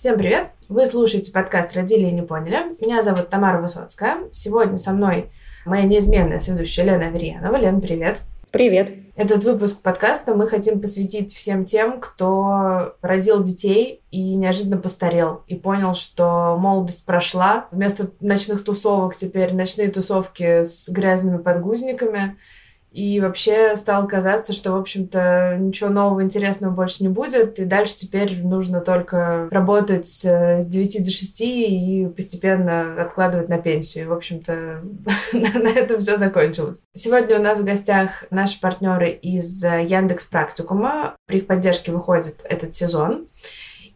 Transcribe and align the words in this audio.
Всем 0.00 0.16
привет! 0.16 0.48
Вы 0.70 0.86
слушаете 0.86 1.30
подкаст 1.30 1.76
«Родили 1.76 2.06
и 2.06 2.10
не 2.10 2.22
поняли». 2.22 2.74
Меня 2.80 3.02
зовут 3.02 3.28
Тамара 3.28 3.60
Высоцкая. 3.60 4.30
Сегодня 4.30 4.78
со 4.78 4.92
мной 4.92 5.30
моя 5.66 5.84
неизменная 5.84 6.40
соведущая 6.40 6.86
Лена 6.86 7.08
Аверьянова. 7.08 7.54
Лен, 7.56 7.82
привет! 7.82 8.22
Привет! 8.50 8.94
Этот 9.14 9.44
выпуск 9.44 9.82
подкаста 9.82 10.34
мы 10.34 10.48
хотим 10.48 10.80
посвятить 10.80 11.34
всем 11.34 11.66
тем, 11.66 12.00
кто 12.00 12.94
родил 13.02 13.42
детей 13.42 14.00
и 14.10 14.36
неожиданно 14.36 14.78
постарел, 14.78 15.42
и 15.48 15.54
понял, 15.54 15.92
что 15.92 16.56
молодость 16.58 17.04
прошла. 17.04 17.66
Вместо 17.70 18.10
ночных 18.20 18.64
тусовок 18.64 19.14
теперь 19.14 19.52
ночные 19.52 19.90
тусовки 19.90 20.62
с 20.62 20.88
грязными 20.88 21.36
подгузниками— 21.36 22.38
и 22.92 23.20
вообще 23.20 23.76
стало 23.76 24.06
казаться, 24.06 24.52
что, 24.52 24.72
в 24.72 24.76
общем-то, 24.76 25.56
ничего 25.60 25.90
нового 25.90 26.24
интересного 26.24 26.72
больше 26.72 27.04
не 27.04 27.08
будет. 27.08 27.60
И 27.60 27.64
дальше 27.64 27.96
теперь 27.96 28.42
нужно 28.42 28.80
только 28.80 29.48
работать 29.50 30.08
с 30.08 30.64
9 30.64 31.04
до 31.04 31.10
6 31.10 31.40
и 31.42 32.08
постепенно 32.14 33.00
откладывать 33.00 33.48
на 33.48 33.58
пенсию. 33.58 34.04
И, 34.04 34.06
в 34.08 34.12
общем-то, 34.12 34.80
на 35.32 35.68
этом 35.68 36.00
все 36.00 36.16
закончилось. 36.16 36.82
Сегодня 36.92 37.38
у 37.38 37.42
нас 37.42 37.60
в 37.60 37.64
гостях 37.64 38.24
наши 38.30 38.60
партнеры 38.60 39.10
из 39.10 39.62
Яндекс 39.62 40.24
Практикума. 40.24 41.14
При 41.26 41.38
их 41.38 41.46
поддержке 41.46 41.92
выходит 41.92 42.44
этот 42.44 42.74
сезон. 42.74 43.28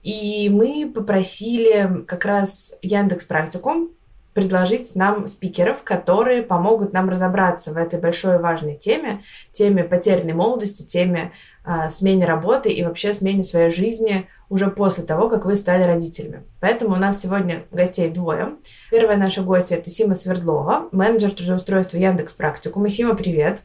И 0.04 0.48
мы 0.50 0.92
попросили 0.94 2.04
как 2.06 2.26
раз 2.26 2.74
Яндекс 2.82 3.24
Практикум 3.24 3.90
предложить 4.34 4.96
нам 4.96 5.26
спикеров, 5.26 5.82
которые 5.84 6.42
помогут 6.42 6.92
нам 6.92 7.08
разобраться 7.08 7.72
в 7.72 7.76
этой 7.76 8.00
большой 8.00 8.34
и 8.34 8.38
важной 8.38 8.74
теме, 8.74 9.22
теме 9.52 9.84
потерянной 9.84 10.34
молодости, 10.34 10.82
теме 10.82 11.32
э, 11.64 11.88
смене 11.88 12.26
работы 12.26 12.70
и 12.70 12.84
вообще 12.84 13.12
смене 13.12 13.44
своей 13.44 13.70
жизни 13.70 14.28
уже 14.50 14.68
после 14.68 15.04
того, 15.04 15.28
как 15.28 15.46
вы 15.46 15.54
стали 15.54 15.84
родителями. 15.84 16.42
Поэтому 16.60 16.96
у 16.96 16.98
нас 16.98 17.20
сегодня 17.20 17.62
гостей 17.70 18.10
двое. 18.10 18.56
Первая 18.90 19.16
наша 19.16 19.42
гостья– 19.42 19.76
это 19.78 19.88
Сима 19.88 20.14
Свердлова, 20.14 20.88
менеджер 20.90 21.30
трудоустройства 21.30 21.96
Яндекс 21.96 22.32
Практикума. 22.32 22.88
Сима, 22.88 23.14
привет! 23.14 23.62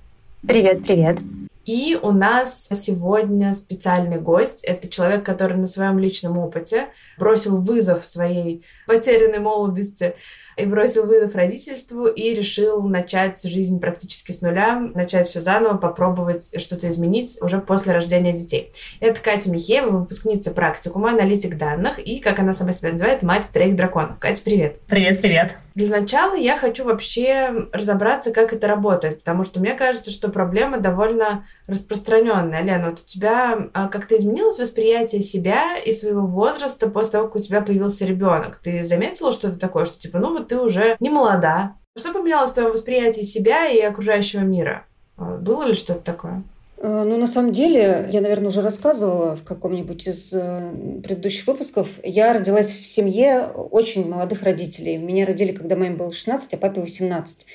Привет, 0.47 0.85
привет! 0.85 1.17
И 1.65 1.99
у 2.01 2.11
нас 2.11 2.67
сегодня 2.73 3.53
специальный 3.53 4.19
гость. 4.19 4.63
Это 4.63 4.89
человек, 4.89 5.23
который 5.23 5.57
на 5.57 5.67
своем 5.67 5.99
личном 5.99 6.37
опыте 6.37 6.87
бросил 7.17 7.57
вызов 7.57 8.05
своей 8.05 8.65
потерянной 8.87 9.37
молодости 9.37 10.15
и 10.59 10.65
бросил 10.65 11.05
вызов 11.05 11.35
родительству 11.35 12.07
и 12.07 12.33
решил 12.33 12.81
начать 12.83 13.41
жизнь 13.43 13.79
практически 13.79 14.31
с 14.31 14.41
нуля, 14.41 14.89
начать 14.93 15.27
все 15.27 15.41
заново, 15.41 15.77
попробовать 15.77 16.53
что-то 16.59 16.89
изменить 16.89 17.37
уже 17.41 17.59
после 17.59 17.93
рождения 17.93 18.33
детей. 18.33 18.71
Это 18.99 19.21
Катя 19.21 19.51
Михеева, 19.51 19.89
выпускница 19.89 20.51
практикума, 20.51 21.11
аналитик 21.11 21.57
данных 21.57 21.99
и, 21.99 22.19
как 22.19 22.39
она 22.39 22.53
сама 22.53 22.71
себя 22.71 22.91
называет, 22.91 23.23
мать 23.23 23.45
троих 23.51 23.75
драконов. 23.75 24.19
Катя, 24.19 24.41
привет! 24.43 24.79
Привет, 24.87 25.21
привет! 25.21 25.55
Для 25.75 26.01
начала 26.01 26.35
я 26.35 26.57
хочу 26.57 26.83
вообще 26.83 27.67
разобраться, 27.71 28.31
как 28.31 28.51
это 28.51 28.67
работает, 28.67 29.19
потому 29.19 29.45
что 29.45 29.61
мне 29.61 29.73
кажется, 29.75 30.11
что 30.11 30.29
проблема 30.29 30.79
довольно 30.79 31.45
распространенная. 31.67 32.63
Лена, 32.63 32.89
вот 32.89 32.99
у 32.99 33.05
тебя 33.05 33.69
а, 33.73 33.87
как-то 33.87 34.17
изменилось 34.17 34.59
восприятие 34.59 35.21
себя 35.21 35.77
и 35.77 35.93
своего 35.93 36.25
возраста 36.25 36.89
после 36.89 37.13
того, 37.13 37.27
как 37.27 37.37
у 37.37 37.39
тебя 37.39 37.61
появился 37.61 38.03
ребенок? 38.03 38.59
Ты 38.61 38.83
заметила 38.83 39.31
что-то 39.31 39.57
такое, 39.57 39.85
что 39.85 39.97
типа, 39.97 40.19
ну 40.19 40.37
вот 40.37 40.48
ты 40.49 40.59
уже 40.59 40.97
не 40.99 41.09
молода. 41.09 41.75
Что 41.97 42.11
поменялось 42.11 42.51
в 42.51 42.53
твоем 42.55 42.71
восприятии 42.71 43.21
себя 43.21 43.67
и 43.67 43.79
окружающего 43.79 44.41
мира? 44.41 44.85
А, 45.17 45.37
было 45.37 45.63
ли 45.63 45.73
что-то 45.73 45.99
такое? 45.99 46.43
Э, 46.77 47.03
ну, 47.03 47.17
на 47.17 47.27
самом 47.27 47.51
деле, 47.51 48.09
я, 48.11 48.21
наверное, 48.21 48.47
уже 48.47 48.61
рассказывала 48.61 49.35
в 49.35 49.43
каком-нибудь 49.43 50.07
из 50.07 50.29
э, 50.31 50.71
предыдущих 51.03 51.45
выпусков. 51.47 51.89
Я 52.03 52.33
родилась 52.33 52.69
в 52.69 52.85
семье 52.87 53.47
очень 53.47 54.09
молодых 54.09 54.43
родителей. 54.43 54.97
Меня 54.97 55.25
родили, 55.25 55.51
когда 55.51 55.75
моим 55.75 55.97
было 55.97 56.11
16, 56.11 56.53
а 56.53 56.57
папе 56.57 56.81
18. 56.81 57.45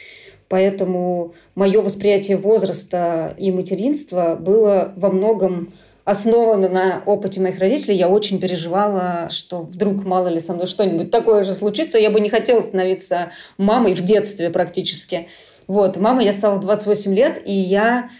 Поэтому 0.48 1.34
мое 1.54 1.80
восприятие 1.80 2.36
возраста 2.36 3.34
и 3.38 3.50
материнства 3.50 4.36
было 4.38 4.92
во 4.96 5.10
многом 5.10 5.72
основана 6.04 6.68
на 6.68 7.02
опыте 7.06 7.40
моих 7.40 7.58
родителей. 7.58 7.96
Я 7.96 8.08
очень 8.08 8.40
переживала, 8.40 9.28
что 9.30 9.62
вдруг, 9.62 10.04
мало 10.04 10.28
ли, 10.28 10.40
со 10.40 10.52
мной 10.52 10.66
что-нибудь 10.66 11.10
такое 11.10 11.42
же 11.42 11.54
случится. 11.54 11.98
Я 11.98 12.10
бы 12.10 12.20
не 12.20 12.28
хотела 12.28 12.60
становиться 12.60 13.32
мамой 13.56 13.94
в 13.94 14.02
детстве 14.02 14.50
практически. 14.50 15.28
Вот, 15.66 15.96
мама 15.96 16.22
я 16.22 16.32
стала 16.32 16.60
28 16.60 17.14
лет, 17.14 17.40
и 17.44 17.54
я 17.54 18.10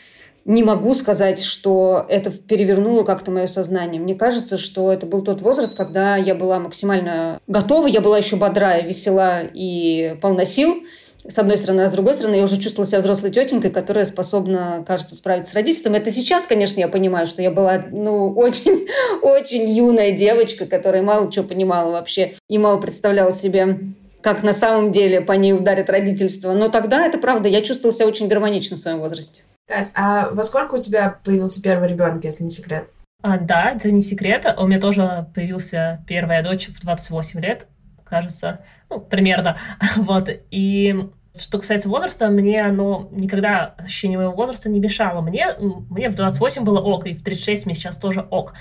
не 0.47 0.63
могу 0.63 0.95
сказать, 0.95 1.43
что 1.43 2.05
это 2.09 2.31
перевернуло 2.31 3.03
как-то 3.03 3.31
мое 3.31 3.47
сознание. 3.47 4.01
Мне 4.01 4.15
кажется, 4.15 4.59
что 4.59 4.93
это 4.93 5.07
был 5.07 5.23
тот 5.23 5.41
возраст, 5.41 5.75
когда 5.75 6.17
я 6.17 6.35
была 6.35 6.59
максимально 6.59 7.41
готова, 7.47 7.87
я 7.87 8.01
была 8.01 8.19
еще 8.19 8.37
бодрая, 8.37 8.83
весела 8.83 9.43
и 9.43 10.17
полна 10.21 10.45
сил 10.45 10.85
с 11.27 11.39
одной 11.39 11.57
стороны, 11.57 11.83
а 11.83 11.89
с 11.89 11.93
другой 11.93 12.15
стороны, 12.15 12.35
я 12.35 12.43
уже 12.43 12.59
чувствовала 12.59 12.87
себя 12.87 13.01
взрослой 13.01 13.31
тетенькой, 13.31 13.71
которая 13.71 14.05
способна, 14.05 14.85
кажется, 14.87 15.15
справиться 15.15 15.53
с 15.53 15.55
родительством. 15.55 15.95
Это 15.95 16.11
сейчас, 16.11 16.47
конечно, 16.47 16.81
я 16.81 16.89
понимаю, 16.89 17.27
что 17.27 17.41
я 17.41 17.51
была, 17.51 17.85
ну, 17.91 18.33
очень, 18.33 18.87
очень 19.23 19.69
юная 19.71 20.13
девочка, 20.13 20.67
которая 20.67 21.03
мало 21.03 21.33
чего 21.33 21.47
понимала 21.47 21.93
вообще 21.93 22.35
и 22.49 22.59
мало 22.59 22.81
представляла 22.81 23.33
себе 23.33 23.79
как 24.21 24.43
на 24.43 24.55
самом 24.55 24.91
деле 24.91 25.21
по 25.21 25.33
ней 25.33 25.53
ударит 25.53 25.91
родительство. 25.91 26.53
Но 26.53 26.71
тогда, 26.71 27.05
это 27.05 27.19
правда, 27.19 27.47
я 27.47 27.61
чувствовала 27.61 27.95
себя 27.95 28.07
очень 28.07 28.27
гармонично 28.27 28.77
в 28.77 28.81
своем 28.81 29.01
возрасте. 29.01 29.43
Кать, 29.69 29.93
а 29.95 30.31
во 30.31 30.43
сколько 30.43 30.77
у 30.77 30.81
тебя 30.81 31.19
появился 31.25 31.63
первый 31.63 31.91
ребенок, 31.91 32.25
если 32.25 32.43
не 32.43 32.49
секрет? 32.49 32.89
А, 33.23 33.39
да, 33.39 33.73
это 33.73 33.91
не 33.91 34.01
секрет. 34.01 34.47
У 34.59 34.67
меня 34.67 34.81
тоже 34.81 35.27
появился 35.35 36.03
первая 36.07 36.43
дочь 36.43 36.69
в 36.69 36.81
28 36.81 37.41
лет 37.41 37.67
кажется, 38.05 38.61
ну, 38.91 39.01
примерно, 39.01 39.57
вот, 39.97 40.29
и 40.51 41.09
что 41.37 41.59
касается 41.59 41.89
возраста, 41.89 42.29
мне 42.29 42.63
оно 42.63 43.09
никогда 43.11 43.75
ощущение 43.79 44.19
моего 44.19 44.33
возраста 44.33 44.69
не 44.69 44.79
мешало. 44.79 45.21
Мне, 45.21 45.49
мне 45.91 46.09
в 46.09 46.15
28 46.15 46.63
было 46.63 46.81
ок, 46.81 47.07
и 47.07 47.15
в 47.15 47.25
36 47.25 47.67
мне 47.67 47.75
сейчас 47.75 47.99
тоже 47.99 48.21
ок. 48.31 48.55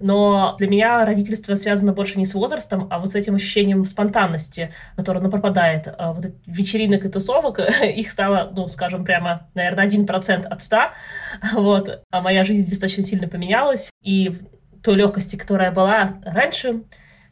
Но 0.00 0.54
для 0.58 0.68
меня 0.68 1.04
родительство 1.04 1.54
связано 1.54 1.92
больше 1.92 2.18
не 2.18 2.26
с 2.26 2.34
возрастом, 2.34 2.88
а 2.90 2.98
вот 2.98 3.10
с 3.10 3.14
этим 3.14 3.34
ощущением 3.34 3.84
спонтанности, 3.84 4.72
которое 4.96 5.20
оно 5.20 5.30
пропадает. 5.30 5.88
А 5.98 6.12
вот 6.12 6.26
вечеринок 6.46 7.04
и 7.04 7.08
тусовок, 7.08 7.58
их 7.82 8.10
стало, 8.10 8.50
ну, 8.54 8.68
скажем, 8.68 9.04
прямо, 9.04 9.48
наверное, 9.54 9.88
1% 9.88 10.46
от 10.46 10.62
100. 10.62 10.76
Вот. 11.54 12.02
А 12.10 12.20
моя 12.20 12.44
жизнь 12.44 12.68
достаточно 12.68 13.02
сильно 13.02 13.28
поменялась. 13.28 13.90
И 14.02 14.36
той 14.82 14.96
легкости, 14.96 15.36
которая 15.36 15.72
была 15.72 16.14
раньше, 16.24 16.82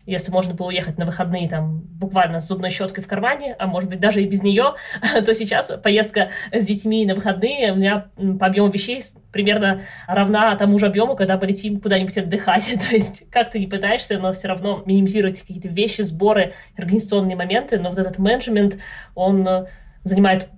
если 0.07 0.33
можно 0.33 0.55
было 0.55 0.69
уехать 0.69 0.99
на 0.99 1.07
выходные 1.07 1.49
там 1.49 1.81
буквально 1.81 2.41
с 2.41 2.49
зубной 2.49 2.71
щеткой 2.71 3.05
в 3.05 3.07
кармане, 3.07 3.55
а 3.59 3.67
может 3.67 3.89
быть 3.89 4.01
даже 4.01 4.23
и 4.23 4.27
без 4.27 4.43
нее, 4.43 4.75
то 5.25 5.35
сейчас 5.35 5.73
поездка 5.83 6.31
с 6.53 6.65
детьми 6.65 7.07
на 7.07 7.15
выходные 7.15 7.73
у 7.73 7.77
меня 7.77 8.09
по 8.39 8.47
объему 8.47 8.69
вещей 8.69 9.03
примерно 9.31 9.83
равна 10.07 10.55
тому 10.57 10.79
же 10.79 10.87
объему, 10.87 11.17
когда 11.17 11.39
полетим 11.39 11.81
куда-нибудь 11.81 12.19
отдыхать. 12.19 12.75
то 12.89 12.95
есть 12.95 13.31
как 13.31 13.51
ты 13.51 13.59
не 13.59 13.67
пытаешься, 13.67 14.19
но 14.19 14.33
все 14.33 14.49
равно 14.49 14.83
минимизировать 14.87 15.41
какие-то 15.41 15.69
вещи, 15.69 16.03
сборы, 16.03 16.53
организационные 16.77 17.37
моменты, 17.37 17.79
но 17.79 17.91
вот 17.91 17.99
этот 17.99 18.19
менеджмент, 18.19 18.79
он 19.15 19.47
э, 19.47 19.67
занимает 20.03 20.49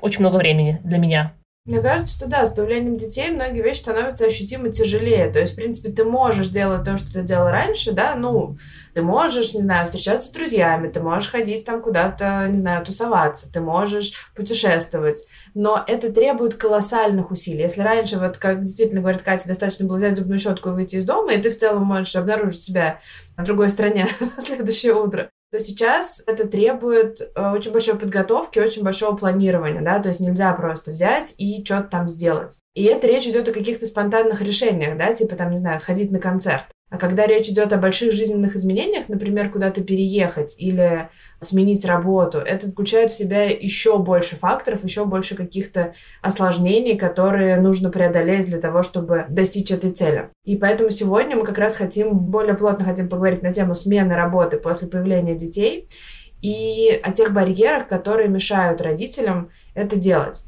очень 0.00 0.20
много 0.20 0.36
времени 0.36 0.80
для 0.82 0.98
меня. 0.98 1.34
Мне 1.66 1.80
кажется, 1.80 2.18
что 2.18 2.28
да, 2.28 2.44
с 2.44 2.50
появлением 2.50 2.98
детей 2.98 3.30
многие 3.30 3.62
вещи 3.62 3.78
становятся 3.78 4.26
ощутимо 4.26 4.68
тяжелее. 4.68 5.30
То 5.30 5.40
есть, 5.40 5.54
в 5.54 5.56
принципе, 5.56 5.90
ты 5.90 6.04
можешь 6.04 6.50
делать 6.50 6.84
то, 6.84 6.98
что 6.98 7.10
ты 7.10 7.22
делал 7.22 7.48
раньше, 7.48 7.92
да, 7.92 8.16
ну, 8.16 8.58
ты 8.92 9.00
можешь, 9.00 9.54
не 9.54 9.62
знаю, 9.62 9.86
встречаться 9.86 10.28
с 10.28 10.32
друзьями, 10.32 10.88
ты 10.88 11.00
можешь 11.00 11.30
ходить 11.30 11.64
там 11.64 11.80
куда-то, 11.80 12.46
не 12.48 12.58
знаю, 12.58 12.84
тусоваться, 12.84 13.50
ты 13.50 13.62
можешь 13.62 14.30
путешествовать, 14.36 15.24
но 15.54 15.82
это 15.86 16.12
требует 16.12 16.52
колоссальных 16.52 17.30
усилий. 17.30 17.62
Если 17.62 17.80
раньше, 17.80 18.18
вот 18.18 18.36
как 18.36 18.62
действительно 18.62 19.00
говорит 19.00 19.22
Катя, 19.22 19.48
достаточно 19.48 19.86
было 19.86 19.96
взять 19.96 20.18
зубную 20.18 20.38
щетку 20.38 20.68
и 20.68 20.72
выйти 20.72 20.96
из 20.96 21.04
дома, 21.06 21.32
и 21.32 21.40
ты 21.40 21.48
в 21.48 21.56
целом 21.56 21.84
можешь 21.84 22.14
обнаружить 22.14 22.60
себя 22.60 23.00
в 23.38 23.42
другой 23.42 23.70
стране 23.70 24.06
на 24.20 24.42
следующее 24.42 24.92
утро, 24.92 25.30
то 25.54 25.60
сейчас 25.60 26.20
это 26.26 26.48
требует 26.48 27.20
э, 27.20 27.50
очень 27.52 27.70
большой 27.70 27.96
подготовки, 27.96 28.58
очень 28.58 28.82
большого 28.82 29.16
планирования, 29.16 29.82
да, 29.82 30.00
то 30.00 30.08
есть 30.08 30.18
нельзя 30.18 30.52
просто 30.52 30.90
взять 30.90 31.32
и 31.38 31.64
что-то 31.64 31.84
там 31.84 32.08
сделать. 32.08 32.58
И 32.74 32.82
это 32.82 33.06
речь 33.06 33.28
идет 33.28 33.48
о 33.48 33.52
каких-то 33.52 33.86
спонтанных 33.86 34.40
решениях, 34.42 34.98
да, 34.98 35.14
типа 35.14 35.36
там, 35.36 35.52
не 35.52 35.56
знаю, 35.56 35.78
сходить 35.78 36.10
на 36.10 36.18
концерт. 36.18 36.66
А 36.90 36.96
когда 36.96 37.26
речь 37.26 37.48
идет 37.48 37.72
о 37.72 37.78
больших 37.78 38.12
жизненных 38.12 38.54
изменениях, 38.54 39.08
например, 39.08 39.50
куда-то 39.50 39.82
переехать 39.82 40.54
или 40.58 41.08
сменить 41.40 41.84
работу, 41.84 42.38
это 42.38 42.70
включает 42.70 43.10
в 43.10 43.16
себя 43.16 43.44
еще 43.44 43.98
больше 43.98 44.36
факторов, 44.36 44.84
еще 44.84 45.04
больше 45.04 45.34
каких-то 45.34 45.94
осложнений, 46.22 46.96
которые 46.96 47.56
нужно 47.60 47.90
преодолеть 47.90 48.46
для 48.46 48.60
того, 48.60 48.82
чтобы 48.82 49.26
достичь 49.28 49.72
этой 49.72 49.90
цели. 49.90 50.28
И 50.44 50.56
поэтому 50.56 50.90
сегодня 50.90 51.36
мы 51.36 51.44
как 51.44 51.58
раз 51.58 51.74
хотим, 51.76 52.16
более 52.16 52.54
плотно 52.54 52.84
хотим 52.84 53.08
поговорить 53.08 53.42
на 53.42 53.52
тему 53.52 53.74
смены 53.74 54.14
работы 54.14 54.58
после 54.58 54.86
появления 54.86 55.34
детей 55.34 55.88
и 56.42 56.90
о 57.02 57.10
тех 57.10 57.32
барьерах, 57.32 57.88
которые 57.88 58.28
мешают 58.28 58.80
родителям 58.80 59.50
это 59.74 59.96
делать. 59.96 60.44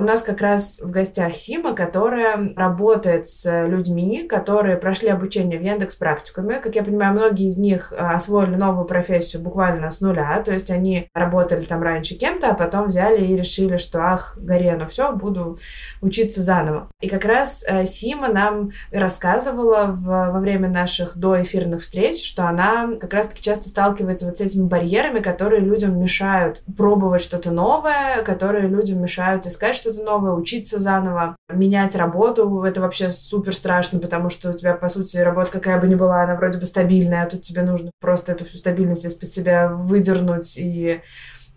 У 0.00 0.02
нас 0.02 0.22
как 0.22 0.40
раз 0.40 0.80
в 0.82 0.90
гостях 0.90 1.34
Сима, 1.34 1.74
которая 1.74 2.54
работает 2.56 3.26
с 3.26 3.66
людьми, 3.66 4.26
которые 4.26 4.78
прошли 4.78 5.10
обучение 5.10 5.58
в 5.58 5.62
Яндекс 5.62 5.94
практикуме. 5.96 6.58
Как 6.58 6.74
я 6.74 6.82
понимаю, 6.82 7.12
многие 7.12 7.48
из 7.48 7.58
них 7.58 7.92
а, 7.92 8.14
освоили 8.14 8.54
новую 8.54 8.86
профессию 8.86 9.42
буквально 9.42 9.90
с 9.90 10.00
нуля, 10.00 10.42
то 10.42 10.52
есть 10.52 10.70
они 10.70 11.10
работали 11.12 11.64
там 11.64 11.82
раньше 11.82 12.14
кем-то, 12.14 12.48
а 12.50 12.54
потом 12.54 12.86
взяли 12.86 13.26
и 13.26 13.36
решили, 13.36 13.76
что 13.76 13.98
ах, 14.00 14.38
горе, 14.38 14.74
ну 14.80 14.86
все, 14.86 15.12
буду 15.12 15.58
учиться 16.00 16.42
заново. 16.42 16.88
И 17.02 17.08
как 17.10 17.26
раз 17.26 17.62
э, 17.68 17.84
Сима 17.84 18.28
нам 18.28 18.70
рассказывала 18.90 19.88
в, 19.88 20.06
во 20.06 20.40
время 20.40 20.70
наших 20.70 21.18
доэфирных 21.18 21.82
встреч, 21.82 22.26
что 22.26 22.48
она 22.48 22.94
как 22.98 23.12
раз-таки 23.12 23.42
часто 23.42 23.68
сталкивается 23.68 24.24
вот 24.24 24.38
с 24.38 24.40
этими 24.40 24.66
барьерами, 24.66 25.20
которые 25.20 25.60
людям 25.60 26.00
мешают 26.00 26.62
пробовать 26.74 27.20
что-то 27.20 27.50
новое, 27.50 28.22
которые 28.22 28.66
людям 28.66 29.02
мешают 29.02 29.44
искать 29.44 29.76
что-то 29.90 30.04
новое, 30.04 30.32
учиться 30.32 30.78
заново, 30.78 31.36
менять 31.52 31.96
работу. 31.96 32.62
Это 32.62 32.80
вообще 32.80 33.10
супер 33.10 33.54
страшно, 33.54 33.98
потому 33.98 34.30
что 34.30 34.50
у 34.50 34.52
тебя, 34.52 34.74
по 34.74 34.88
сути, 34.88 35.16
работа 35.18 35.50
какая 35.50 35.80
бы 35.80 35.88
ни 35.88 35.94
была, 35.94 36.22
она 36.22 36.36
вроде 36.36 36.58
бы 36.58 36.66
стабильная, 36.66 37.24
а 37.24 37.28
тут 37.28 37.42
тебе 37.42 37.62
нужно 37.62 37.90
просто 38.00 38.32
эту 38.32 38.44
всю 38.44 38.58
стабильность 38.58 39.04
из-под 39.04 39.30
себя 39.30 39.68
выдернуть 39.68 40.56
и 40.58 41.00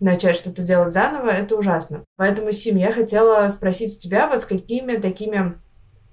начать 0.00 0.36
что-то 0.36 0.62
делать 0.62 0.92
заново, 0.92 1.30
это 1.30 1.56
ужасно. 1.56 2.04
Поэтому, 2.16 2.50
Сим, 2.50 2.76
я 2.76 2.92
хотела 2.92 3.48
спросить 3.48 3.96
у 3.96 3.98
тебя, 3.98 4.28
вот 4.28 4.42
с 4.42 4.44
какими 4.44 4.96
такими 4.96 5.54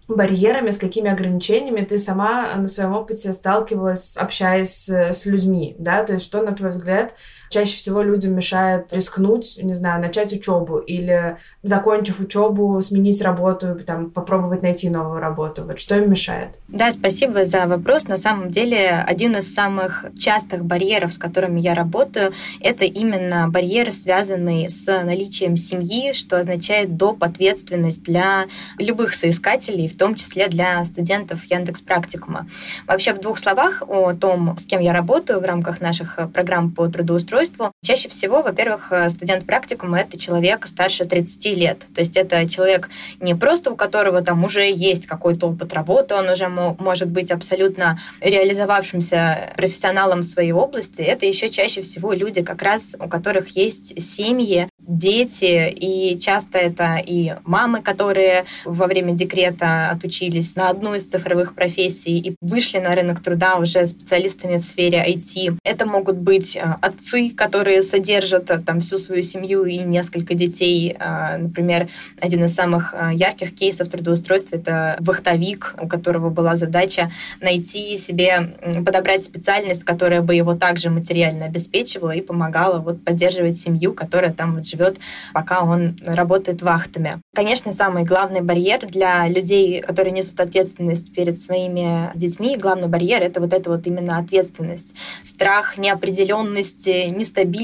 барьерами, 0.08 0.70
с 0.70 0.78
какими 0.78 1.10
ограничениями 1.10 1.86
ты 1.86 1.98
сама 1.98 2.54
на 2.56 2.68
своем 2.68 2.94
опыте 2.94 3.34
сталкивалась, 3.34 4.18
общаясь 4.18 4.88
с 4.88 5.26
людьми, 5.26 5.76
да, 5.80 6.04
то 6.04 6.14
есть 6.14 6.26
что, 6.26 6.42
на 6.42 6.54
твой 6.54 6.72
взгляд, 6.72 7.16
чаще 7.52 7.78
всего 7.78 8.02
людям 8.02 8.34
мешает 8.34 8.92
рискнуть, 8.94 9.60
не 9.62 9.74
знаю, 9.74 10.02
начать 10.02 10.34
учебу 10.34 10.78
или, 10.78 11.38
закончив 11.62 12.20
учебу, 12.20 12.82
сменить 12.82 13.22
работу, 13.22 13.78
там, 13.86 14.10
попробовать 14.10 14.64
найти 14.64 14.90
новую 14.90 15.20
работу. 15.20 15.66
Вот 15.66 15.80
что 15.80 15.98
им 15.98 16.10
мешает? 16.10 16.58
Да, 16.70 16.92
спасибо 16.92 17.46
за 17.46 17.68
вопрос. 17.68 18.08
На 18.08 18.18
самом 18.18 18.52
деле, 18.52 19.04
один 19.06 19.36
из 19.36 19.54
самых 19.54 20.06
частых 20.18 20.64
барьеров, 20.66 21.14
с 21.14 21.18
которыми 21.18 21.60
я 21.60 21.74
работаю, 21.74 22.34
это 22.62 22.86
именно 22.86 23.50
барьеры, 23.50 23.92
связанные 23.92 24.70
с 24.70 24.86
наличием 24.88 25.58
семьи, 25.58 26.14
что 26.14 26.40
означает 26.40 26.96
доп. 26.98 27.24
ответственность 27.24 28.04
для 28.04 28.46
любых 28.78 29.14
соискателей, 29.14 29.88
в 29.88 29.98
том 29.98 30.16
числе 30.16 30.48
для 30.48 30.84
студентов 30.86 31.44
Яндекс 31.44 31.82
Практикума. 31.82 32.48
Вообще, 32.88 33.14
в 33.14 33.20
двух 33.20 33.38
словах 33.38 33.84
о 33.86 34.14
том, 34.14 34.58
с 34.58 34.64
кем 34.64 34.80
я 34.82 34.94
работаю 34.94 35.42
в 35.42 35.44
рамках 35.44 35.82
наших 35.82 36.18
программ 36.34 36.72
по 36.72 36.88
трудоустройству, 36.88 37.41
устройству. 37.42 37.71
Чаще 37.84 38.10
всего, 38.10 38.44
во-первых, 38.44 38.92
э, 38.92 39.10
студент 39.10 39.48
практикума— 39.48 40.00
это 40.02 40.16
человек 40.16 40.68
старше 40.68 41.04
30 41.04 41.56
лет. 41.56 41.80
То 41.96 42.02
есть 42.02 42.16
это 42.16 42.48
человек 42.48 42.92
не 43.20 43.34
просто 43.34 43.72
у 43.72 43.76
которого 43.76 44.22
там 44.22 44.44
уже 44.44 44.70
есть 44.72 45.08
какой-то 45.08 45.48
опыт 45.48 45.74
работы, 45.74 46.14
он 46.14 46.30
уже 46.30 46.48
может 46.48 47.10
быть 47.10 47.32
абсолютно 47.32 48.00
реализовавшимся 48.22 49.54
профессионалом 49.58 50.22
своей 50.22 50.52
области. 50.52 51.02
Это 51.02 51.26
еще 51.26 51.50
чаще 51.50 51.82
всего 51.82 52.14
люди, 52.14 52.44
как 52.44 52.62
раз 52.62 52.96
у 53.00 53.10
которых 53.10 53.56
есть 53.58 54.00
семьи, 54.00 54.70
дети, 54.78 55.70
и 55.70 56.20
часто 56.20 56.60
это 56.60 57.02
и 57.04 57.34
мамы, 57.46 57.82
которые 57.82 58.46
во 58.64 58.86
время 58.86 59.14
декрета 59.14 59.90
отучились 59.90 60.56
на 60.56 60.70
одну 60.70 60.94
из 60.94 61.06
цифровых 61.06 61.56
профессий 61.56 62.20
и 62.20 62.36
вышли 62.42 62.78
на 62.78 62.94
рынок 62.94 63.24
труда 63.24 63.56
уже 63.56 63.88
специалистами 63.88 64.58
в 64.58 64.64
сфере 64.64 65.04
IT. 65.08 65.58
Это 65.64 65.86
могут 65.88 66.18
быть 66.18 66.56
э, 66.56 66.76
отцы, 66.82 67.32
которые 67.32 67.71
содержат 67.80 68.50
э, 68.52 68.60
там 68.60 68.80
всю 68.82 68.98
свою 68.98 69.24
семью 69.24 69.66
и 69.66 69.78
несколько 69.80 70.34
детей. 70.34 70.96
Э, 71.00 71.38
например, 71.38 71.88
один 72.20 72.44
из 72.44 72.54
самых 72.54 72.94
ярких 73.14 73.56
кейсов 73.56 73.90
трудоустройства— 73.90 74.56
это 74.58 74.98
вахтовик, 75.00 75.76
у 75.82 75.88
которого 75.88 76.30
была 76.30 76.56
задача 76.56 77.12
найти 77.40 77.98
себе, 77.98 78.56
подобрать 78.86 79.24
специальность, 79.24 79.84
которая 79.84 80.22
бы 80.22 80.36
его 80.36 80.56
также 80.56 80.90
материально 80.90 81.46
обеспечивала 81.46 82.12
и 82.12 82.22
помогала 82.22 82.80
вот 82.80 83.04
поддерживать 83.04 83.56
семью, 83.56 83.94
которая 83.94 84.34
там 84.34 84.56
вот 84.56 84.66
живет, 84.66 84.98
пока 85.34 85.64
он 85.64 85.98
работает 86.06 86.62
вахтами. 86.62 87.22
Конечно, 87.34 87.72
самый 87.72 88.04
главный 88.04 88.42
барьер 88.42 88.86
для 88.88 89.28
людей, 89.28 89.82
которые 89.82 90.12
несут 90.12 90.40
ответственность 90.40 91.14
перед 91.14 91.40
своими 91.40 92.12
детьми, 92.16 92.58
главный 92.58 92.88
барьер— 92.88 93.22
это 93.24 93.40
вот 93.40 93.54
эта 93.54 93.70
вот 93.70 93.88
именно 93.88 94.18
ответственность. 94.18 94.96
Страх 95.24 95.78
неопределенности, 95.78 97.10
нестабильности, 97.10 97.61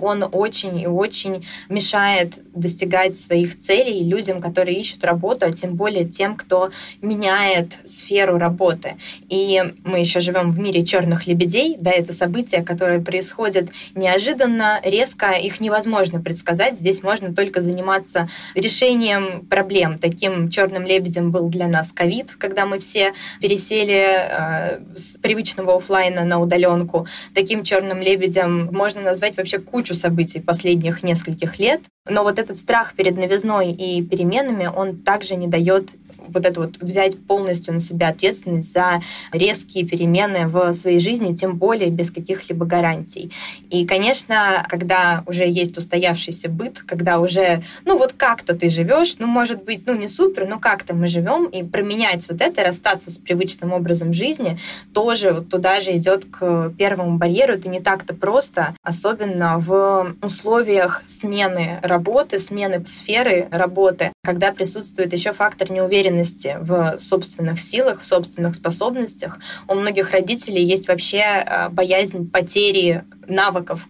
он 0.00 0.24
очень 0.32 0.78
и 0.80 0.86
очень 0.86 1.44
мешает 1.68 2.38
достигать 2.54 3.16
своих 3.16 3.58
целей 3.58 4.04
людям, 4.04 4.40
которые 4.40 4.78
ищут 4.78 5.04
работу, 5.04 5.46
а 5.46 5.52
тем 5.52 5.74
более 5.74 6.04
тем, 6.04 6.36
кто 6.36 6.70
меняет 7.00 7.78
сферу 7.84 8.38
работы. 8.38 8.96
И 9.28 9.62
мы 9.84 10.00
еще 10.00 10.20
живем 10.20 10.52
в 10.52 10.58
мире 10.58 10.84
черных 10.84 11.26
лебедей, 11.26 11.76
да, 11.80 11.90
это 11.90 12.12
события, 12.12 12.62
которые 12.62 13.00
происходят 13.00 13.70
неожиданно, 13.94 14.80
резко, 14.84 15.32
их 15.32 15.60
невозможно 15.60 16.20
предсказать. 16.20 16.76
Здесь 16.76 17.02
можно 17.02 17.34
только 17.34 17.60
заниматься 17.60 18.28
решением 18.54 19.46
проблем. 19.46 19.98
Таким 19.98 20.50
черным 20.50 20.84
лебедем 20.84 21.30
был 21.30 21.48
для 21.48 21.68
нас 21.68 21.92
ковид, 21.92 22.32
когда 22.38 22.66
мы 22.66 22.78
все 22.78 23.14
пересели 23.40 24.04
э, 24.04 24.80
с 24.94 25.18
привычного 25.18 25.76
офлайна 25.76 26.24
на 26.24 26.40
удаленку. 26.40 27.06
Таким 27.34 27.64
черным 27.64 28.00
лебедем 28.00 28.68
можно 28.72 29.00
назвать 29.00 29.31
вообще 29.36 29.58
кучу 29.58 29.94
событий 29.94 30.40
последних 30.40 31.02
нескольких 31.02 31.58
лет. 31.58 31.82
Но 32.08 32.22
вот 32.22 32.38
этот 32.38 32.56
страх 32.56 32.94
перед 32.94 33.16
новизной 33.16 33.70
и 33.70 34.02
переменами, 34.02 34.66
он 34.66 34.98
также 34.98 35.36
не 35.36 35.46
дает 35.46 35.90
вот 36.28 36.46
это 36.46 36.60
вот 36.60 36.78
взять 36.80 37.18
полностью 37.26 37.74
на 37.74 37.80
себя 37.80 38.08
ответственность 38.08 38.72
за 38.72 39.02
резкие 39.32 39.86
перемены 39.86 40.46
в 40.46 40.72
своей 40.72 40.98
жизни, 40.98 41.34
тем 41.34 41.56
более 41.56 41.90
без 41.90 42.10
каких-либо 42.10 42.66
гарантий. 42.66 43.30
И, 43.70 43.86
конечно, 43.86 44.66
когда 44.68 45.22
уже 45.26 45.48
есть 45.48 45.76
устоявшийся 45.76 46.48
быт, 46.48 46.80
когда 46.86 47.20
уже, 47.20 47.62
ну 47.84 47.98
вот 47.98 48.12
как-то 48.12 48.54
ты 48.54 48.70
живешь, 48.70 49.16
ну 49.18 49.26
может 49.26 49.64
быть, 49.64 49.86
ну 49.86 49.94
не 49.94 50.08
супер, 50.08 50.46
но 50.46 50.58
как-то 50.58 50.94
мы 50.94 51.06
живем, 51.06 51.46
и 51.46 51.62
променять 51.62 52.28
вот 52.28 52.40
это, 52.40 52.62
расстаться 52.62 53.10
с 53.10 53.18
привычным 53.18 53.72
образом 53.72 54.12
жизни, 54.12 54.58
тоже 54.94 55.32
вот 55.32 55.48
туда 55.48 55.80
же 55.80 55.96
идет 55.96 56.24
к 56.24 56.72
первому 56.78 57.18
барьеру. 57.18 57.54
Это 57.54 57.68
не 57.68 57.80
так-то 57.80 58.14
просто, 58.14 58.74
особенно 58.82 59.58
в 59.58 60.14
условиях 60.22 61.02
смены 61.06 61.80
работы, 61.82 62.38
смены 62.38 62.84
сферы 62.86 63.48
работы, 63.50 64.12
когда 64.24 64.52
присутствует 64.52 65.12
еще 65.12 65.32
фактор 65.32 65.72
неуверенности 65.72 65.92
уверенности 65.92 66.56
в 66.60 66.98
собственных 66.98 67.60
силах, 67.60 68.00
в 68.00 68.06
собственных 68.06 68.54
способностях. 68.54 69.38
У 69.68 69.74
многих 69.74 70.10
родителей 70.10 70.64
есть 70.64 70.88
вообще 70.88 71.18
э, 71.18 71.68
боязнь 71.70 72.30
потери 72.30 73.04
навыков, 73.26 73.86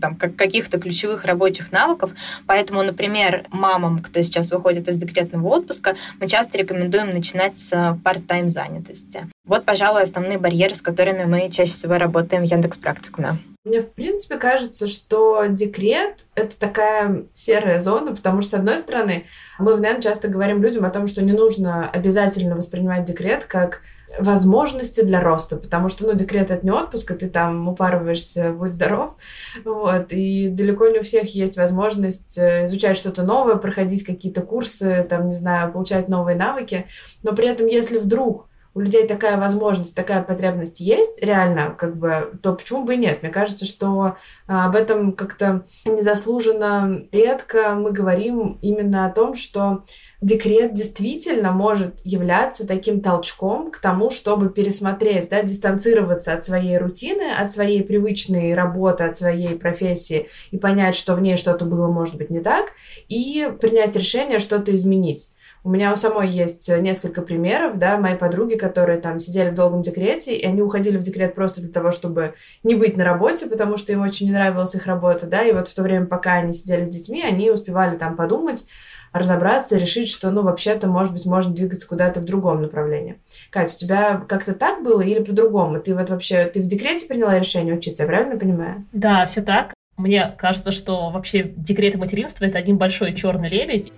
там, 0.00 0.16
каких-то 0.16 0.78
ключевых 0.78 1.24
рабочих 1.24 1.72
навыков. 1.72 2.10
Поэтому, 2.46 2.82
например, 2.82 3.46
мамам, 3.50 4.00
кто 4.00 4.20
сейчас 4.20 4.50
выходит 4.50 4.88
из 4.88 4.98
декретного 4.98 5.48
отпуска, 5.48 5.96
мы 6.20 6.28
часто 6.28 6.58
рекомендуем 6.58 7.08
начинать 7.10 7.56
с 7.56 7.72
part-time 7.72 8.48
занятости. 8.48 9.26
Вот, 9.46 9.64
пожалуй, 9.64 10.02
основные 10.02 10.36
барьеры, 10.36 10.74
с 10.74 10.82
которыми 10.82 11.24
мы 11.24 11.50
чаще 11.50 11.72
всего 11.72 11.96
работаем 11.96 12.44
в 12.44 12.46
Яндекс 12.46 12.76
Практикуме. 12.76 13.38
Мне, 13.64 13.82
в 13.82 13.92
принципе, 13.92 14.38
кажется, 14.38 14.86
что 14.86 15.44
декрет— 15.46 16.24
это 16.34 16.58
такая 16.58 17.26
серая 17.34 17.78
зона, 17.78 18.16
потому 18.16 18.40
что, 18.40 18.52
с 18.52 18.54
одной 18.54 18.78
стороны, 18.78 19.26
мы 19.58 19.74
в 19.74 19.80
НЭН 19.82 20.00
часто 20.00 20.28
говорим 20.28 20.62
людям 20.62 20.86
о 20.86 20.90
том, 20.90 21.06
что 21.06 21.22
не 21.22 21.32
нужно 21.32 21.90
обязательно 21.90 22.56
воспринимать 22.56 23.04
декрет 23.04 23.44
как 23.44 23.82
возможности 24.18 25.02
для 25.02 25.20
роста, 25.20 25.58
потому 25.58 25.90
что, 25.90 26.06
ну, 26.06 26.14
декрет— 26.14 26.50
это 26.50 26.64
не 26.64 26.72
отпуск, 26.72 27.10
а 27.10 27.14
ты 27.14 27.28
там 27.28 27.68
упарываешься, 27.68 28.50
будь 28.50 28.70
здоров, 28.70 29.16
вот, 29.62 30.06
и 30.10 30.48
далеко 30.48 30.88
не 30.88 31.00
у 31.00 31.02
всех 31.02 31.34
есть 31.34 31.58
возможность 31.58 32.38
э, 32.38 32.64
изучать 32.64 32.96
что-то 32.96 33.24
новое, 33.24 33.56
проходить 33.56 34.04
какие-то 34.04 34.40
курсы, 34.40 35.06
там, 35.08 35.26
не 35.26 35.34
знаю, 35.34 35.70
получать 35.70 36.08
новые 36.08 36.34
навыки, 36.34 36.86
но 37.22 37.34
при 37.34 37.46
этом, 37.46 37.66
если 37.66 37.98
вдруг 37.98 38.49
у 38.80 38.82
людей 38.82 39.06
такая 39.06 39.36
возможность, 39.36 39.94
такая 39.94 40.22
потребность 40.22 40.80
есть 40.80 41.22
реально, 41.22 41.74
как 41.78 41.96
бы, 41.96 42.32
то 42.42 42.54
почему 42.54 42.84
бы 42.84 42.94
и 42.94 42.96
нет? 42.96 43.22
Мне 43.22 43.30
кажется, 43.30 43.66
что 43.66 44.16
а, 44.46 44.66
об 44.66 44.74
этом 44.74 45.12
как-то 45.12 45.66
незаслуженно 45.84 47.02
редко 47.12 47.74
мы 47.74 47.92
говорим 47.92 48.58
именно 48.62 49.04
о 49.04 49.10
том, 49.10 49.34
что 49.34 49.84
декрет 50.22 50.72
действительно 50.72 51.52
может 51.52 52.00
являться 52.04 52.66
таким 52.66 53.02
толчком 53.02 53.70
к 53.70 53.78
тому, 53.80 54.08
чтобы 54.08 54.48
пересмотреть, 54.48 55.28
да, 55.28 55.42
дистанцироваться 55.42 56.32
от 56.32 56.42
своей 56.42 56.78
рутины, 56.78 57.32
от 57.38 57.52
своей 57.52 57.82
привычной 57.82 58.54
работы, 58.54 59.04
от 59.04 59.14
своей 59.14 59.56
профессии 59.56 60.28
и 60.52 60.56
понять, 60.56 60.96
что 60.96 61.14
в 61.14 61.20
ней 61.20 61.36
что-то 61.36 61.66
было, 61.66 61.88
может 61.88 62.14
быть, 62.14 62.30
не 62.30 62.40
так, 62.40 62.72
и 63.08 63.52
принять 63.60 63.94
решение 63.94 64.38
что-то 64.38 64.74
изменить. 64.74 65.32
У 65.62 65.70
меня 65.70 65.92
у 65.92 65.96
самой 65.96 66.28
есть 66.28 66.68
несколько 66.68 67.20
примеров, 67.22 67.78
да, 67.78 67.98
мои 67.98 68.14
подруги, 68.14 68.54
которые 68.54 68.98
там 68.98 69.20
сидели 69.20 69.50
в 69.50 69.54
долгом 69.54 69.82
декрете, 69.82 70.34
и 70.34 70.46
они 70.46 70.62
уходили 70.62 70.96
в 70.96 71.02
декрет 71.02 71.34
просто 71.34 71.60
для 71.60 71.70
того, 71.70 71.90
чтобы 71.90 72.34
не 72.62 72.74
быть 72.74 72.96
на 72.96 73.04
работе, 73.04 73.46
потому 73.46 73.76
что 73.76 73.92
им 73.92 74.00
очень 74.00 74.26
не 74.26 74.32
нравилась 74.32 74.74
их 74.74 74.86
работа, 74.86 75.26
да, 75.26 75.42
и 75.42 75.52
вот 75.52 75.68
в 75.68 75.74
то 75.74 75.82
время, 75.82 76.06
пока 76.06 76.34
они 76.34 76.52
сидели 76.52 76.84
с 76.84 76.88
детьми, 76.88 77.22
они 77.22 77.50
успевали 77.50 77.96
там 77.96 78.16
подумать, 78.16 78.64
разобраться, 79.12 79.76
решить, 79.76 80.08
что, 80.08 80.30
ну, 80.30 80.42
вообще-то, 80.42 80.86
может 80.86 81.12
быть, 81.12 81.26
можно 81.26 81.52
двигаться 81.52 81.88
куда-то 81.88 82.20
в 82.20 82.24
другом 82.24 82.62
направлении. 82.62 83.18
Катя, 83.50 83.74
у 83.74 83.78
тебя 83.78 84.24
как-то 84.28 84.54
так 84.54 84.82
было 84.82 85.00
или 85.00 85.22
по-другому? 85.22 85.80
Ты 85.80 85.94
вот 85.94 86.10
вообще, 86.10 86.44
ты 86.44 86.62
в 86.62 86.66
декрете 86.66 87.06
приняла 87.06 87.38
решение 87.38 87.74
учиться, 87.74 88.04
я 88.04 88.08
правильно 88.08 88.38
понимаю? 88.38 88.86
Да, 88.92 89.26
все 89.26 89.42
так. 89.42 89.74
Мне 89.96 90.32
кажется, 90.38 90.72
что 90.72 91.10
вообще 91.10 91.42
декрет 91.42 91.96
и 91.96 91.98
материнство— 91.98 92.44
это 92.46 92.56
один 92.56 92.78
большой 92.78 93.12
черный 93.12 93.50
лебедь. 93.50 93.92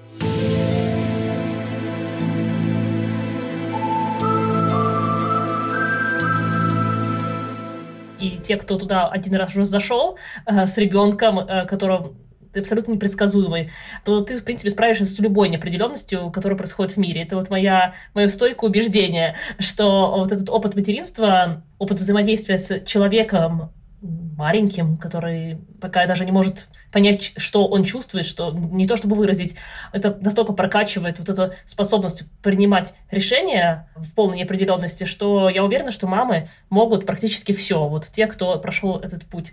Те, 8.42 8.56
кто 8.56 8.78
туда 8.78 9.08
один 9.08 9.34
раз 9.34 9.50
уже 9.50 9.64
зашел 9.64 10.18
э, 10.46 10.66
с 10.66 10.76
ребенком, 10.78 11.38
э, 11.38 11.66
которого 11.66 12.14
ты 12.52 12.60
абсолютно 12.60 12.92
непредсказуемый, 12.92 13.70
то 14.04 14.20
ты, 14.20 14.36
в 14.36 14.44
принципе, 14.44 14.70
справишься 14.70 15.06
с 15.06 15.18
любой 15.18 15.48
неопределенностью, 15.48 16.30
которая 16.30 16.58
происходит 16.58 16.92
в 16.92 16.96
мире. 16.98 17.22
Это 17.22 17.36
вот 17.36 17.50
моя, 17.50 17.94
мое 18.14 18.28
стойкое 18.28 18.68
убеждение, 18.68 19.36
что 19.58 20.18
вот 20.18 20.32
этот 20.32 20.50
опыт 20.50 20.74
материнства, 20.74 21.62
опыт 21.78 21.98
взаимодействия 21.98 22.58
с 22.58 22.80
человеком 22.84 23.72
маленьким, 24.02 24.96
который 24.96 25.58
пока 25.80 26.06
даже 26.06 26.24
не 26.24 26.32
может 26.32 26.66
понять, 26.90 27.32
что 27.36 27.66
он 27.66 27.84
чувствует, 27.84 28.26
что 28.26 28.50
не 28.50 28.86
то 28.86 28.96
чтобы 28.96 29.16
выразить, 29.16 29.54
это 29.92 30.18
настолько 30.20 30.52
прокачивает 30.52 31.18
вот 31.18 31.28
эту 31.28 31.54
способность 31.64 32.24
принимать 32.42 32.92
решения 33.10 33.88
в 33.96 34.12
полной 34.12 34.38
неопределенности, 34.38 35.04
что 35.04 35.48
я 35.48 35.64
уверена, 35.64 35.92
что 35.92 36.06
мамы 36.06 36.50
могут 36.68 37.06
практически 37.06 37.52
все, 37.52 37.88
вот 37.88 38.08
те, 38.12 38.26
кто 38.26 38.58
прошел 38.58 38.98
этот 38.98 39.24
путь. 39.24 39.52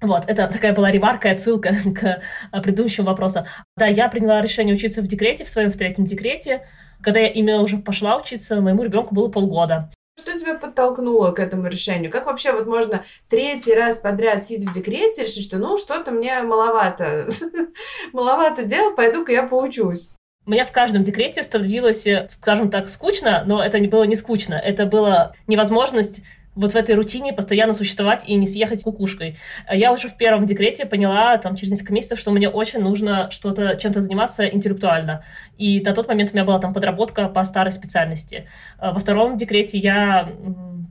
Вот, 0.00 0.24
это 0.26 0.48
такая 0.48 0.74
была 0.74 0.90
ремарка, 0.90 1.30
отсылка 1.30 1.74
к 1.94 2.22
предыдущему 2.62 3.06
вопросу. 3.06 3.46
Да, 3.76 3.86
я 3.86 4.08
приняла 4.08 4.40
решение 4.40 4.74
учиться 4.74 5.02
в 5.02 5.06
декрете, 5.06 5.44
в 5.44 5.48
своем 5.48 5.70
в 5.70 5.76
третьем 5.76 6.06
декрете. 6.06 6.66
Когда 7.02 7.20
я 7.20 7.28
именно 7.28 7.60
уже 7.60 7.78
пошла 7.78 8.16
учиться, 8.16 8.60
моему 8.60 8.82
ребенку 8.82 9.14
было 9.14 9.28
полгода. 9.28 9.90
Что 10.18 10.38
тебя 10.38 10.54
подтолкнуло 10.54 11.32
к 11.32 11.38
этому 11.38 11.68
решению? 11.68 12.10
Как 12.10 12.24
вообще 12.24 12.52
вот 12.52 12.66
можно 12.66 13.04
третий 13.28 13.74
раз 13.74 13.98
подряд 13.98 14.44
сидеть 14.44 14.70
в 14.70 14.72
декрете, 14.72 15.22
решить, 15.22 15.44
что 15.44 15.58
ну 15.58 15.76
что-то 15.76 16.10
мне 16.10 16.40
маловато, 16.40 17.28
маловато 18.14 18.62
дел, 18.62 18.94
пойду-ка 18.94 19.32
я 19.32 19.42
поучусь? 19.42 20.12
Мне 20.46 20.64
в 20.64 20.72
каждом 20.72 21.02
декрете 21.02 21.42
становилось, 21.42 22.06
скажем 22.30 22.70
так, 22.70 22.88
скучно, 22.88 23.44
но 23.46 23.62
это 23.62 23.78
не 23.78 23.88
было 23.88 24.04
не 24.04 24.16
скучно. 24.16 24.54
Это 24.54 24.86
была 24.86 25.34
невозможность 25.48 26.22
вот 26.56 26.72
в 26.72 26.76
этой 26.76 26.94
рутине 26.94 27.32
постоянно 27.32 27.72
существовать 27.74 28.28
и 28.28 28.34
не 28.34 28.46
съехать 28.46 28.82
кукушкой. 28.82 29.36
Я 29.70 29.92
уже 29.92 30.08
в 30.08 30.16
первом 30.16 30.46
декрете 30.46 30.86
поняла, 30.86 31.36
там, 31.36 31.54
через 31.54 31.72
несколько 31.72 31.92
месяцев, 31.92 32.18
что 32.18 32.32
мне 32.32 32.48
очень 32.48 32.80
нужно 32.80 33.30
что-то, 33.30 33.76
чем-то 33.76 34.00
заниматься 34.00 34.46
интеллектуально. 34.46 35.22
И 35.58 35.80
на 35.80 35.92
тот 35.92 36.08
момент 36.08 36.30
у 36.32 36.34
меня 36.34 36.44
была 36.44 36.58
там 36.58 36.74
подработка 36.74 37.28
по 37.28 37.44
старой 37.44 37.72
специальности. 37.72 38.48
Во 38.80 38.98
втором 38.98 39.36
декрете 39.36 39.78
я 39.78 40.32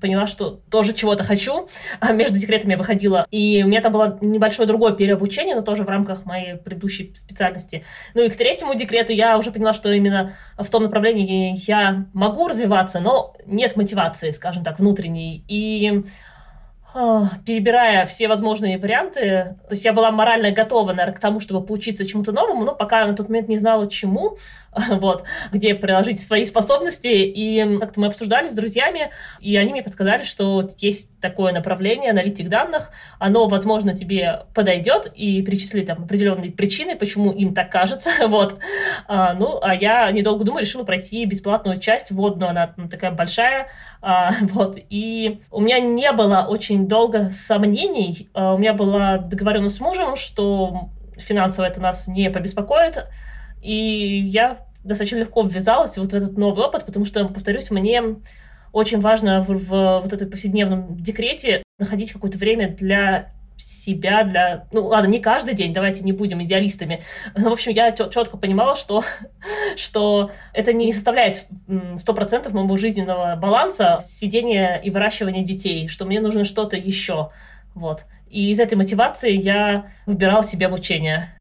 поняла, 0.02 0.28
что 0.28 0.62
тоже 0.70 0.94
чего-то 0.94 1.24
хочу, 1.24 1.68
а 2.00 2.12
между 2.12 2.38
декретами 2.38 2.72
я 2.72 2.78
выходила. 2.78 3.26
И 3.32 3.64
у 3.64 3.68
меня 3.68 3.82
там 3.82 3.94
было 3.94 4.18
небольшое 4.22 4.68
другое 4.68 4.94
переобучение, 4.94 5.56
но 5.56 5.62
тоже 5.62 5.84
в 5.84 5.90
рамках 5.90 6.26
моей 6.26 6.56
предыдущей 6.56 7.14
специальности. 7.16 7.84
Ну 8.14 8.24
и 8.24 8.30
к 8.30 8.36
третьему 8.36 8.76
декрету 8.76 9.14
я 9.14 9.38
уже 9.38 9.52
поняла, 9.52 9.74
что 9.74 9.92
именно 9.92 10.34
в 10.58 10.70
том 10.70 10.84
направлении 10.84 11.56
я 11.68 12.06
могу 12.14 12.48
развиваться, 12.48 13.00
но 13.00 13.36
нет 13.46 13.76
мотивации, 13.76 14.32
скажем 14.32 14.64
так, 14.64 14.80
внутренней. 14.80 15.44
И 15.48 16.04
а, 16.98 17.28
перебирая 17.46 18.06
все 18.06 18.30
возможные 18.30 18.78
варианты, 18.78 19.58
то 19.68 19.72
есть 19.72 19.84
я 19.84 19.92
была 19.92 20.12
морально 20.12 20.52
готова, 20.52 20.94
наверное, 20.94 21.14
к 21.14 21.20
тому, 21.20 21.42
чтобы 21.42 21.66
поучиться 21.66 22.06
чему-то 22.06 22.32
новому, 22.32 22.64
но 22.64 22.74
пока 22.74 23.06
на 23.06 23.14
тот 23.14 23.28
момент 23.28 23.50
не 23.50 23.58
знала, 23.58 23.90
чему, 23.90 24.38
вот, 24.90 25.24
где 25.52 25.74
приложить 25.76 26.26
свои 26.26 26.46
способности. 26.46 27.08
И 27.08 27.80
как-то 27.80 28.00
мы 28.00 28.08
обсуждали 28.08 28.48
с 28.48 28.54
друзьями, 28.54 29.12
и 29.40 29.56
они 29.56 29.72
мне 29.72 29.84
подсказали, 29.84 30.24
что 30.24 30.70
есть 30.80 31.20
такое 31.22 31.54
направление, 31.54 32.12
аналитик 32.12 32.50
данных, 32.50 32.92
оно, 33.20 33.48
возможно, 33.48 33.96
тебе 33.96 34.46
подойдет, 34.54 35.12
и 35.16 35.42
перечислили 35.42 35.86
там 35.86 36.04
определенные 36.04 36.52
причины, 36.52 36.96
почему 36.96 37.32
им 37.32 37.54
так 37.54 37.72
кажется, 37.72 38.10
вот. 38.28 38.60
А, 39.08 39.34
ну, 39.34 39.60
а 39.62 39.74
я, 39.74 40.12
недолго 40.12 40.44
думая, 40.44 40.64
решила 40.64 40.84
пройти 40.84 41.26
бесплатную 41.26 41.80
часть 41.80 42.12
вводную, 42.12 42.50
она 42.50 42.74
ну, 42.78 42.90
такая 42.90 43.12
большая, 43.12 43.70
а, 44.02 44.32
вот, 44.42 44.78
и 44.90 45.40
у 45.52 45.62
меня 45.62 45.80
не 45.80 46.12
было 46.12 46.46
очень 46.48 46.88
долго 46.88 47.30
сомнений, 47.30 48.30
а, 48.34 48.54
у 48.54 48.58
меня 48.58 48.74
была 48.74 49.18
договоренность 49.18 49.78
с 49.78 49.80
мужем, 49.80 50.16
что 50.16 50.90
финансово 51.18 51.66
это 51.66 51.82
нас 51.82 52.08
не 52.08 52.30
побеспокоит, 52.30 53.08
и 53.62 54.22
я 54.28 54.65
достаточно 54.86 55.18
легко 55.18 55.42
ввязалась 55.44 55.98
вот 55.98 56.12
в 56.12 56.16
этот 56.16 56.38
новый 56.38 56.66
опыт, 56.66 56.86
потому 56.86 57.06
что, 57.06 57.28
повторюсь, 57.28 57.72
мне 57.72 58.02
очень 58.72 59.02
важно 59.02 59.42
в, 59.42 59.58
в 59.58 60.02
вот 60.02 60.14
этой 60.14 60.28
повседневном 60.28 60.98
декрете 60.98 61.64
находить 61.80 62.12
какое-то 62.12 62.38
время 62.38 62.70
для 62.70 63.34
себя, 63.58 64.24
для... 64.24 64.68
Ну, 64.72 64.86
ладно, 64.86 65.08
не 65.08 65.20
каждый 65.20 65.56
день, 65.56 65.74
давайте 65.74 66.04
не 66.04 66.12
будем 66.12 66.44
идеалистами. 66.44 67.04
Но, 67.36 67.50
в 67.50 67.54
общем, 67.54 67.72
я 67.72 67.92
четко 67.92 68.38
понимала, 68.38 68.76
что, 68.76 69.04
что 69.78 70.32
это 70.54 70.74
не 70.74 70.92
составляет 70.92 71.46
100% 71.68 72.52
моего 72.52 72.78
жизненного 72.78 73.36
баланса 73.38 73.98
сидения 74.02 74.76
и 74.84 74.90
выращивания 74.90 75.44
детей, 75.44 75.88
что 75.88 76.06
мне 76.06 76.20
нужно 76.20 76.44
что-то 76.44 76.76
еще. 76.76 77.32
Вот. 77.74 78.06
И 78.30 78.52
из 78.52 78.60
этой 78.60 78.76
мотивации 78.76 79.32
я 79.32 79.92
выбирала 80.06 80.44
себе 80.44 80.66
обучение. 80.66 81.35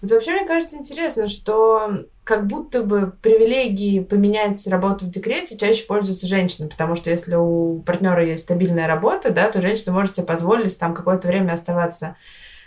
Вот 0.00 0.10
вообще, 0.12 0.32
мне 0.32 0.46
кажется, 0.46 0.76
интересно, 0.76 1.26
что 1.26 2.04
как 2.22 2.46
будто 2.46 2.82
бы 2.82 3.12
привилегии 3.22 4.00
поменять 4.00 4.64
работу 4.66 5.06
в 5.06 5.10
декрете 5.10 5.56
чаще 5.56 5.84
пользуются 5.84 6.26
женщины, 6.26 6.68
потому 6.68 6.94
что 6.94 7.10
если 7.10 7.34
у 7.34 7.80
партнера 7.80 8.24
есть 8.24 8.44
стабильная 8.44 8.86
работа, 8.86 9.30
да, 9.30 9.50
то 9.50 9.60
женщина 9.60 9.92
может 9.92 10.14
себе 10.14 10.26
позволить 10.26 10.78
там 10.78 10.94
какое-то 10.94 11.26
время 11.26 11.52
оставаться 11.52 12.16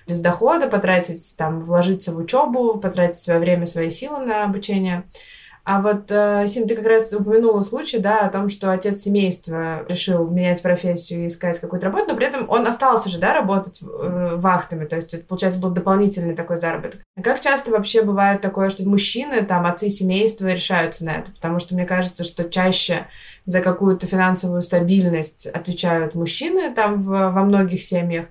без 0.08 0.20
дохода, 0.20 0.68
потратить, 0.68 1.36
там, 1.38 1.62
вложиться 1.62 2.12
в 2.12 2.18
учебу, 2.18 2.78
потратить 2.78 3.22
свое 3.22 3.40
время, 3.40 3.66
свои 3.66 3.90
силы 3.90 4.26
на 4.26 4.44
обучение. 4.44 5.04
А 5.64 5.82
вот, 5.82 6.10
э, 6.10 6.46
Сим, 6.48 6.68
ты 6.68 6.76
как 6.76 6.86
раз 6.86 7.14
упомянула 7.14 7.62
случай, 7.62 8.00
да, 8.00 8.22
о 8.22 8.30
том, 8.30 8.50
что 8.50 8.72
отец 8.72 9.02
семейства 9.02 9.86
решил 9.88 10.28
менять 10.28 10.62
профессию 10.62 11.24
и 11.24 11.28
искать 11.28 11.60
какую-то 11.60 11.88
работу, 11.88 12.06
но 12.10 12.16
при 12.16 12.26
этом 12.26 12.50
он 12.50 12.66
остался 12.68 13.10
же, 13.10 13.20
да, 13.20 13.34
работать 13.34 13.80
э, 13.82 14.36
вахтами, 14.38 14.86
то 14.86 14.96
есть 14.96 15.28
получается, 15.28 15.60
был 15.60 15.70
дополнительный 15.70 16.36
такой 16.36 16.58
заработок. 16.58 17.02
А 17.16 17.22
как 17.22 17.42
часто 17.42 17.72
вообще 17.72 18.02
бывает 18.02 18.42
такое, 18.42 18.72
что 18.72 18.88
мужчины, 18.90 19.44
там, 19.44 19.66
отцы 19.68 19.90
семейства 19.90 20.48
решаются 20.48 21.06
на 21.06 21.12
это? 21.12 21.32
Потому 21.32 21.60
что 21.60 21.76
мне 21.76 21.86
кажется, 21.86 22.24
что 22.24 22.46
чаще 22.46 23.06
за 23.46 23.62
какую-то 23.62 24.08
финансовую 24.08 24.64
стабильность 24.64 25.46
отвечают 25.46 26.16
мужчины 26.16 26.74
там 26.74 26.98
в, 26.98 27.08
во 27.08 27.44
многих 27.44 27.84
семьях, 27.84 28.28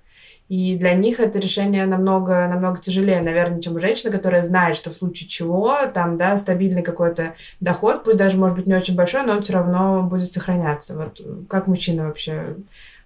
и 0.50 0.76
для 0.76 0.95
них 0.95 1.21
это 1.21 1.38
решение 1.38 1.87
намного, 1.87 2.49
намного 2.49 2.80
тяжелее, 2.80 3.21
наверное, 3.21 3.61
чем 3.61 3.76
у 3.76 3.78
женщины, 3.78 4.11
которая 4.11 4.42
знает, 4.42 4.75
что 4.75 4.90
в 4.90 4.95
случае 4.95 5.28
чего 5.28 5.76
там, 5.95 6.16
да, 6.16 6.37
стабильный 6.37 6.83
какой-то 6.83 7.35
доход, 7.61 8.02
пусть 8.02 8.16
даже, 8.16 8.37
может 8.37 8.57
быть, 8.57 8.66
не 8.66 8.75
очень 8.75 8.97
большой, 8.97 9.23
но 9.23 9.35
он 9.35 9.42
все 9.42 9.52
равно 9.52 10.02
будет 10.02 10.33
сохраняться. 10.33 10.97
Вот 10.97 11.21
как 11.49 11.69
мужчины 11.69 12.02
вообще 12.02 12.49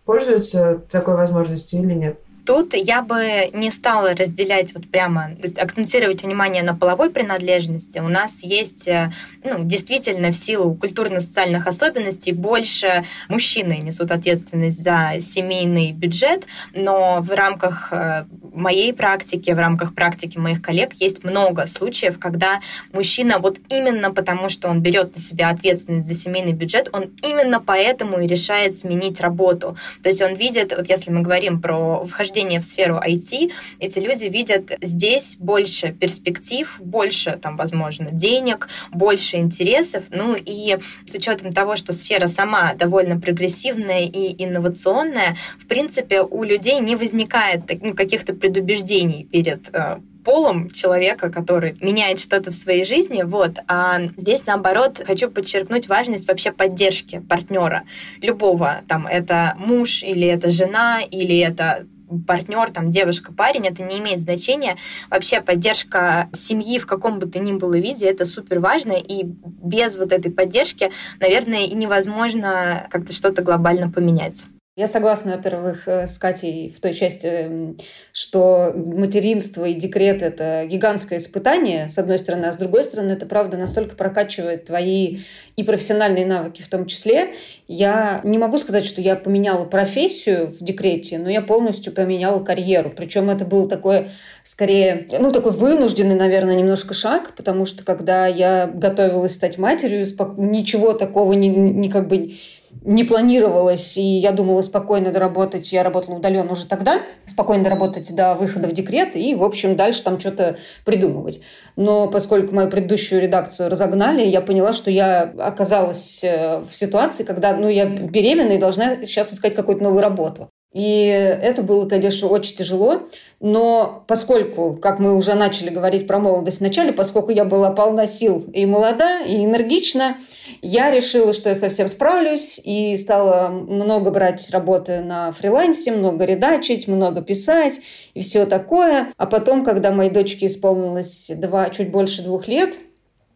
пользуются 0.07 0.81
такой 0.91 1.17
возможностью 1.17 1.83
или 1.83 1.93
нет? 1.93 2.19
Тут 2.45 2.75
я 2.75 3.01
бы 3.01 3.49
не 3.55 3.71
стала 3.71 4.15
разделять 4.15 4.75
вот 4.75 4.91
прямо, 4.91 5.31
то 5.37 5.43
есть 5.43 5.59
акцентировать 5.59 6.23
внимание 6.23 6.63
на 6.63 6.75
половой 6.75 7.11
принадлежности. 7.11 8.01
У 8.01 8.09
нас 8.09 8.43
есть, 8.43 8.87
э, 8.87 9.11
ну, 9.43 9.65
действительно, 9.65 10.31
в 10.31 10.35
силу 10.35 10.75
культурно-социальных 10.75 11.67
особенностей 11.67 12.33
больше 12.33 13.05
мужчины 13.29 13.79
несут 13.79 14.11
ответственность 14.11 14.83
за 14.83 15.15
семейный 15.21 15.93
бюджет, 15.93 16.45
но 16.75 17.21
в 17.23 17.31
рамках 17.31 17.89
э, 17.93 18.27
моей 18.53 18.93
практики, 18.93 19.51
в 19.51 19.59
рамках 19.59 19.95
практики 19.95 20.37
моих 20.37 20.61
коллег 20.61 20.93
есть 20.95 21.25
много 21.25 21.67
случаев, 21.67 22.19
когда 22.19 22.61
мужчина 22.93 23.39
вот 23.39 23.59
именно 23.71 24.13
потому, 24.13 24.51
что 24.51 24.69
он 24.69 24.81
берет 24.81 25.17
на 25.17 25.23
себя 25.23 25.49
ответственность 25.49 26.07
за 26.07 26.15
семейный 26.15 26.53
бюджет, 26.53 26.91
он 26.93 27.11
именно 27.23 27.61
поэтому 27.61 28.21
и 28.21 28.27
решает 28.27 28.77
сменить 28.77 29.21
работу. 29.21 29.79
То 30.03 30.11
есть 30.11 30.21
он 30.21 30.35
видит, 30.35 30.75
вот 30.77 30.91
если 30.91 31.11
мы 31.11 31.23
говорим 31.23 31.63
про 31.63 32.05
вхождение 32.05 32.34
вхождения 32.35 32.61
в 32.61 32.65
сферу 32.65 32.97
IT, 32.97 33.53
эти 33.79 33.99
люди 34.01 34.25
видят 34.25 34.73
здесь 34.83 35.37
больше 35.39 35.93
перспектив, 35.93 36.77
больше, 36.81 37.39
там, 37.41 37.57
возможно, 37.57 38.09
денег, 38.11 38.69
больше 38.93 39.37
интересов. 39.37 40.05
Ну 40.11 40.35
и 40.35 40.77
с 41.07 41.15
учетом 41.15 41.53
того, 41.53 41.77
что 41.77 41.93
сфера 41.93 42.27
сама 42.27 42.75
довольно 42.75 43.21
прогрессивная 43.21 44.03
и 44.03 44.45
инновационная, 44.45 45.37
в 45.61 45.67
принципе, 45.67 46.23
у 46.23 46.43
людей 46.43 46.81
не 46.81 46.97
возникает 46.97 47.63
ну, 47.83 47.95
каких-то 47.95 48.35
предубеждений 48.35 49.25
перед 49.25 49.69
э, 49.73 49.99
полом 50.25 50.71
человека, 50.71 51.31
который 51.31 51.77
меняет 51.81 52.19
что-то 52.19 52.51
в 52.51 52.55
своей 52.55 52.85
жизни. 52.85 53.23
Вот. 53.23 53.59
А 53.69 54.01
здесь, 54.17 54.47
наоборот, 54.47 55.01
хочу 55.07 55.31
подчеркнуть 55.31 55.89
важность 55.89 56.27
вообще 56.27 56.51
поддержки 56.51 57.21
партнера. 57.21 57.85
Любого. 58.23 58.83
Там 58.89 59.07
это 59.07 59.55
муж 59.59 60.03
или 60.03 60.27
это 60.27 60.51
жена, 60.51 61.01
или 61.03 61.39
это 61.39 61.87
партнер, 62.23 62.71
там, 62.71 62.91
девушка, 62.91 63.33
парень, 63.33 63.67
это 63.67 63.83
не 63.83 63.99
имеет 63.99 64.21
значения. 64.21 64.77
Вообще 65.11 65.41
поддержка 65.41 66.29
семьи 66.33 66.79
в 66.79 66.87
каком 66.87 67.19
бы 67.19 67.27
то 67.27 67.39
ни 67.39 67.53
было 67.53 67.75
виде, 67.75 68.07
это 68.07 68.25
супер 68.25 68.61
важно, 68.61 68.93
и 68.93 69.25
без 69.25 69.97
вот 69.97 70.13
этой 70.13 70.31
поддержки, 70.31 70.91
наверное, 71.21 71.65
и 71.65 71.75
невозможно 71.75 72.87
как-то 72.91 73.13
что-то 73.13 73.43
глобально 73.43 73.91
поменять. 73.91 74.45
Я 74.77 74.89
согласна, 74.89 75.37
во-первых, 75.37 75.87
э, 75.87 76.09
с 76.09 76.19
Катей 76.19 76.69
в 76.69 76.81
той 76.81 76.95
части, 76.95 77.77
что 78.13 78.73
материнство 78.75 79.65
и 79.67 79.75
декрет– 79.75 80.21
это 80.23 80.67
гигантское 80.67 81.21
испытание, 81.21 81.89
с 81.89 81.97
одной 81.97 82.19
стороны, 82.19 82.47
а 82.47 82.53
с 82.53 82.57
другой 82.57 82.83
стороны, 82.83 83.13
это, 83.13 83.25
правда, 83.25 83.57
настолько 83.57 83.95
прокачивает 83.95 84.65
твои 84.65 85.19
и 85.55 85.63
профессиональные 85.63 86.27
навыки 86.27 86.61
в 86.61 86.69
том 86.69 86.87
числе. 86.87 87.35
Я 87.69 88.21
не 88.25 88.37
могу 88.37 88.59
сказать, 88.59 88.85
что 88.85 89.01
я 89.01 89.15
поменяла 89.15 89.65
профессию 89.65 90.49
в 90.49 90.59
декрете, 90.59 91.19
но 91.19 91.31
я 91.31 91.41
полностью 91.41 91.93
поменяла 91.93 92.43
карьеру. 92.43 92.93
Причем 92.97 93.31
это 93.31 93.45
был 93.45 93.69
такой, 93.69 94.11
скорее, 94.43 95.07
ну, 95.21 95.31
такой 95.31 95.53
вынужденный, 95.53 96.17
наверное, 96.17 96.57
немножко 96.57 96.95
шаг, 96.95 97.37
потому 97.37 97.65
что 97.65 97.85
когда 97.85 98.27
я 98.27 98.67
готовилась 98.67 99.37
стать 99.37 99.57
матерью, 99.57 100.05
ничего 100.37 100.95
такого 100.95 101.33
не, 101.35 101.49
не 101.49 101.89
как 101.89 102.09
бы 102.09 102.35
не 102.83 103.05
планировалось, 103.05 103.97
и 103.97 104.03
я 104.03 104.33
думала 104.33 104.63
спокойно 104.63 105.13
доработать, 105.13 105.73
я 105.73 105.83
работала 105.83 106.17
удаленно 106.17 106.53
уже 106.53 106.67
тогда, 106.67 107.03
спокойно 107.27 107.65
доработать 107.65 108.15
до 108.15 108.35
выхода 108.35 108.69
в 108.69 108.73
декрет 108.73 109.17
и, 109.17 109.35
в 109.35 109.43
общем, 109.43 109.77
дальше 109.77 110.03
там 110.03 110.21
что-то 110.21 110.59
придумывать. 110.85 111.41
Но 111.77 112.09
поскольку 112.09 112.55
мою 112.55 112.71
предыдущую 112.71 113.21
редакцию 113.21 113.71
разогнали, 113.71 114.25
я 114.25 114.41
поняла, 114.41 114.73
что 114.73 114.91
я 114.91 115.23
оказалась 115.23 116.23
э, 116.23 116.61
в 116.61 116.75
ситуации, 116.75 117.25
когда 117.25 117.57
ну, 117.57 117.69
я 117.69 117.87
беременна 117.87 118.53
и 118.53 118.59
должна 118.59 119.05
сейчас 119.05 119.33
искать 119.33 119.55
какую-то 119.55 119.83
новую 119.83 120.03
работу. 120.03 120.51
И 120.75 121.05
это 121.07 121.63
было, 121.63 121.89
конечно, 121.89 122.29
очень 122.29 122.57
тяжело. 122.57 123.05
Но 123.41 124.05
поскольку, 124.09 124.75
как 124.75 124.99
мы 124.99 125.15
уже 125.15 125.35
начали 125.35 125.71
говорить 125.71 126.09
про 126.09 126.19
молодость 126.19 126.59
в 126.59 126.63
начале, 126.63 126.93
поскольку 126.93 127.31
я 127.31 127.45
была 127.45 127.71
полна 127.71 128.07
сил 128.07 128.45
и 128.53 128.67
молода, 128.67 129.21
и 129.21 129.45
энергична, 129.45 130.17
я 130.63 130.91
решила, 130.91 131.33
что 131.33 131.51
я 131.51 131.55
совсем 131.55 131.89
справлюсь, 131.89 132.61
и 132.63 132.97
стала 132.97 133.49
много 133.49 134.11
брать 134.11 134.51
работы 134.51 135.01
на 135.01 135.31
фрилансе, 135.31 135.93
много 135.93 136.25
редачить, 136.25 136.89
много 136.89 137.23
писать 137.23 137.81
и 138.15 138.21
все 138.21 138.45
такое. 138.45 139.13
А 139.17 139.27
потом, 139.27 139.65
когда 139.65 139.93
моей 139.93 140.11
дочке 140.11 140.47
исполнилось 140.47 141.31
два, 141.37 141.71
чуть 141.71 141.93
больше 141.93 142.23
двух 142.23 142.49
лет, 142.49 142.75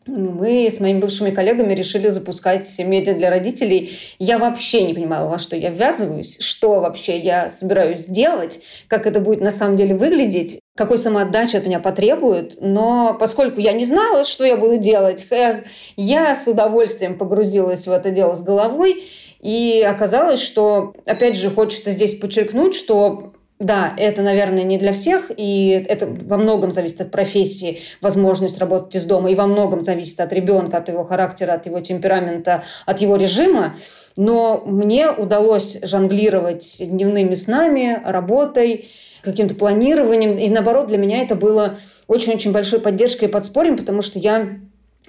мы 0.09 0.67
с 0.67 0.81
моими 0.81 1.01
бывшими 1.01 1.31
коллегами 1.31 1.75
решили 1.75 2.09
запускать 2.09 2.79
медиа 2.79 3.15
для 3.15 3.29
родителей. 3.29 3.99
Я 4.19 4.39
вообще 4.39 4.83
не 4.83 4.95
понимала, 4.95 5.29
во 5.29 5.39
что 5.39 5.55
я 5.55 5.71
ввязываюсь, 5.71 6.39
что 6.41 6.81
вообще 6.81 7.19
я 7.19 7.51
собираюсь 7.51 8.07
делать, 8.07 8.61
как 8.89 9.07
это 9.07 9.21
будет 9.21 9.41
на 9.41 9.53
самом 9.53 9.77
деле 9.77 9.95
выглядеть, 9.95 10.61
какой 10.77 10.97
самоотдачи 10.97 11.57
от 11.57 11.67
меня 11.67 11.79
потребует. 11.79 12.57
Но 12.61 13.17
поскольку 13.21 13.61
я 13.61 13.73
не 13.73 13.85
знала, 13.85 14.25
что 14.25 14.45
я 14.45 14.57
буду 14.57 14.79
делать, 14.79 15.27
я 15.97 16.35
с 16.35 16.47
удовольствием 16.47 17.19
погрузилась 17.19 17.87
в 17.87 17.91
это 17.91 18.11
дело 18.11 18.35
с 18.35 18.43
головой. 18.43 19.05
И 19.41 19.87
оказалось, 19.89 20.41
что, 20.41 20.95
опять 21.05 21.37
же, 21.37 21.51
хочется 21.51 21.93
здесь 21.93 22.19
подчеркнуть, 22.19 22.75
что 22.75 23.35
да, 23.59 23.93
это, 23.97 24.23
наверное, 24.23 24.63
не 24.63 24.79
для 24.79 24.93
всех, 24.93 25.33
и 25.37 25.71
это 25.89 26.07
во 26.07 26.37
многом 26.37 26.71
зависит 26.71 27.01
от 27.01 27.11
профессии, 27.11 27.81
возможность 28.01 28.59
работать 28.59 28.95
из 28.95 29.05
дома, 29.05 29.31
и 29.31 29.35
во 29.35 29.47
многом 29.47 29.83
зависит 29.83 30.21
от 30.21 30.33
ребенка, 30.33 30.77
от 30.77 30.89
его 30.89 31.05
характера, 31.05 31.55
от 31.55 31.67
его 31.67 31.81
темперамента, 31.81 32.63
от 32.87 33.01
его 33.01 33.17
режима. 33.17 33.75
Но 34.15 34.63
мне 34.65 35.11
удалось 35.11 35.79
жонглировать 35.83 36.77
дневными 36.81 37.35
снами, 37.35 38.01
работой, 38.05 38.91
каким-то 39.23 39.55
планированием. 39.55 40.39
И 40.39 40.49
наоборот, 40.49 40.87
для 40.87 40.99
меня 40.99 41.23
это 41.23 41.35
было 41.35 41.79
очень-очень 42.07 42.53
большой 42.53 42.81
поддержкой 42.81 43.25
и 43.25 43.33
подспорьем, 43.33 43.77
потому 43.77 44.03
что 44.03 44.19
я 44.19 44.59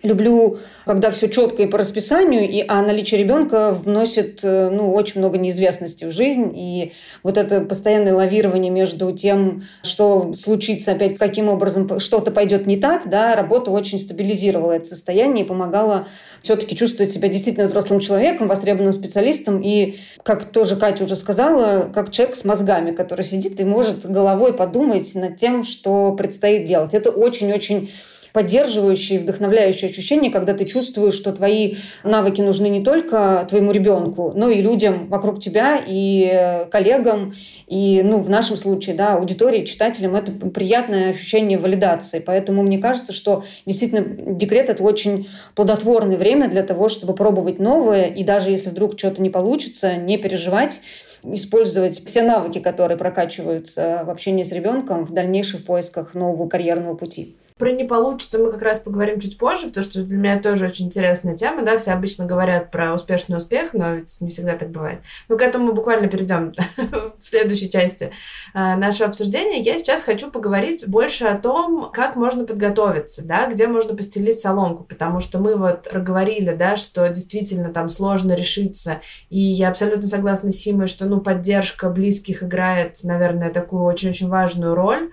Люблю, 0.01 0.59
когда 0.85 1.11
все 1.11 1.27
четко 1.27 1.63
и 1.63 1.67
по 1.67 1.77
расписанию, 1.77 2.49
и, 2.49 2.63
а 2.65 2.81
наличие 2.81 3.19
ребенка 3.19 3.71
вносит 3.71 4.39
э, 4.43 4.69
ну, 4.69 4.93
очень 4.93 5.19
много 5.19 5.37
неизвестности 5.37 6.05
в 6.05 6.11
жизнь. 6.13 6.53
И 6.55 6.93
вот 7.21 7.37
это 7.37 7.59
постоянное 7.61 8.13
лавирование 8.13 8.71
между 8.71 9.11
тем, 9.11 9.63
что 9.83 10.33
случится 10.35 10.93
опять, 10.93 11.17
каким 11.17 11.49
образом 11.49 11.99
что-то 11.99 12.31
пойдет 12.31 12.65
не 12.65 12.77
так, 12.77 13.09
да, 13.09 13.35
работа 13.35 13.71
очень 13.71 13.99
стабилизировала 13.99 14.71
это 14.71 14.85
состояние 14.85 15.43
и 15.43 15.47
помогала 15.47 16.07
все-таки 16.41 16.77
чувствовать 16.77 17.11
себя 17.11 17.27
действительно 17.27 17.67
взрослым 17.67 17.99
человеком, 17.99 18.47
востребованным 18.47 18.93
специалистом. 18.93 19.61
И, 19.61 19.97
как 20.23 20.45
тоже 20.45 20.77
Катя 20.77 21.03
уже 21.03 21.17
сказала, 21.17 21.89
как 21.93 22.11
человек 22.11 22.37
с 22.37 22.45
мозгами, 22.45 22.91
который 22.91 23.25
сидит 23.25 23.59
и 23.59 23.65
может 23.65 24.09
головой 24.09 24.53
подумать 24.53 25.13
над 25.15 25.35
тем, 25.35 25.63
что 25.63 26.13
предстоит 26.13 26.63
делать. 26.63 26.93
Это 26.93 27.09
очень-очень 27.09 27.89
поддерживающее 28.33 29.19
и 29.19 29.21
вдохновляющее 29.21 29.89
ощущение, 29.89 30.31
когда 30.31 30.53
ты 30.53 30.65
чувствуешь, 30.65 31.13
что 31.13 31.31
твои 31.31 31.75
навыки 32.03 32.41
нужны 32.41 32.67
не 32.69 32.83
только 32.83 33.45
твоему 33.49 33.71
ребенку, 33.71 34.33
но 34.35 34.49
и 34.49 34.61
людям 34.61 35.07
вокруг 35.07 35.39
тебя, 35.39 35.81
и 35.85 36.67
коллегам, 36.71 37.33
и, 37.67 38.01
ну, 38.03 38.19
в 38.19 38.29
нашем 38.29 38.57
случае, 38.57 38.95
да, 38.95 39.15
аудитории, 39.15 39.65
читателям. 39.65 40.15
Это 40.15 40.31
приятное 40.31 41.09
ощущение 41.09 41.57
валидации. 41.57 42.19
Поэтому 42.19 42.63
мне 42.63 42.79
кажется, 42.79 43.13
что 43.13 43.43
действительно 43.65 44.03
декрет– 44.33 44.69
это 44.71 44.83
очень 44.83 45.29
плодотворное 45.55 46.17
время 46.17 46.49
для 46.49 46.63
того, 46.63 46.89
чтобы 46.89 47.13
пробовать 47.13 47.59
новое, 47.59 48.05
и 48.05 48.23
даже 48.23 48.51
если 48.51 48.69
вдруг 48.69 48.97
что-то 48.97 49.21
не 49.21 49.29
получится, 49.29 49.95
не 49.95 50.17
переживать, 50.17 50.81
использовать 51.23 52.03
все 52.05 52.23
навыки, 52.23 52.59
которые 52.59 52.97
прокачиваются 52.97 54.03
в 54.05 54.09
общении 54.09 54.43
с 54.43 54.51
ребенком 54.51 55.03
в 55.03 55.11
дальнейших 55.11 55.65
поисках 55.65 56.15
нового 56.15 56.47
карьерного 56.47 56.95
пути. 56.95 57.35
Про 57.59 57.71
не 57.71 57.83
получится 57.83 58.39
мы 58.39 58.51
как 58.51 58.61
раз 58.61 58.79
поговорим 58.79 59.19
чуть 59.19 59.37
позже, 59.37 59.67
потому 59.67 59.83
что 59.83 60.01
для 60.01 60.17
меня 60.17 60.39
тоже 60.39 60.65
очень 60.65 60.85
интересная 60.85 61.35
тема, 61.35 61.63
да, 61.63 61.77
все 61.77 61.91
обычно 61.91 62.25
говорят 62.25 62.71
про 62.71 62.93
успешный 62.93 63.35
успех, 63.35 63.73
но 63.73 63.95
ведь 63.95 64.21
не 64.21 64.29
всегда 64.29 64.55
так 64.55 64.69
бывает. 64.69 65.01
Но 65.27 65.35
к 65.35 65.41
этому 65.41 65.65
мы 65.65 65.73
буквально 65.73 66.07
перейдем 66.07 66.53
в 66.77 67.21
следующей 67.21 67.69
части 67.69 68.11
а, 68.53 68.77
нашего 68.77 69.09
обсуждения. 69.09 69.61
Я 69.61 69.77
сейчас 69.77 70.03
хочу 70.03 70.31
поговорить 70.31 70.87
больше 70.87 71.25
о 71.25 71.37
том, 71.37 71.91
как 71.91 72.15
можно 72.15 72.45
подготовиться, 72.45 73.27
да, 73.27 73.45
где 73.47 73.67
можно 73.67 73.93
постелить 73.93 74.39
соломку, 74.39 74.85
потому 74.85 75.19
что 75.19 75.39
мы 75.39 75.57
вот 75.57 75.91
говорили, 75.93 76.53
да, 76.53 76.77
что 76.77 77.09
действительно 77.09 77.73
там 77.73 77.89
сложно 77.89 78.31
решиться, 78.31 79.01
и 79.29 79.37
я 79.37 79.67
абсолютно 79.67 80.07
согласна 80.07 80.49
с 80.49 80.55
Симой, 80.55 80.87
что, 80.87 81.07
ну, 81.07 81.19
поддержка 81.19 81.89
близких 81.89 82.41
играет, 82.41 82.99
наверное, 83.03 83.49
такую 83.49 83.83
очень-очень 83.83 84.29
важную 84.29 84.75
роль, 84.75 85.09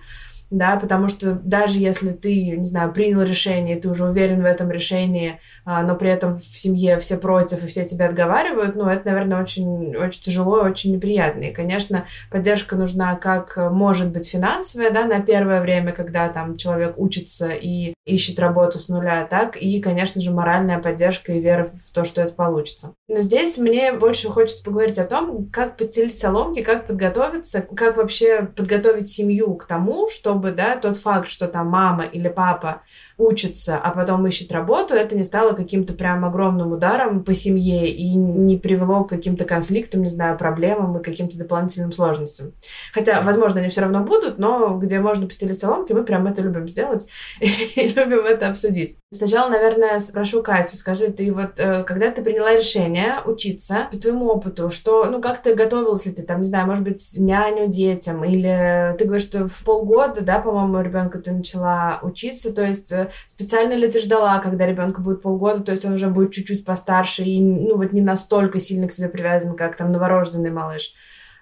да, 0.49 0.77
потому 0.77 1.07
что 1.07 1.33
даже 1.33 1.79
если 1.79 2.11
ты, 2.11 2.57
не 2.57 2.65
знаю, 2.65 2.93
принял 2.93 3.21
решение, 3.21 3.79
ты 3.79 3.89
уже 3.89 4.05
уверен 4.05 4.41
в 4.41 4.45
этом 4.45 4.71
решении, 4.71 5.39
а, 5.65 5.83
но 5.83 5.95
при 5.95 6.09
этом 6.09 6.37
в 6.37 6.57
семье 6.57 6.97
все 6.99 7.17
против 7.17 7.63
и 7.63 7.67
все 7.67 7.85
тебя 7.85 8.07
отговаривают, 8.07 8.75
ну, 8.75 8.87
это, 8.87 9.07
наверное, 9.07 9.41
очень, 9.41 9.95
очень 9.95 10.21
тяжело 10.21 10.65
и 10.65 10.69
очень 10.69 10.93
неприятно. 10.93 11.43
И, 11.43 11.53
конечно, 11.53 12.05
поддержка 12.31 12.75
нужна 12.75 13.15
как, 13.15 13.57
может 13.57 14.11
быть, 14.11 14.29
финансовая, 14.29 14.91
да, 14.91 15.05
на 15.05 15.19
первое 15.19 15.61
время, 15.61 15.91
когда 15.91 16.29
там 16.29 16.57
человек 16.57 16.97
учится 16.97 17.49
и 17.49 17.93
ищет 18.05 18.39
работу 18.39 18.79
с 18.79 18.87
нуля, 18.87 19.27
так 19.29 19.57
и, 19.57 19.81
конечно 19.81 20.21
же, 20.21 20.31
моральная 20.31 20.79
поддержка 20.79 21.33
и 21.33 21.39
вера 21.39 21.69
в 21.73 21.91
то, 21.91 22.05
что 22.05 22.21
это 22.21 22.33
получится. 22.33 22.93
Но 23.09 23.17
здесь 23.17 23.57
мне 23.57 23.91
больше 23.93 24.29
хочется 24.29 24.63
поговорить 24.63 24.97
о 24.99 25.03
том, 25.03 25.49
как 25.51 25.77
подстелить 25.77 26.17
соломки, 26.17 26.61
как 26.61 26.87
подготовиться, 26.87 27.61
как 27.61 27.97
вообще 27.97 28.43
подготовить 28.55 29.09
семью 29.09 29.55
к 29.55 29.65
тому, 29.65 30.07
чтобы, 30.07 30.36
да, 30.41 30.75
тот 30.77 30.97
факт, 30.97 31.29
что 31.29 31.47
там 31.47 31.67
мама 31.67 32.03
или 32.03 32.29
папа 32.29 32.81
учится, 33.17 33.77
а 33.77 33.91
потом 33.91 34.25
ищет 34.27 34.51
работу, 34.51 34.93
это 34.93 35.17
не 35.17 35.23
стало 35.23 35.53
каким-то 35.53 35.93
прям 35.93 36.23
огромным 36.23 36.71
ударом 36.71 37.23
по 37.23 37.33
семье 37.33 37.91
и 37.91 38.13
не 38.13 38.57
привело 38.57 39.03
к 39.03 39.09
каким-то 39.09 39.45
конфликтам, 39.45 40.03
не 40.03 40.07
знаю, 40.07 40.37
проблемам 40.37 40.97
и 40.97 41.03
каким-то 41.03 41.37
дополнительным 41.37 41.91
сложностям. 41.91 42.53
Хотя, 42.93 43.21
возможно, 43.21 43.59
они 43.59 43.69
все 43.69 43.81
равно 43.81 44.03
будут, 44.03 44.37
но 44.37 44.77
где 44.77 44.99
можно 44.99 45.25
постелить 45.25 45.59
соломки, 45.59 45.93
мы 45.93 46.03
прям 46.03 46.27
это 46.27 46.41
любим 46.41 46.67
сделать 46.67 47.07
и 47.39 47.87
любим 47.89 48.25
это 48.25 48.49
обсудить. 48.49 48.97
Сначала, 49.09 49.49
наверное, 49.49 49.99
спрошу 49.99 50.43
Катю, 50.43 50.75
скажи, 50.75 51.07
ты 51.07 51.31
вот, 51.31 51.61
э, 51.61 51.85
когда 51.85 52.11
ты 52.11 52.21
приняла 52.21 52.53
решение 52.53 53.21
учиться, 53.25 53.87
по 53.89 53.97
твоему 53.97 54.25
опыту, 54.25 54.69
что, 54.69 55.05
ну, 55.05 55.21
как 55.21 55.41
ты 55.41 55.55
готовилась 55.55 56.05
ли 56.05 56.11
ты, 56.11 56.23
там, 56.23 56.41
не 56.41 56.45
знаю, 56.45 56.67
может 56.67 56.83
быть, 56.83 57.01
няню 57.17 57.67
детям, 57.67 58.25
или 58.25 58.93
ты 58.97 59.05
говоришь, 59.05 59.25
что 59.25 59.47
в 59.47 59.63
полгода, 59.63 60.19
да, 60.19 60.39
по-моему, 60.39 60.81
ребенку 60.81 61.19
ты 61.19 61.31
начала 61.31 61.99
учиться, 62.03 62.53
то 62.53 62.65
есть 62.65 62.91
э, 62.91 63.09
специально 63.27 63.75
ли 63.75 63.89
ты 63.89 64.01
ждала, 64.01 64.39
когда 64.39 64.65
ребенку 64.65 65.01
будет 65.01 65.21
полгода, 65.21 65.63
то 65.63 65.71
есть 65.71 65.85
он 65.85 65.93
уже 65.93 66.09
будет 66.09 66.33
чуть-чуть 66.33 66.65
постарше 66.65 67.23
и, 67.23 67.41
ну, 67.41 67.77
вот 67.77 67.93
не 67.93 68.01
настолько 68.01 68.59
сильно 68.59 68.89
к 68.89 68.91
себе 68.91 69.07
привязан, 69.07 69.55
как 69.55 69.77
там 69.77 69.93
новорожденный 69.93 70.51
малыш? 70.51 70.93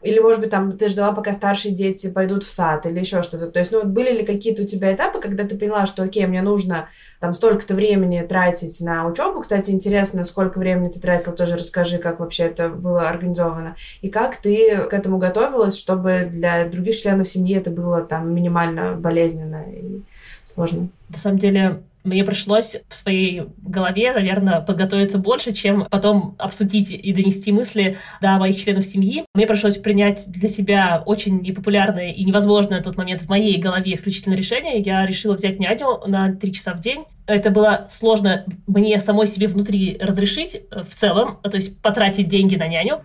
Или, 0.05 0.19
может 0.19 0.39
быть, 0.39 0.51
там 0.51 0.71
ты 0.71 0.87
ждала, 0.89 1.11
пока 1.13 1.33
старшие 1.33 1.73
дети 1.73 2.11
пойдут 2.11 2.43
в 2.43 2.49
сад 2.49 2.85
или 2.85 2.99
еще 2.99 3.23
что-то. 3.23 3.47
То 3.47 3.57
есть, 3.59 3.71
ну 3.71 3.79
вот 3.79 3.87
были 3.87 4.11
ли 4.11 4.23
какие-то 4.23 4.61
у 4.61 4.65
тебя 4.65 4.93
этапы, 4.93 5.19
когда 5.19 5.45
ты 5.45 5.57
поняла, 5.57 5.87
что, 5.87 6.03
окей, 6.03 6.27
мне 6.27 6.43
нужно 6.43 6.89
там 7.19 7.33
столько-то 7.33 7.73
времени 7.73 8.21
тратить 8.21 8.79
на 8.81 9.07
учебу. 9.07 9.41
Кстати, 9.41 9.71
интересно, 9.71 10.23
сколько 10.23 10.59
времени 10.59 10.89
ты 10.89 10.99
тратила, 10.99 11.35
тоже 11.35 11.55
расскажи, 11.55 11.97
как 11.97 12.19
вообще 12.19 12.43
это 12.43 12.69
было 12.69 13.09
организовано. 13.09 13.75
И 14.01 14.09
как 14.09 14.37
ты 14.37 14.85
к 14.89 14.93
этому 14.93 15.17
готовилась, 15.17 15.75
чтобы 15.75 16.29
для 16.31 16.65
других 16.65 16.95
членов 16.95 17.27
семьи 17.27 17.57
это 17.57 17.71
было 17.71 18.01
там 18.01 18.31
минимально 18.31 18.93
болезненно 18.93 19.63
и 19.71 20.01
сложно? 20.45 20.89
На 21.09 21.17
самом 21.17 21.39
деле, 21.39 21.81
мне 22.05 22.23
пришлось 22.23 22.77
в 22.87 22.95
своей 22.95 23.43
голове, 23.57 24.13
наверное, 24.13 24.61
подготовиться 24.61 25.17
больше, 25.17 25.53
чем 25.53 25.87
потом 25.89 26.35
обсудить 26.37 26.91
и 26.91 27.13
донести 27.13 27.51
мысли 27.51 27.97
до 28.21 28.37
моих 28.37 28.57
членов 28.57 28.85
семьи. 28.85 29.25
Мне 29.33 29.47
пришлось 29.47 29.77
принять 29.77 30.25
для 30.27 30.47
себя 30.47 31.03
очень 31.05 31.41
непопулярное 31.41 32.11
и 32.11 32.23
невозможное 32.23 32.77
на 32.77 32.83
тот 32.83 32.97
момент 32.97 33.23
в 33.23 33.29
моей 33.29 33.59
голове 33.59 33.93
исключительное 33.93 34.37
решение. 34.37 34.79
Я 34.79 35.05
решила 35.05 35.33
взять 35.33 35.59
няню 35.59 35.99
на 36.05 36.33
три 36.33 36.53
часа 36.53 36.73
в 36.73 36.81
день. 36.81 37.05
Это 37.27 37.49
было 37.49 37.87
сложно 37.89 38.45
мне 38.67 38.99
самой 38.99 39.27
себе 39.27 39.47
внутри 39.47 39.97
разрешить 39.99 40.55
э, 40.69 40.83
в 40.83 40.93
целом, 40.93 41.39
то 41.41 41.55
есть 41.55 41.81
потратить 41.81 42.27
деньги 42.27 42.55
на 42.55 42.67
няню. 42.67 43.01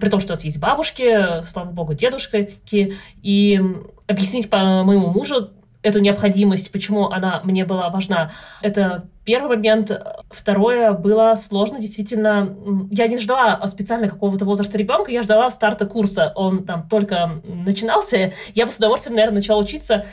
При 0.00 0.08
том, 0.08 0.20
что 0.20 0.32
у 0.32 0.36
нас 0.36 0.44
есть 0.44 0.58
бабушки, 0.58 1.42
слава 1.44 1.70
богу, 1.70 1.94
дедушки, 1.94 2.58
и 3.22 3.60
объяснить 4.06 4.50
по 4.50 4.82
моему 4.82 5.08
мужу 5.08 5.50
эту 5.82 6.00
необходимость, 6.00 6.72
почему 6.72 7.06
она 7.06 7.40
мне 7.44 7.64
была 7.64 7.88
важна. 7.88 8.32
Это 8.62 9.08
первый 9.24 9.56
момент. 9.56 9.90
Второе, 10.30 10.92
было 10.92 11.34
сложно, 11.36 11.78
действительно. 11.78 12.56
Я 12.90 13.06
не 13.06 13.16
ждала 13.16 13.64
специально 13.68 14.08
какого-то 14.08 14.44
возраста 14.44 14.76
ребенка, 14.76 15.12
я 15.12 15.22
ждала 15.22 15.50
старта 15.50 15.86
курса. 15.86 16.32
Он 16.34 16.64
там 16.64 16.88
только 16.88 17.40
начинался. 17.44 18.32
Я 18.54 18.66
бы 18.66 18.72
с 18.72 18.78
удовольствием, 18.78 19.16
наверное, 19.16 19.36
начала 19.36 19.60
учиться 19.60 20.06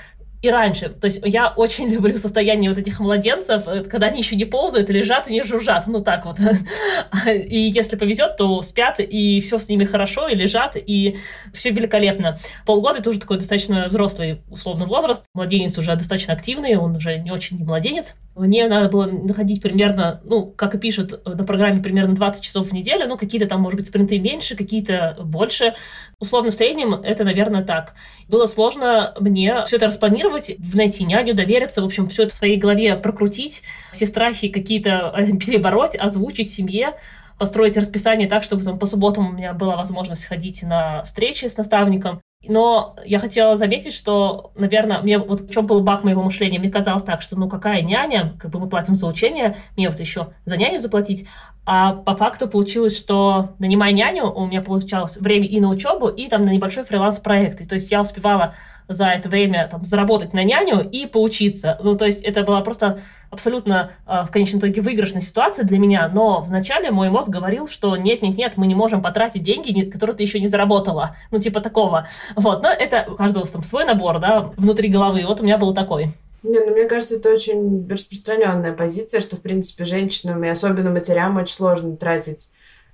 и 0.45 0.49
раньше. 0.49 0.89
То 0.89 1.05
есть 1.05 1.21
я 1.23 1.49
очень 1.49 1.89
люблю 1.93 2.17
состояние 2.17 2.69
вот 2.69 2.79
этих 2.79 2.99
младенцев, 2.99 3.63
э, 3.67 3.84
когда 3.84 4.08
они 4.08 4.19
еще 4.19 4.36
не 4.36 4.45
ползают, 4.45 4.89
лежат 4.89 5.27
и 5.27 5.34
не 5.34 5.41
жужжат. 5.41 5.88
Ну 5.88 6.01
так 6.01 6.25
вот. 6.25 6.38
И 7.25 7.71
если 7.73 7.95
повезет, 7.95 8.38
то 8.38 8.62
спят, 8.62 8.99
и 8.99 9.39
все 9.39 9.58
с 9.58 9.67
ними 9.69 9.86
хорошо, 9.86 10.27
и 10.27 10.36
лежат, 10.36 10.75
и 10.75 11.17
все 11.53 11.71
великолепно. 11.71 12.38
Полгода 12.65 12.99
это 12.99 13.10
уже 13.10 13.19
такой 13.19 13.38
достаточно 13.38 13.88
взрослый, 13.88 14.41
условно, 14.49 14.86
возраст. 14.86 15.25
Младенец 15.34 15.77
уже 15.77 15.95
достаточно 15.95 16.34
активный, 16.34 16.75
он 16.75 16.95
уже 16.95 17.17
не 17.17 17.31
очень 17.31 17.58
не 17.58 17.63
младенец. 17.63 18.13
Мне 18.36 18.67
надо 18.67 18.89
было 18.89 19.06
находить 19.06 19.62
примерно, 19.62 20.21
ну, 20.26 20.45
как 20.45 20.76
и 20.76 20.78
пишут 20.78 21.26
на 21.26 21.45
программе, 21.45 21.82
примерно 21.82 22.15
20 22.15 22.43
часов 22.43 22.67
в 22.67 22.74
неделю, 22.74 23.08
ну, 23.08 23.17
какие-то 23.17 23.48
там, 23.48 23.62
может 23.62 23.78
быть, 23.78 23.88
спринты 23.88 24.19
меньше, 24.19 24.58
какие-то 24.58 25.15
больше. 25.24 25.76
Условно, 26.19 26.52
в 26.52 26.54
среднем 26.54 26.95
это, 26.95 27.24
наверное, 27.24 27.63
так. 27.63 27.93
Было 28.28 28.45
сложно 28.45 29.13
мне 29.19 29.63
все 29.65 29.78
это 29.78 29.88
распланировать, 29.88 30.54
найти 30.74 31.06
няню, 31.06 31.34
довериться, 31.34 31.82
в 31.82 31.86
общем, 31.86 32.10
все 32.10 32.24
это 32.24 32.34
в 32.34 32.36
своей 32.36 32.58
голове 32.58 32.98
прокрутить, 32.98 33.63
все 33.93 34.06
страхи 34.06 34.50
какие-то 34.50 35.13
перебороть, 35.39 35.95
озвучить 35.95 36.52
семье, 36.52 36.95
построить 37.39 37.78
расписание 37.78 38.28
так, 38.28 38.43
чтобы 38.43 38.63
там 38.63 38.78
по 38.80 38.86
субботам 38.86 39.30
у 39.30 39.32
меня 39.32 39.54
была 39.54 39.78
возможность 39.78 40.26
ходить 40.26 40.62
на 40.63 41.04
встречи 41.04 41.45
с 41.45 41.56
наставником. 41.56 42.21
Но 42.47 42.95
я 43.05 43.19
хотела 43.19 43.55
заметить, 43.55 43.93
что, 43.93 44.51
наверное, 44.55 44.99
мне 45.01 45.17
вот 45.17 45.41
в 45.41 45.49
чем 45.51 45.65
был 45.65 45.81
баг 45.81 46.03
моего 46.03 46.21
мышления, 46.23 46.60
мне 46.60 46.69
казалось 46.69 47.03
так, 47.03 47.21
что 47.21 47.38
ну 47.38 47.49
какая 47.49 47.81
няня, 47.81 48.36
как 48.39 48.51
бы 48.51 48.60
мы 48.60 48.69
платим 48.69 48.95
за 48.95 49.08
учение, 49.08 49.58
мне 49.75 49.89
вот 49.89 49.99
еще 49.99 50.29
за 50.45 50.58
няню 50.58 50.79
заплатить, 50.79 51.27
а 51.65 51.93
по 51.93 52.15
факту 52.15 52.47
получилось, 52.47 52.97
что 52.97 53.55
нанимая 53.58 53.91
няню, 53.91 54.31
у 54.31 54.45
меня 54.45 54.62
получалось 54.62 55.17
время 55.17 55.47
и 55.47 55.60
на 55.60 55.69
учебу, 55.69 56.08
и 56.08 56.27
там 56.27 56.45
на 56.45 56.51
небольшой 56.51 56.84
фриланс-проект. 56.84 57.67
То 57.67 57.75
есть 57.75 57.91
я 57.91 58.01
успевала 58.01 58.53
за 58.88 59.08
это 59.08 59.30
время 59.30 59.67
там, 59.69 59.84
заработать 59.86 60.34
на 60.34 60.43
няню 60.43 60.88
и 60.89 61.06
поучиться. 61.06 61.80
Ну, 61.84 61.98
то 61.98 62.06
есть 62.06 62.24
это 62.24 62.43
была 62.43 62.62
просто 62.62 63.00
абсолютно 63.30 63.91
э, 64.08 64.24
в 64.28 64.32
конечном 64.32 64.60
итоге 64.60 64.82
выигрышная 64.82 65.21
ситуация 65.21 65.65
для 65.65 65.80
меня, 65.80 66.10
но 66.13 66.41
вначале 66.41 66.91
мой 66.91 67.10
мозг 67.10 67.30
говорил, 67.30 67.67
что 67.67 67.98
нет-нет-нет, 67.98 68.58
мы 68.58 68.67
не 68.67 68.76
можем 68.76 69.02
потратить 69.02 69.43
деньги, 69.43 69.89
которые 69.89 70.15
ты 70.15 70.24
еще 70.24 70.39
не 70.39 70.48
заработала. 70.48 71.15
Ну, 71.32 71.39
типа 71.39 71.62
такого. 71.62 72.08
Вот, 72.36 72.63
но 72.63 72.69
это 72.69 73.06
у 73.12 73.15
каждого 73.15 73.45
там 73.45 73.63
свой 73.63 73.86
набор, 73.86 74.19
да, 74.19 74.52
внутри 74.58 74.89
головы. 74.89 75.24
Вот 75.26 75.41
у 75.41 75.43
меня 75.43 75.58
был 75.58 75.74
такой. 75.74 76.12
Не, 76.43 76.60
ну 76.60 76.71
мне 76.71 76.86
кажется, 76.86 77.15
это 77.15 77.32
очень 77.32 77.88
распространенная 77.89 78.74
позиция, 78.74 79.19
что, 79.21 79.36
в 79.36 79.41
принципе, 79.41 79.84
женщинам 79.84 80.43
и 80.43 80.48
особенно 80.48 80.91
матерям 80.91 81.38
очень 81.38 81.56
сложно 81.56 81.98
тратить 81.98 82.50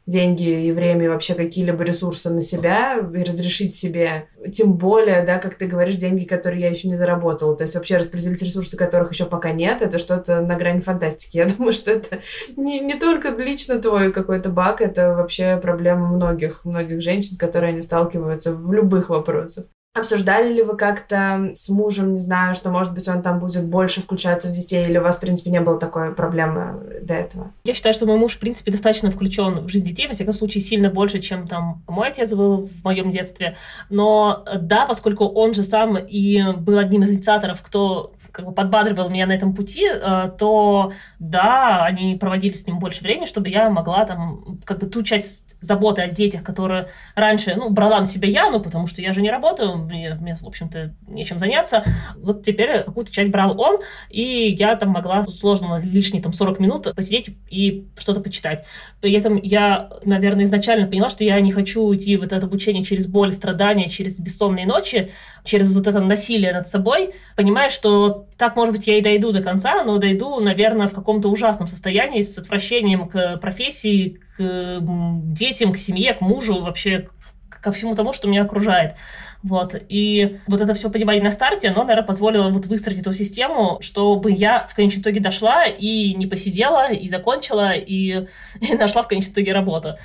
деньги 0.08 0.66
и 0.66 0.72
время, 0.72 1.06
и 1.06 1.08
вообще 1.08 1.34
какие-либо 1.34 1.84
ресурсы 1.84 2.30
на 2.30 2.42
себя 2.42 3.00
и 3.14 3.24
разрешить 3.24 3.74
себе, 3.74 4.28
тем 4.52 4.74
более, 4.74 5.24
да, 5.24 5.38
как 5.38 5.56
ты 5.56 5.68
говоришь, 5.68 5.96
деньги, 5.96 6.26
которые 6.26 6.62
я 6.62 6.70
еще 6.70 6.88
не 6.88 6.96
заработала. 6.96 7.56
То 7.56 7.64
есть 7.64 7.76
вообще 7.76 7.98
распределить 7.98 8.42
ресурсы, 8.42 8.78
которых 8.78 9.12
еще 9.12 9.26
пока 9.26 9.52
нет, 9.52 9.82
это 9.82 10.00
что-то 10.00 10.42
на 10.42 10.56
грани 10.56 10.80
фантастики. 10.80 11.38
Я 11.42 11.46
думаю, 11.46 11.74
что 11.74 11.92
это 11.92 12.20
не, 12.56 12.80
не 12.80 12.96
только 12.96 13.30
лично 13.30 13.82
твой 13.82 14.12
какой-то 14.12 14.50
баг, 14.50 14.82
это 14.82 15.14
вообще 15.14 15.58
проблема 15.58 16.08
многих, 16.08 16.66
многих 16.66 17.02
женщин, 17.02 17.36
с 17.36 17.38
которой 17.38 17.70
они 17.70 17.82
сталкиваются 17.82 18.54
в 18.54 18.74
любых 18.74 19.10
вопросах. 19.10 19.66
Обсуждали 19.94 20.54
ли 20.54 20.64
вы 20.64 20.78
как-то 20.78 21.50
с 21.54 21.68
мужем, 21.68 22.14
не 22.14 22.20
знаю, 22.20 22.54
что, 22.54 22.70
может 22.70 22.94
быть, 22.94 23.10
он 23.10 23.22
там 23.22 23.40
будет 23.40 23.66
больше 23.66 24.00
включаться 24.00 24.48
в 24.48 24.52
детей, 24.54 24.86
или 24.88 24.98
у 24.98 25.02
вас, 25.02 25.18
в 25.18 25.20
принципе, 25.20 25.52
не 25.52 25.60
было 25.60 25.78
такой 25.78 26.16
проблемы 26.16 27.02
до 27.02 27.14
этого? 27.16 27.52
Я 27.66 27.74
считаю, 27.74 27.94
что 27.94 28.06
мой 28.06 28.18
муж, 28.18 28.36
в 28.36 28.40
принципе, 28.40 28.72
достаточно 28.72 29.12
включен 29.12 29.66
в 29.66 29.68
жизнь 29.68 29.86
детей, 29.86 30.08
во 30.08 30.14
всяком 30.14 30.34
случае, 30.34 30.64
сильно 30.64 30.90
больше, 30.90 31.20
чем 31.20 31.46
там 31.46 31.84
мой 31.90 32.08
отец 32.08 32.32
был 32.32 32.68
в 32.68 32.84
моем 32.86 33.10
детстве. 33.10 33.58
Но 33.90 34.46
да, 34.62 34.86
поскольку 34.86 35.26
он 35.26 35.54
же 35.54 35.64
сам 35.64 35.98
и 35.98 36.54
был 36.54 36.78
одним 36.78 37.04
из 37.04 37.10
инициаторов, 37.10 37.62
кто 37.62 38.14
как 38.32 38.46
бы 38.46 38.52
подбадривал 38.54 39.10
меня 39.10 39.28
на 39.28 39.34
этом 39.34 39.54
пути, 39.54 39.86
э, 39.86 40.32
то 40.38 40.92
да, 41.20 41.86
они 41.86 42.16
проводили 42.16 42.54
с 42.54 42.66
ним 42.66 42.80
больше 42.80 43.04
времени, 43.04 43.26
чтобы 43.26 43.50
я 43.50 43.70
могла 43.70 44.06
там 44.06 44.60
как 44.66 44.80
бы 44.80 44.88
ту 44.88 45.04
часть 45.04 45.56
заботы 45.62 46.02
о 46.02 46.08
детях, 46.08 46.44
которую 46.44 46.88
раньше, 47.16 47.56
ну, 47.56 47.70
брала 47.70 48.00
на 48.00 48.06
себя 48.06 48.28
я, 48.28 48.50
ну, 48.50 48.60
потому 48.60 48.88
что 48.88 49.02
я 49.02 49.14
же 49.14 49.22
не 49.22 49.30
работаю, 49.30 49.78
мне, 49.78 50.16
мне 50.16 50.36
в 50.36 50.48
общем-то, 50.48 50.94
нечем 51.08 51.40
заняться. 51.40 51.84
Вот 52.16 52.44
теперь 52.44 52.84
какую-то 52.84 53.12
часть 53.12 53.30
брал 53.32 53.60
он, 53.60 53.80
и 54.10 54.50
я 54.52 54.76
там 54.76 54.90
могла 54.90 55.24
сложно 55.24 55.80
лишние 55.82 56.24
там 56.24 56.34
40 56.34 56.60
минут 56.60 56.94
посидеть 56.96 57.30
и 57.50 57.86
что-то 57.98 58.22
почитать. 58.22 58.66
При 59.02 59.14
этом 59.14 59.40
я, 59.42 59.90
наверное, 60.04 60.46
изначально 60.46 60.88
поняла, 60.88 61.10
что 61.10 61.24
я 61.24 61.40
не 61.42 61.52
хочу 61.52 61.94
идти 61.94 62.18
в 62.18 62.24
это 62.24 62.38
обучение 62.38 62.84
через 62.84 63.08
боль, 63.08 63.34
страдания, 63.34 63.90
через 63.90 64.20
бессонные 64.20 64.66
ночи, 64.66 65.12
через 65.44 65.74
вот 65.76 65.88
это 65.88 66.00
насилие 66.00 66.54
над 66.54 66.68
собой, 66.68 67.14
понимая, 67.36 67.70
что 67.70 68.21
так, 68.38 68.56
может 68.56 68.76
быть, 68.76 68.88
я 68.88 68.98
и 68.98 69.02
дойду 69.02 69.32
до 69.32 69.42
конца, 69.42 69.84
но 69.84 69.98
дойду, 69.98 70.40
наверное, 70.40 70.88
в 70.88 70.94
каком-то 70.94 71.30
ужасном 71.30 71.68
состоянии 71.68 72.22
с 72.22 72.38
отвращением 72.38 73.08
к 73.08 73.38
профессии, 73.38 74.20
к 74.38 74.80
детям, 74.82 75.74
к 75.74 75.78
семье, 75.78 76.14
к 76.14 76.22
мужу, 76.22 76.62
вообще 76.62 77.08
ко 77.50 77.72
всему 77.72 77.96
тому, 77.96 78.12
что 78.14 78.28
меня 78.28 78.44
окружает. 78.44 78.96
Вот. 79.44 79.76
И 79.90 80.40
вот 80.48 80.62
это 80.62 80.74
все 80.74 80.90
понимание 80.90 81.24
на 81.24 81.32
старте, 81.32 81.70
оно, 81.70 81.84
наверное, 81.84 82.06
позволило 82.06 82.50
вот 82.50 82.68
выстроить 82.68 83.00
эту 83.00 83.12
систему, 83.14 83.80
чтобы 83.82 84.32
я 84.32 84.68
в 84.68 84.76
конечном 84.76 85.02
итоге 85.02 85.20
дошла 85.20 85.66
и 85.66 86.14
не 86.14 86.28
посидела, 86.28 86.92
и 86.92 87.08
закончила, 87.08 87.74
и, 87.74 88.28
и 88.62 88.74
нашла 88.76 89.04
в 89.04 89.08
конечном 89.08 89.34
итоге 89.34 89.54
работу. 89.54 89.96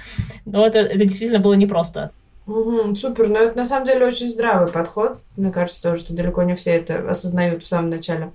Но 0.44 0.66
это, 0.66 0.78
это 0.78 1.04
действительно 1.04 1.40
было 1.40 1.54
непросто. 1.54 2.12
Угу, 2.46 2.94
супер, 2.94 3.28
но 3.28 3.38
это 3.38 3.56
на 3.56 3.66
самом 3.66 3.86
деле 3.86 4.06
очень 4.06 4.28
здравый 4.28 4.68
подход. 4.68 5.18
Мне 5.36 5.50
кажется 5.50 5.82
тоже, 5.82 6.00
что 6.00 6.14
далеко 6.14 6.44
не 6.44 6.54
все 6.54 6.76
это 6.76 7.10
осознают 7.10 7.62
в 7.62 7.66
самом 7.66 7.90
начале. 7.90 8.32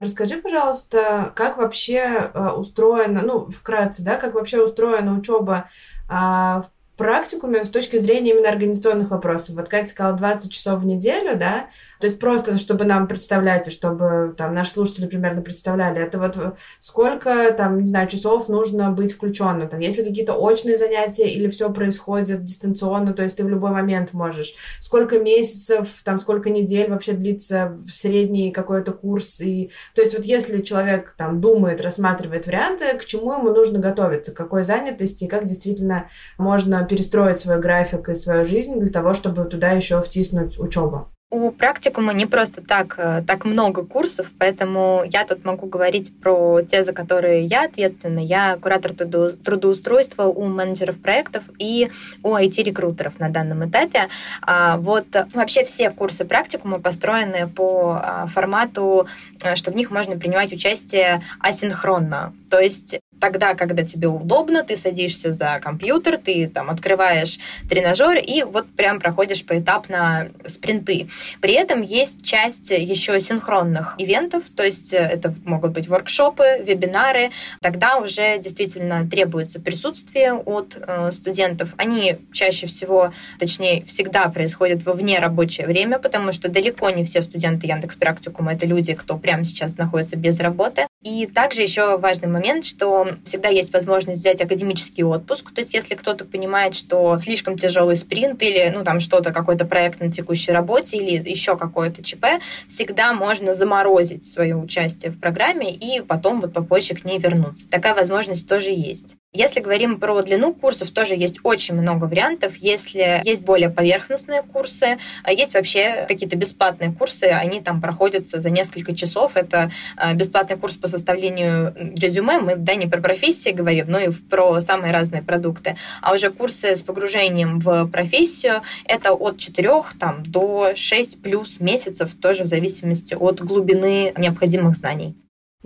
Расскажи, 0.00 0.36
пожалуйста, 0.36 1.32
как 1.34 1.56
вообще 1.56 2.30
э, 2.32 2.50
устроена, 2.50 3.22
ну, 3.22 3.48
вкратце, 3.48 4.04
да, 4.04 4.16
как 4.16 4.34
вообще 4.34 4.62
устроена 4.62 5.16
учеба 5.16 5.70
э, 6.08 6.12
в 6.12 6.64
практикуме 6.96 7.64
с 7.64 7.70
точки 7.70 7.96
зрения 7.96 8.30
именно 8.30 8.48
организационных 8.48 9.10
вопросов. 9.10 9.56
Вот 9.56 9.68
Катя 9.68 9.88
сказала 9.88 10.16
20 10.16 10.52
часов 10.52 10.80
в 10.80 10.86
неделю, 10.86 11.36
да, 11.36 11.68
то 12.00 12.06
есть 12.06 12.18
просто, 12.18 12.56
чтобы 12.56 12.84
нам 12.84 13.06
представлять, 13.06 13.70
чтобы 13.72 14.34
там 14.36 14.54
наши 14.54 14.72
слушатели 14.72 15.06
примерно 15.06 15.42
представляли, 15.42 16.02
это 16.02 16.18
вот 16.18 16.36
сколько 16.78 17.52
там, 17.52 17.80
не 17.80 17.86
знаю, 17.86 18.08
часов 18.08 18.48
нужно 18.48 18.90
быть 18.90 19.12
включенным, 19.12 19.68
там, 19.68 19.80
есть 19.80 19.98
ли 19.98 20.04
какие-то 20.04 20.34
очные 20.34 20.76
занятия 20.76 21.28
или 21.28 21.48
все 21.48 21.72
происходит 21.72 22.44
дистанционно, 22.44 23.12
то 23.12 23.22
есть 23.22 23.36
ты 23.36 23.44
в 23.44 23.48
любой 23.48 23.70
момент 23.70 24.12
можешь. 24.12 24.54
Сколько 24.80 25.18
месяцев, 25.18 25.88
там, 26.04 26.18
сколько 26.18 26.50
недель 26.50 26.90
вообще 26.90 27.12
длится 27.12 27.78
средний 27.90 28.50
какой-то 28.52 28.92
курс. 28.92 29.40
И, 29.40 29.70
то 29.94 30.02
есть 30.02 30.16
вот 30.16 30.24
если 30.24 30.62
человек 30.62 31.14
там 31.16 31.40
думает, 31.40 31.80
рассматривает 31.80 32.46
варианты, 32.46 32.96
к 32.98 33.04
чему 33.04 33.32
ему 33.32 33.50
нужно 33.50 33.78
готовиться, 33.78 34.32
к 34.32 34.36
какой 34.36 34.62
занятости, 34.62 35.26
как 35.26 35.44
действительно 35.44 36.08
можно 36.38 36.85
перестроить 36.86 37.38
свой 37.38 37.58
график 37.58 38.08
и 38.08 38.14
свою 38.14 38.44
жизнь 38.44 38.78
для 38.78 38.90
того, 38.90 39.14
чтобы 39.14 39.44
туда 39.44 39.72
еще 39.72 40.00
втиснуть 40.00 40.58
учебу. 40.58 41.08
У 41.28 41.50
практикума 41.50 42.14
не 42.14 42.24
просто 42.24 42.62
так, 42.62 42.94
э, 42.98 43.22
так 43.26 43.44
много 43.44 43.84
курсов, 43.84 44.28
поэтому 44.38 45.02
я 45.04 45.26
тут 45.26 45.44
могу 45.44 45.66
говорить 45.66 46.12
про 46.20 46.62
те, 46.62 46.84
за 46.84 46.92
которые 46.92 47.46
я 47.46 47.64
ответственна. 47.64 48.20
Я 48.20 48.56
куратор 48.56 48.94
трудоустройства 48.94 50.26
у 50.26 50.44
менеджеров 50.44 51.02
проектов 51.02 51.42
и 51.58 51.90
у 52.22 52.32
IT-рекрутеров 52.36 53.18
на 53.18 53.28
данном 53.28 53.68
этапе. 53.68 54.08
А, 54.40 54.76
вот 54.78 55.06
вообще 55.34 55.64
все 55.64 55.90
курсы 55.90 56.24
практикума 56.24 56.78
построены 56.78 57.48
по 57.48 58.00
а, 58.00 58.26
формату, 58.28 59.08
э, 59.42 59.56
что 59.56 59.72
в 59.72 59.74
них 59.74 59.90
можно 59.90 60.16
принимать 60.16 60.52
участие 60.52 61.20
асинхронно. 61.40 62.34
То 62.48 62.60
есть 62.60 63.00
тогда, 63.20 63.54
когда 63.54 63.82
тебе 63.82 64.08
удобно, 64.08 64.62
ты 64.62 64.76
садишься 64.76 65.32
за 65.32 65.58
компьютер, 65.62 66.18
ты 66.18 66.48
там 66.48 66.70
открываешь 66.70 67.38
тренажер 67.68 68.16
и 68.16 68.42
вот 68.42 68.66
прям 68.68 69.00
проходишь 69.00 69.44
поэтапно 69.44 70.30
спринты. 70.46 71.08
При 71.40 71.54
этом 71.54 71.82
есть 71.82 72.24
часть 72.24 72.70
еще 72.70 73.20
синхронных 73.20 73.94
ивентов, 73.98 74.44
то 74.54 74.64
есть 74.64 74.92
э, 74.92 74.98
это 74.98 75.34
могут 75.44 75.72
быть 75.72 75.88
воркшопы, 75.88 76.62
вебинары. 76.64 77.30
Тогда 77.60 77.98
уже 77.98 78.38
действительно 78.38 79.08
требуется 79.08 79.60
присутствие 79.60 80.34
от 80.34 80.76
э, 80.76 81.10
студентов. 81.12 81.74
Они 81.76 82.18
чаще 82.32 82.66
всего, 82.66 83.12
точнее, 83.38 83.84
всегда 83.84 84.28
происходят 84.28 84.84
во 84.84 84.92
вне 84.92 85.18
рабочее 85.18 85.66
время, 85.66 85.98
потому 85.98 86.32
что 86.32 86.48
далеко 86.48 86.90
не 86.90 87.04
все 87.04 87.22
студенты 87.22 87.66
Яндекс 87.66 87.96
Практикума 87.96 88.52
это 88.52 88.66
люди, 88.66 88.94
кто 88.94 89.16
прямо 89.18 89.44
сейчас 89.44 89.76
находится 89.76 90.16
без 90.16 90.40
работы. 90.40 90.86
И 91.02 91.26
также 91.26 91.62
еще 91.62 91.98
важный 91.98 92.28
момент, 92.28 92.64
что 92.64 93.06
всегда 93.24 93.48
есть 93.48 93.72
возможность 93.72 94.20
взять 94.20 94.40
академический 94.40 95.04
отпуск. 95.04 95.52
То 95.54 95.60
есть 95.60 95.72
если 95.72 95.94
кто-то 95.94 96.24
понимает, 96.24 96.74
что 96.74 97.16
слишком 97.18 97.56
тяжелый 97.56 97.96
спринт 97.96 98.42
или 98.42 98.72
ну, 98.74 98.82
там 98.82 98.98
что-то, 98.98 99.32
какой-то 99.32 99.66
проект 99.66 100.00
на 100.00 100.08
текущей 100.08 100.52
работе 100.52 100.96
или 100.96 101.28
еще 101.28 101.56
какое-то 101.56 102.02
ЧП, 102.02 102.42
всегда 102.66 103.12
можно 103.12 103.54
заморозить 103.54 104.24
свое 104.24 104.56
участие 104.56 105.12
в 105.12 105.20
программе 105.20 105.72
и 105.72 106.00
потом 106.00 106.40
вот 106.40 106.52
попозже 106.52 106.94
к 106.94 107.04
ней 107.04 107.18
вернуться. 107.18 107.68
Такая 107.68 107.94
возможность 107.94 108.48
тоже 108.48 108.70
есть. 108.70 109.16
Если 109.36 109.60
говорим 109.60 110.00
про 110.00 110.22
длину 110.22 110.54
курсов, 110.54 110.90
тоже 110.90 111.14
есть 111.14 111.40
очень 111.42 111.74
много 111.74 112.06
вариантов. 112.06 112.56
Если 112.56 113.20
есть 113.22 113.42
более 113.42 113.68
поверхностные 113.68 114.42
курсы, 114.42 114.96
а 115.24 115.30
есть 115.30 115.52
вообще 115.52 116.06
какие-то 116.08 116.36
бесплатные 116.36 116.90
курсы, 116.90 117.24
они 117.24 117.60
там 117.60 117.82
проходятся 117.82 118.40
за 118.40 118.48
несколько 118.48 118.94
часов. 118.94 119.36
Это 119.36 119.70
а, 119.98 120.14
бесплатный 120.14 120.56
курс 120.56 120.76
по 120.76 120.88
составлению 120.88 121.74
резюме, 121.96 122.38
мы 122.38 122.56
да, 122.56 122.76
не 122.76 122.86
про 122.86 123.02
профессии 123.02 123.50
говорим, 123.50 123.90
но 123.90 123.98
и 123.98 124.10
про 124.10 124.62
самые 124.62 124.94
разные 124.94 125.22
продукты. 125.22 125.76
А 126.00 126.14
уже 126.14 126.30
курсы 126.30 126.74
с 126.74 126.82
погружением 126.82 127.60
в 127.60 127.88
профессию, 127.88 128.62
это 128.86 129.12
от 129.12 129.36
4 129.38 129.70
там, 130.00 130.22
до 130.22 130.72
6 130.74 131.20
плюс 131.20 131.60
месяцев, 131.60 132.14
тоже 132.14 132.44
в 132.44 132.46
зависимости 132.46 133.12
от 133.12 133.42
глубины 133.42 134.14
необходимых 134.16 134.76
знаний. 134.76 135.14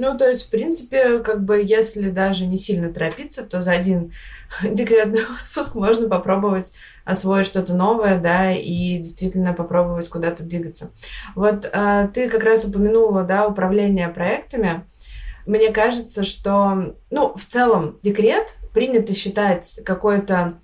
Ну, 0.03 0.17
то 0.17 0.27
есть, 0.27 0.47
в 0.47 0.51
принципе, 0.51 1.19
как 1.19 1.45
бы, 1.45 1.63
если 1.63 2.09
даже 2.09 2.47
не 2.47 2.57
сильно 2.57 2.91
торопиться, 2.91 3.45
то 3.45 3.61
за 3.61 3.73
один 3.73 4.15
декретный 4.63 5.21
отпуск 5.25 5.75
можно 5.75 6.09
попробовать 6.09 6.73
освоить 7.05 7.47
что-то 7.47 7.75
новое, 7.75 8.19
да, 8.19 8.51
и 8.51 8.97
действительно 8.97 9.53
попробовать 9.53 10.09
куда-то 10.09 10.43
двигаться. 10.43 10.91
Вот 11.35 11.69
а, 11.75 12.07
ты 12.09 12.31
как 12.31 12.45
раз 12.45 12.65
упомянула, 12.65 13.25
да, 13.25 13.47
управление 13.47 14.09
проектами. 14.09 14.87
Мне 15.45 15.71
кажется, 15.71 16.25
что, 16.25 16.95
ну, 17.11 17.35
в 17.37 17.45
целом, 17.45 17.99
декрет 18.01 18.55
принято 18.73 19.13
считать 19.13 19.81
какой-то 19.85 20.55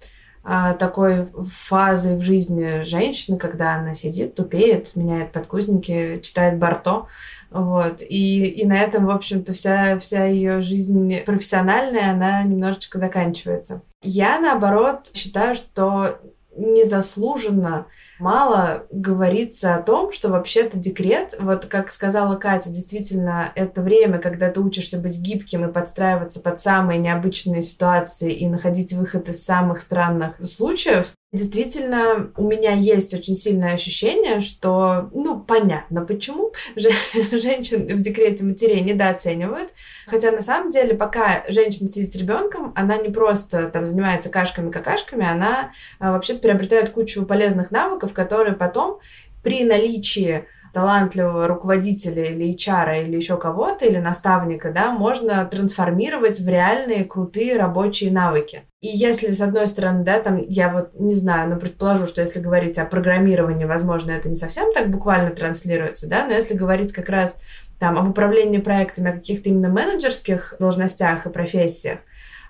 а, 0.49 0.75
такой 0.75 1.27
фазой 1.27 2.17
в 2.17 2.23
жизни 2.23 2.85
женщины, 2.85 3.37
когда 3.37 3.75
она 3.75 3.95
сидит, 3.95 4.37
тупеет, 4.37 4.95
меняет 4.95 5.33
подгузники, 5.33 6.21
читает 6.23 6.59
Барто, 6.59 7.09
вот. 7.51 8.03
И, 8.03 8.47
и 8.47 8.67
на 8.67 8.79
этом, 8.79 9.07
в 9.07 9.11
общем-то, 9.11 9.53
вся, 9.53 9.99
вся 9.99 10.25
ее 10.25 10.63
жизнь 10.63 11.21
профессиональная, 11.25 12.13
она 12.13 12.43
немножечко 12.43 12.99
заканчивается. 12.99 13.83
Я, 14.03 14.39
наоборот, 14.39 15.11
считаю, 15.15 15.55
что 15.55 16.19
незаслуженно 16.57 17.87
мало 18.19 18.87
говорится 18.91 19.75
о 19.75 19.83
том, 19.83 20.13
что 20.13 20.29
вообще-то 20.31 20.79
декрет, 20.79 21.37
вот 21.39 21.67
как 21.67 21.91
сказала 21.91 22.37
Катя, 22.37 22.71
действительно, 22.71 23.53
это 23.55 23.83
время, 23.83 24.19
когда 24.19 24.51
ты 24.51 24.61
учишься 24.61 24.99
быть 24.99 25.19
гибким 25.19 25.69
и 25.69 25.73
подстраиваться 25.73 26.41
под 26.41 26.59
самые 26.59 26.99
необычные 26.99 27.63
ситуации 27.63 28.33
и 28.33 28.49
находить 28.49 28.93
выход 28.93 29.29
из 29.29 29.45
самых 29.45 29.81
странных 29.81 30.37
случаев. 30.47 31.13
Действительно, 31.37 32.31
у 32.39 32.45
меня 32.45 32.73
есть 32.73 33.13
очень 33.13 33.35
сильное 33.35 33.75
ощущение, 33.75 34.41
что, 34.41 35.11
ну, 35.13 35.39
понятно, 35.39 36.01
почему 36.01 36.53
женщин 36.75 37.95
в 37.95 38.01
декрете 38.01 38.43
матерей 38.43 38.81
недооценивают. 38.81 39.75
Хотя 40.07 40.33
на 40.33 40.41
самом 40.41 40.71
деле, 40.71 40.95
пока 40.95 41.45
женщина 41.49 41.91
сидит 41.91 42.11
с 42.11 42.17
ребенком, 42.17 42.73
она 42.75 42.97
не 42.97 43.11
просто 43.11 43.69
там 43.69 43.87
занимается 43.87 44.31
кашками-какашками, 44.31 45.27
она 45.27 45.73
а, 45.99 46.13
вообще-то 46.13 46.41
приобретает 46.41 46.89
кучу 46.89 47.27
полезных 47.27 47.71
навыков, 47.71 48.15
которые 48.15 48.57
потом 48.57 49.01
при 49.43 49.63
наличии 49.63 50.47
талантливого 50.77 51.49
руководителя 51.49 52.25
или 52.25 52.55
HR 52.55 53.05
или 53.05 53.17
еще 53.17 53.39
кого-то, 53.39 53.87
или 53.87 53.97
наставника, 53.97 54.71
да, 54.71 54.91
можно 54.91 55.43
трансформировать 55.47 56.39
в 56.39 56.47
реальные 56.47 57.07
крутые 57.07 57.57
рабочие 57.57 58.13
навыки. 58.13 58.65
И 58.83 58.89
если, 58.89 59.33
с 59.33 59.41
одной 59.41 59.69
стороны, 59.69 60.05
да, 60.05 60.21
там, 60.21 60.37
я 60.37 60.71
вот 60.71 60.91
не 61.01 61.15
знаю, 61.15 61.49
но 61.49 61.57
предположу, 61.59 62.05
что 62.05 62.21
если 62.21 62.41
говорить 62.41 62.77
о 62.77 62.85
программировании, 62.85 63.65
возможно, 63.65 64.11
это 64.11 64.29
не 64.29 64.37
совсем 64.37 64.71
так 64.75 64.91
буквально 64.91 65.31
транслируется, 65.31 66.11
да, 66.11 66.27
но 66.27 66.35
если 66.35 66.53
говорить 66.53 66.93
как 66.93 67.09
раз 67.09 67.41
там 67.79 67.97
об 67.97 68.11
управлении 68.11 68.59
проектами, 68.59 69.13
о 69.13 69.15
каких-то 69.15 69.49
именно 69.49 69.71
менеджерских 69.71 70.57
должностях 70.59 71.25
и 71.25 71.31
профессиях, 71.31 72.01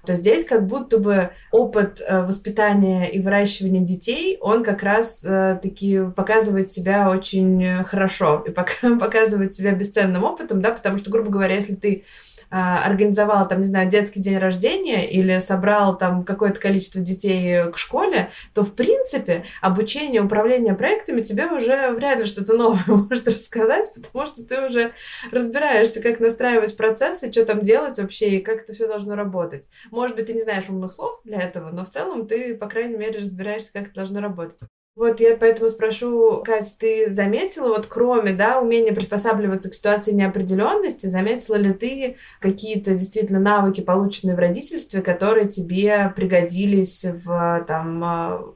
то 0.07 0.15
здесь 0.15 0.45
как 0.45 0.67
будто 0.67 0.99
бы 0.99 1.31
опыт 1.51 2.01
э, 2.07 2.23
воспитания 2.23 3.11
и 3.11 3.21
выращивания 3.21 3.83
детей, 3.83 4.39
он 4.41 4.65
как 4.65 4.83
раз 4.83 5.25
э, 5.25 5.59
таки 5.63 6.01
показывает 6.15 6.73
себя 6.73 7.11
очень 7.11 7.85
хорошо 7.85 8.45
и 8.47 8.51
показывает 8.99 9.55
себя 9.55 9.73
бесценным 9.73 10.25
опытом, 10.25 10.63
да, 10.63 10.71
потому 10.71 10.99
что, 10.99 11.11
грубо 11.11 11.31
говоря, 11.31 11.57
если 11.57 11.75
ты 11.75 12.05
организовал 12.51 13.49
там, 13.49 13.61
не 13.61 13.67
знаю, 13.67 13.89
детский 13.89 14.21
день 14.21 14.39
рождения 14.39 15.09
или 15.11 15.39
собрал 15.39 15.97
там 15.97 16.25
какое-то 16.25 16.61
количество 16.61 17.01
детей 17.01 17.71
к 17.71 17.79
школе, 17.79 18.31
то, 18.55 18.63
в 18.63 18.75
принципе, 18.75 19.45
обучение, 19.61 20.23
управление 20.23 20.75
проектами 20.75 21.23
тебе 21.23 21.47
уже 21.47 21.91
вряд 21.93 22.19
ли 22.19 22.27
что-то 22.27 22.57
новое 22.57 22.83
может 22.87 23.27
рассказать, 23.27 23.93
потому 23.95 24.27
что 24.27 24.45
ты 24.45 24.67
уже 24.67 24.93
разбираешься, 25.31 26.03
как 26.03 26.21
настраивать 26.21 26.77
процессы, 26.77 27.31
что 27.31 27.45
там 27.45 27.61
делать 27.61 27.99
вообще 27.99 28.37
и 28.37 28.43
как 28.43 28.63
это 28.63 28.73
все 28.73 28.87
должно 28.87 29.15
работать. 29.15 29.69
Может 29.91 30.17
быть, 30.17 30.27
ты 30.27 30.33
не 30.33 30.41
знаешь 30.41 30.69
умных 30.69 30.93
слов 30.93 31.21
для 31.25 31.41
этого, 31.41 31.71
но 31.71 31.85
в 31.85 31.89
целом 31.89 32.27
ты, 32.27 32.55
по 32.55 32.69
крайней 32.69 32.97
мере, 32.97 33.21
разбираешься, 33.21 33.73
как 33.73 33.85
это 33.85 33.95
должно 33.95 34.21
работать. 34.21 34.59
Вот 34.97 35.21
я 35.21 35.37
поэтому 35.37 35.69
спрошу, 35.69 36.43
Кать, 36.43 36.75
ты 36.81 37.11
заметила, 37.11 37.69
вот 37.69 37.87
кроме, 37.87 38.33
да, 38.33 38.59
умения 38.59 38.95
приспосабливаться 38.95 39.69
к 39.69 39.75
ситуации 39.75 40.13
неопределенности, 40.13 41.07
заметила 41.07 41.57
ли 41.57 41.75
ты 41.75 42.17
какие-то 42.41 42.93
действительно 42.93 43.39
навыки, 43.39 43.83
полученные 43.83 44.35
в 44.35 44.39
родительстве, 44.39 45.03
которые 45.03 45.49
тебе 45.49 46.15
пригодились 46.17 47.05
в 47.05 47.65
там 47.69 48.03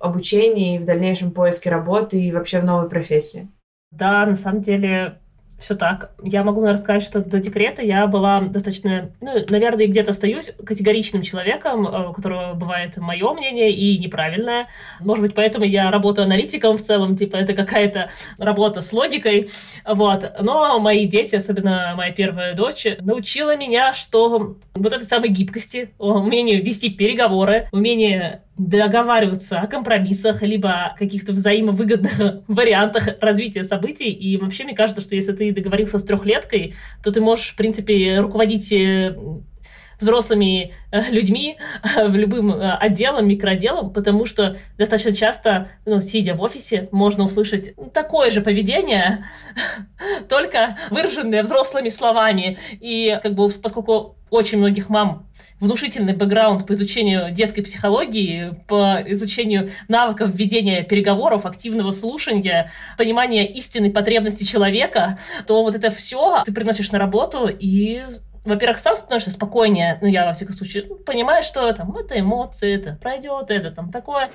обучении 0.00 0.76
и 0.76 0.78
в 0.78 0.86
дальнейшем 0.86 1.30
поиске 1.30 1.68
работы 1.68 2.18
и 2.18 2.32
вообще 2.32 2.60
в 2.60 2.64
новой 2.64 2.88
профессии? 2.88 3.48
Да, 3.90 4.24
на 4.24 4.34
самом 4.34 4.62
деле 4.62 5.20
все 5.60 5.74
так. 5.74 6.12
Я 6.22 6.42
могу 6.42 6.64
рассказать, 6.64 7.02
что 7.02 7.20
до 7.20 7.38
декрета 7.38 7.82
я 7.82 8.06
была 8.06 8.40
достаточно, 8.40 9.10
ну, 9.20 9.32
наверное, 9.48 9.86
где-то 9.86 10.10
остаюсь 10.10 10.52
категоричным 10.64 11.22
человеком, 11.22 11.86
э, 11.86 12.08
у 12.08 12.12
которого 12.12 12.54
бывает 12.54 12.96
мое 12.96 13.32
мнение 13.32 13.70
и 13.70 13.98
неправильное. 13.98 14.68
Может 15.00 15.22
быть, 15.22 15.34
поэтому 15.34 15.64
я 15.64 15.90
работаю 15.90 16.24
аналитиком 16.24 16.76
в 16.78 16.82
целом, 16.82 17.16
типа 17.16 17.36
это 17.36 17.52
какая-то 17.52 18.10
работа 18.38 18.80
с 18.80 18.92
логикой. 18.92 19.50
Вот. 19.86 20.32
Но 20.40 20.80
мои 20.80 21.06
дети, 21.06 21.36
особенно 21.36 21.94
моя 21.96 22.12
первая 22.12 22.54
дочь, 22.54 22.86
научила 23.00 23.56
меня, 23.56 23.92
что 23.92 24.56
вот 24.74 24.92
этой 24.92 25.04
самой 25.04 25.28
гибкости, 25.28 25.90
умению 25.98 26.64
вести 26.64 26.90
переговоры, 26.90 27.68
умение 27.72 28.42
договариваться 28.60 29.58
о 29.60 29.66
компромиссах, 29.66 30.42
либо 30.42 30.94
каких-то 30.98 31.32
взаимовыгодных 31.32 32.42
вариантах 32.46 33.08
развития 33.20 33.64
событий. 33.64 34.10
И 34.10 34.36
вообще, 34.36 34.64
мне 34.64 34.74
кажется, 34.74 35.00
что 35.00 35.14
если 35.14 35.32
ты 35.32 35.50
договорился 35.52 35.98
с 35.98 36.04
трехлеткой, 36.04 36.74
то 37.02 37.10
ты 37.10 37.22
можешь, 37.22 37.52
в 37.52 37.56
принципе, 37.56 38.20
руководить 38.20 38.70
э, 38.70 39.16
взрослыми 40.00 40.72
э, 40.90 41.10
людьми 41.10 41.58
в 41.82 42.14
любым 42.14 42.52
э, 42.52 42.72
отделом, 42.76 43.28
микроотделом, 43.28 43.92
потому 43.92 44.26
что 44.26 44.56
достаточно 44.78 45.14
часто, 45.14 45.68
ну, 45.86 46.00
сидя 46.00 46.34
в 46.34 46.42
офисе, 46.42 46.88
можно 46.90 47.24
услышать 47.24 47.74
такое 47.92 48.30
же 48.30 48.40
поведение, 48.40 49.26
только 50.28 50.78
выраженное 50.90 51.42
взрослыми 51.42 51.88
словами. 51.88 52.58
И 52.80 53.18
как 53.22 53.34
бы 53.34 53.48
поскольку 53.50 54.16
очень 54.30 54.58
многих 54.58 54.88
мам 54.88 55.26
внушительный 55.58 56.14
бэкграунд 56.14 56.66
по 56.66 56.72
изучению 56.72 57.30
детской 57.32 57.62
психологии, 57.62 58.52
по 58.66 58.98
изучению 59.06 59.70
навыков 59.88 60.30
ведения 60.32 60.82
переговоров, 60.82 61.46
активного 61.46 61.90
слушания, 61.90 62.72
понимания 62.96 63.46
истинной 63.46 63.90
потребности 63.90 64.44
человека, 64.44 65.18
то 65.46 65.62
вот 65.62 65.74
это 65.74 65.90
все 65.90 66.42
ты 66.44 66.52
приносишь 66.52 66.92
на 66.92 66.98
работу 66.98 67.48
и 67.48 68.02
во-первых, 68.44 68.78
сам 68.78 68.96
становишься 68.96 69.30
спокойнее, 69.30 69.98
ну, 70.00 70.08
я, 70.08 70.24
во 70.24 70.32
всяком 70.32 70.54
случае, 70.54 70.84
понимаю, 70.84 71.42
что 71.42 71.72
там, 71.72 71.94
это 71.96 72.18
эмоции, 72.18 72.74
это 72.74 72.98
пройдет, 73.00 73.50
это 73.50 73.70
там 73.70 73.90
такое. 73.90 74.30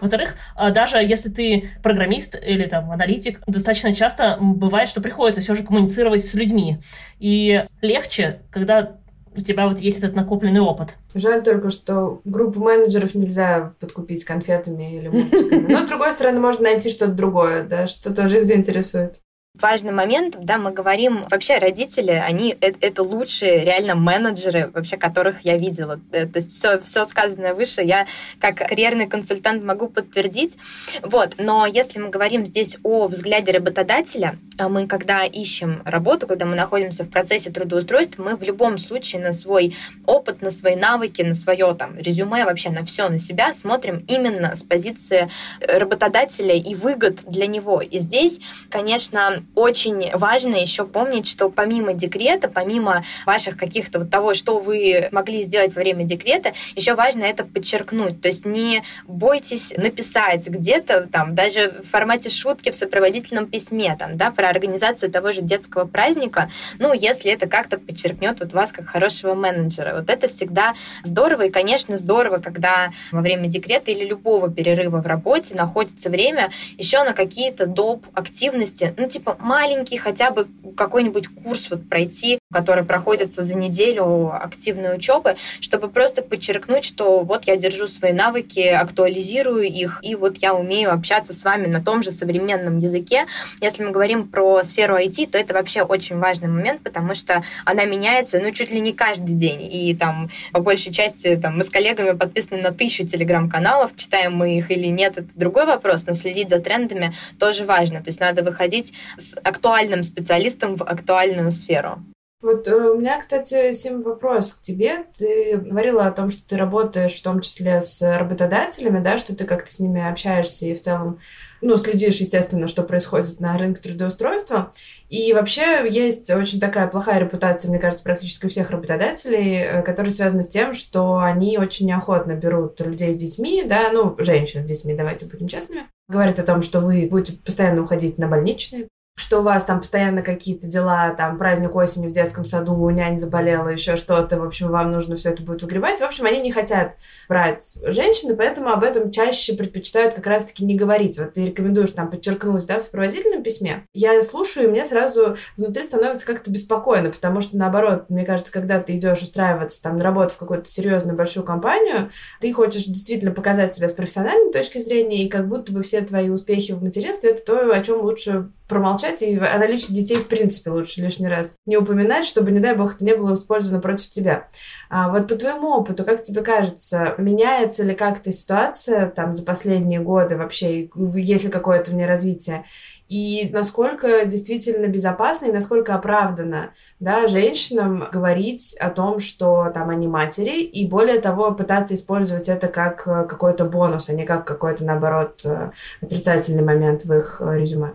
Во-вторых, 0.00 0.36
а, 0.54 0.70
даже 0.70 0.98
если 0.98 1.30
ты 1.30 1.70
программист 1.82 2.36
или 2.40 2.66
там 2.66 2.90
аналитик, 2.92 3.40
достаточно 3.46 3.94
часто 3.94 4.36
бывает, 4.40 4.88
что 4.88 5.00
приходится 5.00 5.40
все 5.40 5.54
же 5.54 5.64
коммуницировать 5.64 6.24
с 6.24 6.34
людьми. 6.34 6.78
И 7.18 7.64
легче, 7.80 8.42
когда 8.50 8.98
у 9.34 9.40
тебя 9.40 9.66
вот 9.66 9.80
есть 9.80 9.98
этот 9.98 10.14
накопленный 10.14 10.60
опыт. 10.60 10.96
Жаль 11.14 11.42
только, 11.42 11.70
что 11.70 12.20
группу 12.24 12.60
менеджеров 12.60 13.14
нельзя 13.14 13.72
подкупить 13.80 14.24
конфетами 14.24 14.96
или 14.96 15.08
мультиками. 15.08 15.72
Но, 15.72 15.80
с 15.80 15.84
другой 15.84 16.12
стороны, 16.12 16.40
можно 16.40 16.64
найти 16.64 16.90
что-то 16.90 17.12
другое, 17.12 17.62
да, 17.64 17.86
что 17.86 18.14
тоже 18.14 18.38
их 18.38 18.44
заинтересует 18.44 19.20
важный 19.60 19.92
момент, 19.92 20.36
да, 20.40 20.58
мы 20.58 20.70
говорим, 20.70 21.24
вообще 21.30 21.58
родители, 21.58 22.10
они 22.10 22.56
это, 22.60 22.78
это 22.80 23.02
лучшие 23.02 23.64
реально 23.64 23.94
менеджеры, 23.94 24.70
вообще 24.72 24.96
которых 24.96 25.44
я 25.44 25.56
видела. 25.56 26.00
Э, 26.12 26.26
то 26.26 26.38
есть 26.38 26.52
все, 26.52 26.80
все 26.80 27.04
сказанное 27.04 27.54
выше 27.54 27.80
я 27.82 28.06
как 28.40 28.56
карьерный 28.56 29.06
консультант 29.06 29.62
могу 29.64 29.88
подтвердить. 29.88 30.56
Вот. 31.02 31.34
Но 31.38 31.66
если 31.66 31.98
мы 31.98 32.10
говорим 32.10 32.44
здесь 32.44 32.76
о 32.82 33.06
взгляде 33.08 33.52
работодателя, 33.52 34.38
а 34.58 34.68
мы 34.68 34.86
когда 34.86 35.24
ищем 35.24 35.82
работу, 35.84 36.26
когда 36.26 36.46
мы 36.46 36.56
находимся 36.56 37.04
в 37.04 37.10
процессе 37.10 37.50
трудоустройства, 37.50 38.22
мы 38.22 38.36
в 38.36 38.42
любом 38.42 38.78
случае 38.78 39.22
на 39.22 39.32
свой 39.32 39.76
опыт, 40.06 40.42
на 40.42 40.50
свои 40.50 40.76
навыки, 40.76 41.22
на 41.22 41.34
свое 41.34 41.74
там 41.74 41.98
резюме, 41.98 42.44
вообще 42.44 42.70
на 42.70 42.84
все, 42.84 43.08
на 43.08 43.18
себя 43.18 43.52
смотрим 43.52 44.04
именно 44.08 44.54
с 44.54 44.62
позиции 44.62 45.28
работодателя 45.60 46.54
и 46.54 46.74
выгод 46.74 47.20
для 47.26 47.46
него. 47.46 47.80
И 47.80 47.98
здесь, 47.98 48.40
конечно, 48.70 49.42
очень 49.54 50.10
важно 50.14 50.56
еще 50.56 50.84
помнить, 50.84 51.26
что 51.26 51.48
помимо 51.48 51.92
декрета, 51.92 52.48
помимо 52.48 53.04
ваших 53.24 53.56
каких-то 53.56 54.00
вот 54.00 54.10
того, 54.10 54.34
что 54.34 54.58
вы 54.58 55.08
могли 55.12 55.42
сделать 55.42 55.74
во 55.74 55.80
время 55.80 56.04
декрета, 56.04 56.52
еще 56.74 56.94
важно 56.94 57.24
это 57.24 57.44
подчеркнуть. 57.44 58.20
То 58.20 58.28
есть 58.28 58.44
не 58.44 58.82
бойтесь 59.06 59.72
написать 59.76 60.48
где-то, 60.48 61.08
там, 61.10 61.34
даже 61.34 61.80
в 61.82 61.88
формате 61.88 62.30
шутки 62.30 62.70
в 62.70 62.74
сопроводительном 62.74 63.46
письме, 63.46 63.96
там, 63.98 64.16
да, 64.16 64.30
про 64.30 64.48
организацию 64.48 65.10
того 65.10 65.32
же 65.32 65.40
детского 65.40 65.86
праздника, 65.86 66.50
ну, 66.78 66.92
если 66.92 67.30
это 67.30 67.48
как-то 67.48 67.78
подчеркнет 67.78 68.40
вот 68.40 68.52
вас 68.52 68.72
как 68.72 68.86
хорошего 68.86 69.34
менеджера. 69.34 69.94
Вот 69.96 70.10
это 70.10 70.28
всегда 70.28 70.74
здорово, 71.04 71.42
и, 71.42 71.50
конечно, 71.50 71.96
здорово, 71.96 72.38
когда 72.38 72.90
во 73.12 73.20
время 73.20 73.48
декрета 73.48 73.90
или 73.90 74.04
любого 74.04 74.50
перерыва 74.50 75.00
в 75.00 75.06
работе 75.06 75.54
находится 75.54 76.10
время 76.10 76.50
еще 76.76 77.02
на 77.04 77.12
какие-то 77.12 77.66
доп. 77.66 78.06
активности, 78.14 78.94
ну, 78.96 79.08
типа 79.08 79.35
маленький 79.38 79.98
хотя 79.98 80.30
бы 80.30 80.48
какой-нибудь 80.76 81.28
курс 81.28 81.70
вот 81.70 81.88
пройти, 81.88 82.38
который 82.52 82.84
проходится 82.84 83.42
за 83.42 83.54
неделю 83.54 84.30
активной 84.32 84.96
учебы, 84.96 85.36
чтобы 85.60 85.88
просто 85.88 86.22
подчеркнуть, 86.22 86.84
что 86.84 87.20
вот 87.20 87.44
я 87.44 87.56
держу 87.56 87.86
свои 87.88 88.12
навыки, 88.12 88.60
актуализирую 88.60 89.64
их, 89.64 89.98
и 90.02 90.14
вот 90.14 90.38
я 90.38 90.54
умею 90.54 90.92
общаться 90.92 91.34
с 91.34 91.44
вами 91.44 91.66
на 91.66 91.82
том 91.82 92.02
же 92.02 92.10
современном 92.10 92.78
языке. 92.78 93.26
Если 93.60 93.82
мы 93.82 93.90
говорим 93.90 94.28
про 94.28 94.62
сферу 94.62 94.96
IT, 94.96 95.30
то 95.30 95.38
это 95.38 95.54
вообще 95.54 95.82
очень 95.82 96.18
важный 96.18 96.48
момент, 96.48 96.82
потому 96.82 97.14
что 97.14 97.42
она 97.64 97.84
меняется, 97.84 98.38
ну, 98.38 98.50
чуть 98.52 98.70
ли 98.70 98.80
не 98.80 98.92
каждый 98.92 99.34
день. 99.34 99.68
И 99.70 99.94
там, 99.96 100.30
по 100.52 100.60
большей 100.60 100.92
части, 100.92 101.36
там, 101.36 101.58
мы 101.58 101.64
с 101.64 101.68
коллегами 101.68 102.16
подписаны 102.16 102.62
на 102.62 102.70
тысячу 102.70 103.04
телеграм-каналов, 103.04 103.96
читаем 103.96 104.34
мы 104.34 104.56
их 104.56 104.70
или 104.70 104.86
нет, 104.86 105.18
это 105.18 105.28
другой 105.34 105.66
вопрос, 105.66 106.06
но 106.06 106.12
следить 106.12 106.48
за 106.48 106.60
трендами 106.60 107.12
тоже 107.40 107.64
важно. 107.64 107.98
То 107.98 108.08
есть 108.08 108.20
надо 108.20 108.42
выходить 108.42 108.92
с 109.18 109.36
актуальным 109.42 110.04
специалистом 110.04 110.76
в 110.76 110.82
актуальную 110.82 111.50
сферу. 111.50 111.98
Вот 112.42 112.68
э, 112.68 112.74
у 112.74 112.98
меня, 112.98 113.18
кстати, 113.18 113.72
Сим, 113.72 114.02
вопрос 114.02 114.52
к 114.52 114.60
тебе. 114.60 115.06
Ты 115.16 115.56
говорила 115.56 116.06
о 116.06 116.12
том, 116.12 116.30
что 116.30 116.46
ты 116.46 116.56
работаешь 116.56 117.14
в 117.14 117.22
том 117.22 117.40
числе 117.40 117.80
с 117.80 118.02
работодателями, 118.02 119.02
да, 119.02 119.16
что 119.18 119.34
ты 119.34 119.44
как-то 119.44 119.72
с 119.72 119.80
ними 119.80 120.06
общаешься 120.06 120.66
и 120.66 120.74
в 120.74 120.80
целом, 120.80 121.18
ну, 121.62 121.78
следишь, 121.78 122.18
естественно, 122.18 122.68
что 122.68 122.82
происходит 122.82 123.40
на 123.40 123.56
рынке 123.56 123.80
трудоустройства. 123.80 124.74
И 125.08 125.32
вообще 125.32 125.88
есть 125.88 126.30
очень 126.30 126.60
такая 126.60 126.88
плохая 126.88 127.20
репутация, 127.20 127.70
мне 127.70 127.78
кажется, 127.78 128.04
практически 128.04 128.44
у 128.44 128.48
всех 128.50 128.70
работодателей, 128.70 129.56
э, 129.56 129.82
которая 129.82 130.10
связана 130.10 130.42
с 130.42 130.48
тем, 130.48 130.74
что 130.74 131.18
они 131.18 131.56
очень 131.56 131.86
неохотно 131.86 132.32
берут 132.32 132.78
людей 132.80 133.14
с 133.14 133.16
детьми, 133.16 133.64
да, 133.64 133.90
ну, 133.92 134.14
женщин 134.18 134.66
с 134.66 134.70
детьми, 134.70 134.94
давайте 134.94 135.24
будем 135.24 135.48
честными. 135.48 135.88
Говорят 136.06 136.38
о 136.38 136.44
том, 136.44 136.60
что 136.60 136.80
вы 136.80 137.08
будете 137.10 137.32
постоянно 137.38 137.82
уходить 137.82 138.18
на 138.18 138.28
больничные, 138.28 138.88
что 139.18 139.40
у 139.40 139.42
вас 139.42 139.64
там 139.64 139.80
постоянно 139.80 140.22
какие-то 140.22 140.66
дела, 140.66 141.10
там 141.10 141.38
праздник 141.38 141.74
осени 141.74 142.06
в 142.06 142.12
детском 142.12 142.44
саду, 142.44 142.88
нянь 142.90 143.18
заболела, 143.18 143.68
еще 143.68 143.96
что-то, 143.96 144.38
в 144.38 144.44
общем, 144.44 144.68
вам 144.68 144.92
нужно 144.92 145.16
все 145.16 145.30
это 145.30 145.42
будет 145.42 145.62
выгребать. 145.62 146.00
В 146.00 146.04
общем, 146.04 146.26
они 146.26 146.40
не 146.40 146.52
хотят 146.52 146.96
брать 147.26 147.78
женщины, 147.82 148.36
поэтому 148.36 148.68
об 148.68 148.84
этом 148.84 149.10
чаще 149.10 149.54
предпочитают 149.54 150.12
как 150.12 150.26
раз-таки 150.26 150.66
не 150.66 150.76
говорить. 150.76 151.18
Вот 151.18 151.32
ты 151.32 151.46
рекомендуешь 151.46 151.92
там 151.92 152.10
подчеркнуть, 152.10 152.66
да, 152.66 152.78
в 152.78 152.82
сопроводительном 152.82 153.42
письме. 153.42 153.86
Я 153.94 154.20
слушаю, 154.20 154.66
и 154.66 154.70
мне 154.70 154.84
сразу 154.84 155.36
внутри 155.56 155.82
становится 155.82 156.26
как-то 156.26 156.50
беспокойно, 156.50 157.10
потому 157.10 157.40
что, 157.40 157.56
наоборот, 157.56 158.10
мне 158.10 158.26
кажется, 158.26 158.52
когда 158.52 158.80
ты 158.80 158.96
идешь 158.96 159.22
устраиваться 159.22 159.82
там 159.82 159.96
на 159.96 160.04
работу 160.04 160.34
в 160.34 160.38
какую-то 160.38 160.68
серьезную 160.68 161.16
большую 161.16 161.44
компанию, 161.44 162.10
ты 162.42 162.52
хочешь 162.52 162.84
действительно 162.84 163.32
показать 163.32 163.74
себя 163.74 163.88
с 163.88 163.94
профессиональной 163.94 164.52
точки 164.52 164.78
зрения, 164.78 165.24
и 165.24 165.30
как 165.30 165.48
будто 165.48 165.72
бы 165.72 165.80
все 165.80 166.02
твои 166.02 166.28
успехи 166.28 166.72
в 166.72 166.82
материнстве— 166.82 167.30
это 167.32 167.42
то, 167.42 167.72
о 167.72 167.80
чем 167.82 168.02
лучше 168.02 168.50
промолчать, 168.68 169.22
и 169.22 169.36
о 169.38 169.58
наличии 169.58 169.92
детей 169.92 170.16
в 170.16 170.28
принципе 170.28 170.70
лучше 170.70 171.00
лишний 171.00 171.28
раз 171.28 171.54
не 171.66 171.76
упоминать, 171.76 172.26
чтобы, 172.26 172.50
не 172.50 172.60
дай 172.60 172.74
бог, 172.74 172.96
это 172.96 173.04
не 173.04 173.14
было 173.14 173.34
использовано 173.34 173.80
против 173.80 174.08
тебя. 174.08 174.48
А 174.88 175.08
вот 175.08 175.28
по 175.28 175.34
твоему 175.34 175.68
опыту, 175.68 176.04
как 176.04 176.22
тебе 176.22 176.42
кажется, 176.42 177.14
меняется 177.18 177.84
ли 177.84 177.94
как-то 177.94 178.32
ситуация 178.32 179.08
там 179.08 179.34
за 179.34 179.44
последние 179.44 180.00
годы 180.00 180.36
вообще, 180.36 180.88
есть 181.14 181.44
ли 181.44 181.50
какое-то 181.50 181.90
в 181.90 181.94
ней 181.94 182.06
развитие? 182.06 182.64
И 183.08 183.50
насколько 183.52 184.24
действительно 184.24 184.86
безопасно 184.86 185.46
и 185.46 185.52
насколько 185.52 185.94
оправдано 185.94 186.70
да, 186.98 187.28
женщинам 187.28 188.08
говорить 188.10 188.76
о 188.80 188.90
том, 188.90 189.20
что 189.20 189.70
там 189.72 189.90
они 189.90 190.08
матери, 190.08 190.62
и 190.62 190.88
более 190.88 191.20
того, 191.20 191.52
пытаться 191.52 191.94
использовать 191.94 192.48
это 192.48 192.66
как 192.66 193.04
какой-то 193.04 193.64
бонус, 193.64 194.08
а 194.08 194.12
не 194.12 194.24
как 194.24 194.44
какой-то, 194.44 194.84
наоборот, 194.84 195.42
э, 195.44 195.70
отрицательный 196.02 196.64
момент 196.64 197.04
в 197.04 197.12
их 197.12 197.40
э, 197.40 197.58
резюме. 197.58 197.94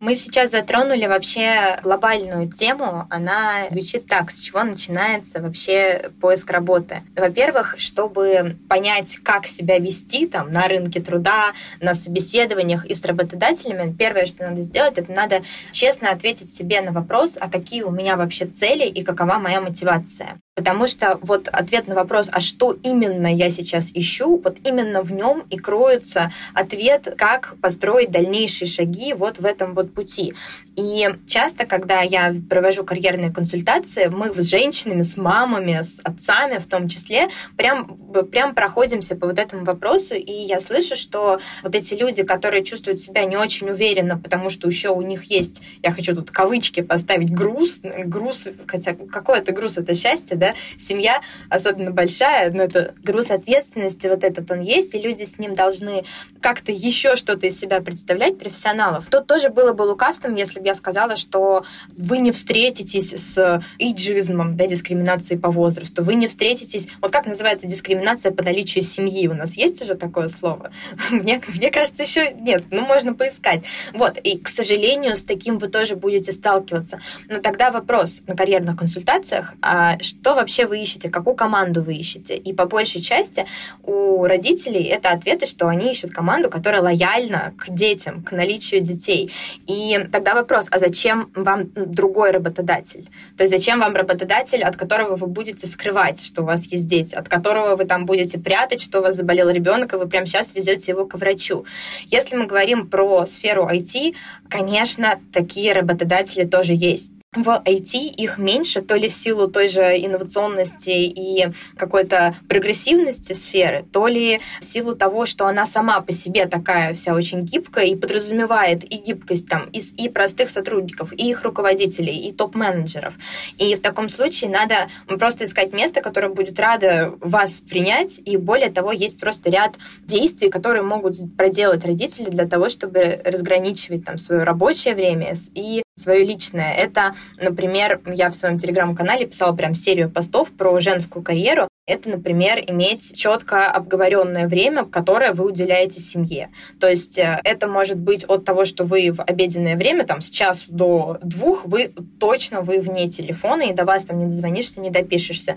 Мы 0.00 0.16
сейчас 0.16 0.50
затронули 0.50 1.04
вообще 1.04 1.78
глобальную 1.82 2.50
тему. 2.50 3.06
Она 3.10 3.66
звучит 3.70 4.06
так, 4.06 4.30
с 4.30 4.40
чего 4.40 4.64
начинается 4.64 5.42
вообще 5.42 6.10
поиск 6.22 6.50
работы. 6.50 7.02
Во-первых, 7.14 7.74
чтобы 7.76 8.56
понять, 8.66 9.16
как 9.22 9.46
себя 9.46 9.78
вести 9.78 10.26
там 10.26 10.48
на 10.48 10.68
рынке 10.68 11.00
труда, 11.00 11.52
на 11.82 11.92
собеседованиях 11.92 12.86
и 12.86 12.94
с 12.94 13.04
работодателями, 13.04 13.92
первое, 13.92 14.24
что 14.24 14.44
надо 14.44 14.62
сделать, 14.62 14.96
это 14.96 15.12
надо 15.12 15.42
честно 15.70 16.10
ответить 16.12 16.50
себе 16.50 16.80
на 16.80 16.92
вопрос, 16.92 17.36
а 17.38 17.50
какие 17.50 17.82
у 17.82 17.90
меня 17.90 18.16
вообще 18.16 18.46
цели 18.46 18.88
и 18.88 19.04
какова 19.04 19.34
моя 19.34 19.60
мотивация. 19.60 20.40
Потому 20.60 20.86
что 20.88 21.18
вот 21.22 21.48
ответ 21.48 21.88
на 21.88 21.94
вопрос, 21.94 22.28
а 22.30 22.38
что 22.38 22.76
именно 22.82 23.34
я 23.34 23.48
сейчас 23.48 23.90
ищу, 23.94 24.38
вот 24.44 24.58
именно 24.62 25.00
в 25.00 25.10
нем 25.10 25.42
и 25.48 25.56
кроется 25.56 26.30
ответ, 26.52 27.14
как 27.16 27.54
построить 27.62 28.10
дальнейшие 28.10 28.68
шаги 28.68 29.14
вот 29.14 29.38
в 29.38 29.46
этом 29.46 29.74
вот 29.74 29.94
пути. 29.94 30.34
И 30.76 31.08
часто, 31.26 31.64
когда 31.64 32.02
я 32.02 32.34
провожу 32.50 32.84
карьерные 32.84 33.32
консультации, 33.32 34.08
мы 34.08 34.34
с 34.34 34.50
женщинами, 34.50 35.00
с 35.00 35.16
мамами, 35.16 35.80
с 35.82 35.98
отцами 36.04 36.58
в 36.58 36.66
том 36.66 36.90
числе, 36.90 37.28
прям, 37.56 37.96
прям 38.30 38.54
проходимся 38.54 39.16
по 39.16 39.26
вот 39.26 39.38
этому 39.38 39.64
вопросу, 39.64 40.14
и 40.14 40.30
я 40.30 40.60
слышу, 40.60 40.94
что 40.94 41.40
вот 41.62 41.74
эти 41.74 41.94
люди, 41.94 42.22
которые 42.22 42.64
чувствуют 42.64 43.00
себя 43.00 43.24
не 43.24 43.38
очень 43.38 43.70
уверенно, 43.70 44.18
потому 44.18 44.50
что 44.50 44.68
еще 44.68 44.90
у 44.90 45.00
них 45.00 45.24
есть, 45.24 45.62
я 45.82 45.90
хочу 45.90 46.14
тут 46.14 46.30
кавычки 46.30 46.80
поставить, 46.80 47.30
груз, 47.30 47.80
груз, 47.82 48.48
хотя 48.66 48.94
какой 48.94 49.38
это 49.38 49.52
груз, 49.52 49.78
это 49.78 49.94
счастье, 49.94 50.36
да, 50.36 50.49
семья, 50.78 51.20
особенно 51.48 51.90
большая, 51.90 52.50
но 52.50 52.62
это 52.62 52.94
груз 53.02 53.30
ответственности 53.30 54.06
вот 54.06 54.24
этот 54.24 54.50
он 54.50 54.60
есть, 54.60 54.94
и 54.94 55.00
люди 55.00 55.24
с 55.24 55.38
ним 55.38 55.54
должны 55.54 56.04
как-то 56.40 56.72
еще 56.72 57.16
что-то 57.16 57.46
из 57.46 57.58
себя 57.58 57.80
представлять, 57.80 58.38
профессионалов. 58.38 59.06
Тут 59.10 59.26
тоже 59.26 59.50
было 59.50 59.72
бы 59.72 59.82
лукавством, 59.82 60.34
если 60.34 60.60
бы 60.60 60.66
я 60.66 60.74
сказала, 60.74 61.16
что 61.16 61.64
вы 61.96 62.18
не 62.18 62.32
встретитесь 62.32 63.10
с 63.10 63.62
эйджизмом, 63.78 64.56
да, 64.56 64.66
дискриминацией 64.66 65.38
по 65.38 65.50
возрасту, 65.50 66.02
вы 66.02 66.14
не 66.14 66.26
встретитесь, 66.26 66.88
вот 67.00 67.12
как 67.12 67.26
называется 67.26 67.66
дискриминация 67.66 68.32
по 68.32 68.42
наличию 68.42 68.82
семьи, 68.82 69.28
у 69.28 69.34
нас 69.34 69.54
есть 69.54 69.82
уже 69.82 69.94
такое 69.94 70.28
слово? 70.28 70.70
Мне, 71.10 71.40
мне 71.48 71.70
кажется, 71.70 72.02
еще 72.02 72.32
нет, 72.32 72.64
ну, 72.70 72.82
можно 72.82 73.14
поискать. 73.14 73.64
Вот, 73.92 74.18
и, 74.18 74.38
к 74.38 74.48
сожалению, 74.48 75.16
с 75.16 75.24
таким 75.24 75.58
вы 75.58 75.68
тоже 75.68 75.96
будете 75.96 76.32
сталкиваться. 76.32 77.00
Но 77.28 77.40
тогда 77.40 77.70
вопрос 77.70 78.22
на 78.26 78.36
карьерных 78.36 78.76
консультациях, 78.76 79.54
а 79.62 79.98
что 80.00 80.29
вообще 80.34 80.66
вы 80.66 80.80
ищете, 80.80 81.08
какую 81.08 81.34
команду 81.36 81.82
вы 81.82 81.94
ищете? 81.94 82.36
И 82.36 82.52
по 82.52 82.66
большей 82.66 83.00
части 83.00 83.46
у 83.82 84.24
родителей 84.24 84.84
это 84.84 85.10
ответы, 85.10 85.46
что 85.46 85.68
они 85.68 85.92
ищут 85.92 86.10
команду, 86.10 86.50
которая 86.50 86.82
лояльна 86.82 87.52
к 87.58 87.70
детям, 87.70 88.22
к 88.22 88.32
наличию 88.32 88.80
детей. 88.80 89.30
И 89.66 89.98
тогда 90.12 90.34
вопрос, 90.34 90.66
а 90.70 90.78
зачем 90.78 91.30
вам 91.34 91.70
другой 91.74 92.30
работодатель? 92.30 93.08
То 93.36 93.44
есть 93.44 93.52
зачем 93.52 93.80
вам 93.80 93.94
работодатель, 93.94 94.62
от 94.62 94.76
которого 94.76 95.16
вы 95.16 95.26
будете 95.26 95.66
скрывать, 95.66 96.22
что 96.22 96.42
у 96.42 96.44
вас 96.44 96.66
есть 96.66 96.86
дети, 96.86 97.14
от 97.14 97.28
которого 97.28 97.76
вы 97.76 97.84
там 97.84 98.06
будете 98.06 98.38
прятать, 98.38 98.80
что 98.80 99.00
у 99.00 99.02
вас 99.02 99.16
заболел 99.16 99.50
ребенок, 99.50 99.92
и 99.92 99.96
вы 99.96 100.06
прямо 100.08 100.26
сейчас 100.26 100.54
везете 100.54 100.92
его 100.92 101.06
к 101.06 101.14
врачу? 101.14 101.64
Если 102.06 102.36
мы 102.36 102.46
говорим 102.46 102.88
про 102.88 103.26
сферу 103.26 103.68
IT, 103.68 104.14
конечно, 104.48 105.20
такие 105.32 105.72
работодатели 105.72 106.44
тоже 106.44 106.74
есть 106.74 107.10
в 107.32 107.62
IT 107.64 107.96
их 107.96 108.38
меньше, 108.38 108.80
то 108.80 108.96
ли 108.96 109.08
в 109.08 109.14
силу 109.14 109.46
той 109.46 109.68
же 109.68 109.82
инновационности 109.82 110.90
и 110.90 111.46
какой-то 111.76 112.34
прогрессивности 112.48 113.34
сферы, 113.34 113.84
то 113.92 114.08
ли 114.08 114.40
в 114.60 114.64
силу 114.64 114.96
того, 114.96 115.26
что 115.26 115.46
она 115.46 115.64
сама 115.64 116.00
по 116.00 116.10
себе 116.10 116.46
такая 116.46 116.92
вся 116.92 117.14
очень 117.14 117.42
гибкая 117.42 117.86
и 117.86 117.94
подразумевает 117.94 118.82
и 118.82 118.96
гибкость 118.96 119.48
там 119.48 119.68
и, 119.72 119.78
и 119.78 120.08
простых 120.08 120.50
сотрудников, 120.50 121.12
и 121.12 121.30
их 121.30 121.44
руководителей, 121.44 122.16
и 122.16 122.32
топ-менеджеров. 122.32 123.14
И 123.58 123.76
в 123.76 123.80
таком 123.80 124.08
случае 124.08 124.50
надо 124.50 124.88
просто 125.06 125.44
искать 125.44 125.72
место, 125.72 126.00
которое 126.00 126.30
будет 126.30 126.58
радо 126.58 127.14
вас 127.20 127.60
принять, 127.60 128.20
и 128.24 128.36
более 128.38 128.70
того, 128.70 128.90
есть 128.90 129.20
просто 129.20 129.50
ряд 129.50 129.76
действий, 130.02 130.50
которые 130.50 130.82
могут 130.82 131.14
проделать 131.36 131.84
родители 131.84 132.28
для 132.28 132.48
того, 132.48 132.68
чтобы 132.68 133.22
разграничивать 133.24 134.04
там 134.04 134.18
свое 134.18 134.42
рабочее 134.42 134.96
время 134.96 135.34
и 135.54 135.84
свое 135.96 136.24
личное. 136.24 136.72
Это, 136.72 137.14
например, 137.36 138.00
я 138.06 138.30
в 138.30 138.34
своем 138.34 138.58
телеграм-канале 138.58 139.26
писала 139.26 139.54
прям 139.54 139.74
серию 139.74 140.10
постов 140.10 140.50
про 140.50 140.80
женскую 140.80 141.22
карьеру. 141.22 141.68
Это, 141.86 142.08
например, 142.08 142.60
иметь 142.68 143.16
четко 143.16 143.66
обговоренное 143.66 144.46
время, 144.46 144.84
которое 144.84 145.32
вы 145.32 145.46
уделяете 145.46 146.00
семье. 146.00 146.50
То 146.78 146.88
есть 146.88 147.18
э, 147.18 147.40
это 147.42 147.66
может 147.66 147.98
быть 147.98 148.24
от 148.28 148.44
того, 148.44 148.64
что 148.64 148.84
вы 148.84 149.10
в 149.10 149.20
обеденное 149.22 149.76
время, 149.76 150.06
там, 150.06 150.20
с 150.20 150.30
часу 150.30 150.66
до 150.68 151.18
двух, 151.22 151.64
вы 151.66 151.92
точно 152.20 152.60
вы 152.60 152.80
вне 152.80 153.08
телефона, 153.08 153.62
и 153.62 153.72
до 153.72 153.84
вас 153.84 154.04
там 154.04 154.18
не 154.18 154.26
дозвонишься, 154.26 154.80
не 154.80 154.90
допишешься. 154.90 155.56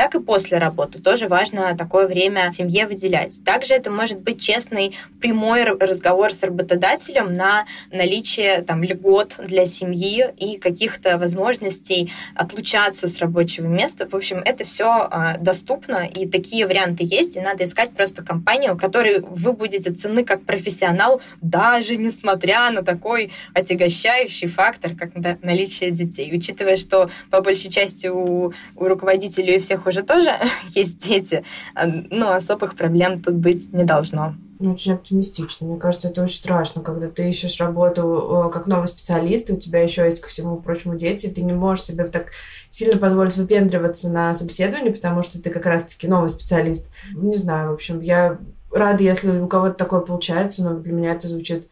Так 0.00 0.14
и 0.14 0.18
после 0.18 0.56
работы. 0.56 0.98
Тоже 0.98 1.28
важно 1.28 1.76
такое 1.76 2.06
время 2.06 2.50
семье 2.52 2.86
выделять. 2.86 3.44
Также 3.44 3.74
это 3.74 3.90
может 3.90 4.20
быть 4.20 4.40
честный 4.40 4.96
прямой 5.20 5.64
разговор 5.64 6.32
с 6.32 6.42
работодателем 6.42 7.34
на 7.34 7.66
наличие 7.92 8.62
там, 8.62 8.82
льгот 8.82 9.34
для 9.36 9.66
семьи 9.66 10.24
и 10.38 10.56
каких-то 10.56 11.18
возможностей 11.18 12.10
отлучаться 12.34 13.08
с 13.08 13.18
рабочего 13.18 13.66
места. 13.66 14.08
В 14.08 14.16
общем, 14.16 14.38
это 14.42 14.64
все 14.64 14.86
а, 14.86 15.36
доступно, 15.36 16.06
и 16.06 16.26
такие 16.26 16.66
варианты 16.66 17.04
есть, 17.04 17.36
и 17.36 17.40
надо 17.40 17.64
искать 17.64 17.90
просто 17.90 18.24
компанию, 18.24 18.78
которой 18.78 19.20
вы 19.20 19.52
будете 19.52 19.92
цены 19.92 20.24
как 20.24 20.46
профессионал, 20.46 21.20
даже 21.42 21.96
несмотря 21.96 22.70
на 22.70 22.82
такой 22.82 23.32
отягощающий 23.52 24.48
фактор, 24.48 24.92
как 24.94 25.10
наличие 25.42 25.90
детей. 25.90 26.30
Учитывая, 26.34 26.76
что 26.76 27.10
по 27.30 27.42
большей 27.42 27.70
части 27.70 28.06
у, 28.06 28.54
у 28.76 28.84
руководителей 28.88 29.56
и 29.56 29.58
всех 29.58 29.86
уже 29.90 30.02
тоже 30.02 30.36
есть 30.68 30.98
дети, 31.06 31.44
а, 31.74 31.86
но 31.86 32.32
особых 32.32 32.74
проблем 32.74 33.22
тут 33.22 33.34
быть 33.34 33.72
не 33.72 33.84
должно. 33.84 34.34
Ну, 34.58 34.72
очень 34.72 34.92
оптимистично. 34.92 35.66
Мне 35.66 35.78
кажется, 35.78 36.08
это 36.08 36.22
очень 36.22 36.36
страшно, 36.36 36.82
когда 36.82 37.06
ты 37.06 37.26
ищешь 37.26 37.58
работу 37.60 38.50
как 38.52 38.66
новый 38.66 38.88
специалист, 38.88 39.48
и 39.48 39.54
у 39.54 39.56
тебя 39.56 39.82
еще 39.82 40.04
есть, 40.04 40.20
ко 40.20 40.28
всему 40.28 40.58
прочему, 40.58 40.96
дети, 40.96 41.28
ты 41.28 41.42
не 41.42 41.54
можешь 41.54 41.84
себе 41.84 42.04
так 42.04 42.32
сильно 42.68 42.98
позволить 42.98 43.36
выпендриваться 43.36 44.10
на 44.10 44.34
собеседовании, 44.34 44.90
потому 44.90 45.22
что 45.22 45.42
ты 45.42 45.48
как 45.48 45.64
раз-таки 45.64 46.06
новый 46.06 46.28
специалист. 46.28 46.90
Не 47.14 47.36
знаю, 47.36 47.70
в 47.70 47.74
общем, 47.74 48.02
я 48.02 48.38
рада, 48.70 49.02
если 49.02 49.30
у 49.30 49.48
кого-то 49.48 49.74
такое 49.74 50.00
получается, 50.00 50.62
но 50.62 50.74
для 50.78 50.92
меня 50.92 51.12
это 51.12 51.26
звучит 51.26 51.68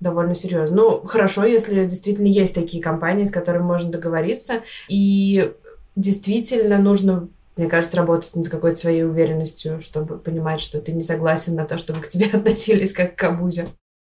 довольно 0.00 0.34
серьезно. 0.34 0.74
Ну, 0.74 1.06
хорошо, 1.06 1.44
если 1.44 1.84
действительно 1.84 2.26
есть 2.26 2.56
такие 2.56 2.82
компании, 2.82 3.24
с 3.24 3.30
которыми 3.30 3.62
можно 3.62 3.88
договориться, 3.90 4.62
и 4.88 5.52
действительно 5.94 6.78
нужно 6.78 7.28
мне 7.56 7.68
кажется, 7.68 7.96
работать 7.96 8.34
над 8.34 8.48
какой-то 8.48 8.76
своей 8.76 9.04
уверенностью, 9.04 9.80
чтобы 9.80 10.18
понимать, 10.18 10.60
что 10.60 10.80
ты 10.80 10.92
не 10.92 11.02
согласен 11.02 11.54
на 11.54 11.66
то, 11.66 11.78
чтобы 11.78 12.00
к 12.00 12.08
тебе 12.08 12.26
относились 12.32 12.92
как 12.92 13.16
к 13.16 13.24
обузе. 13.24 13.68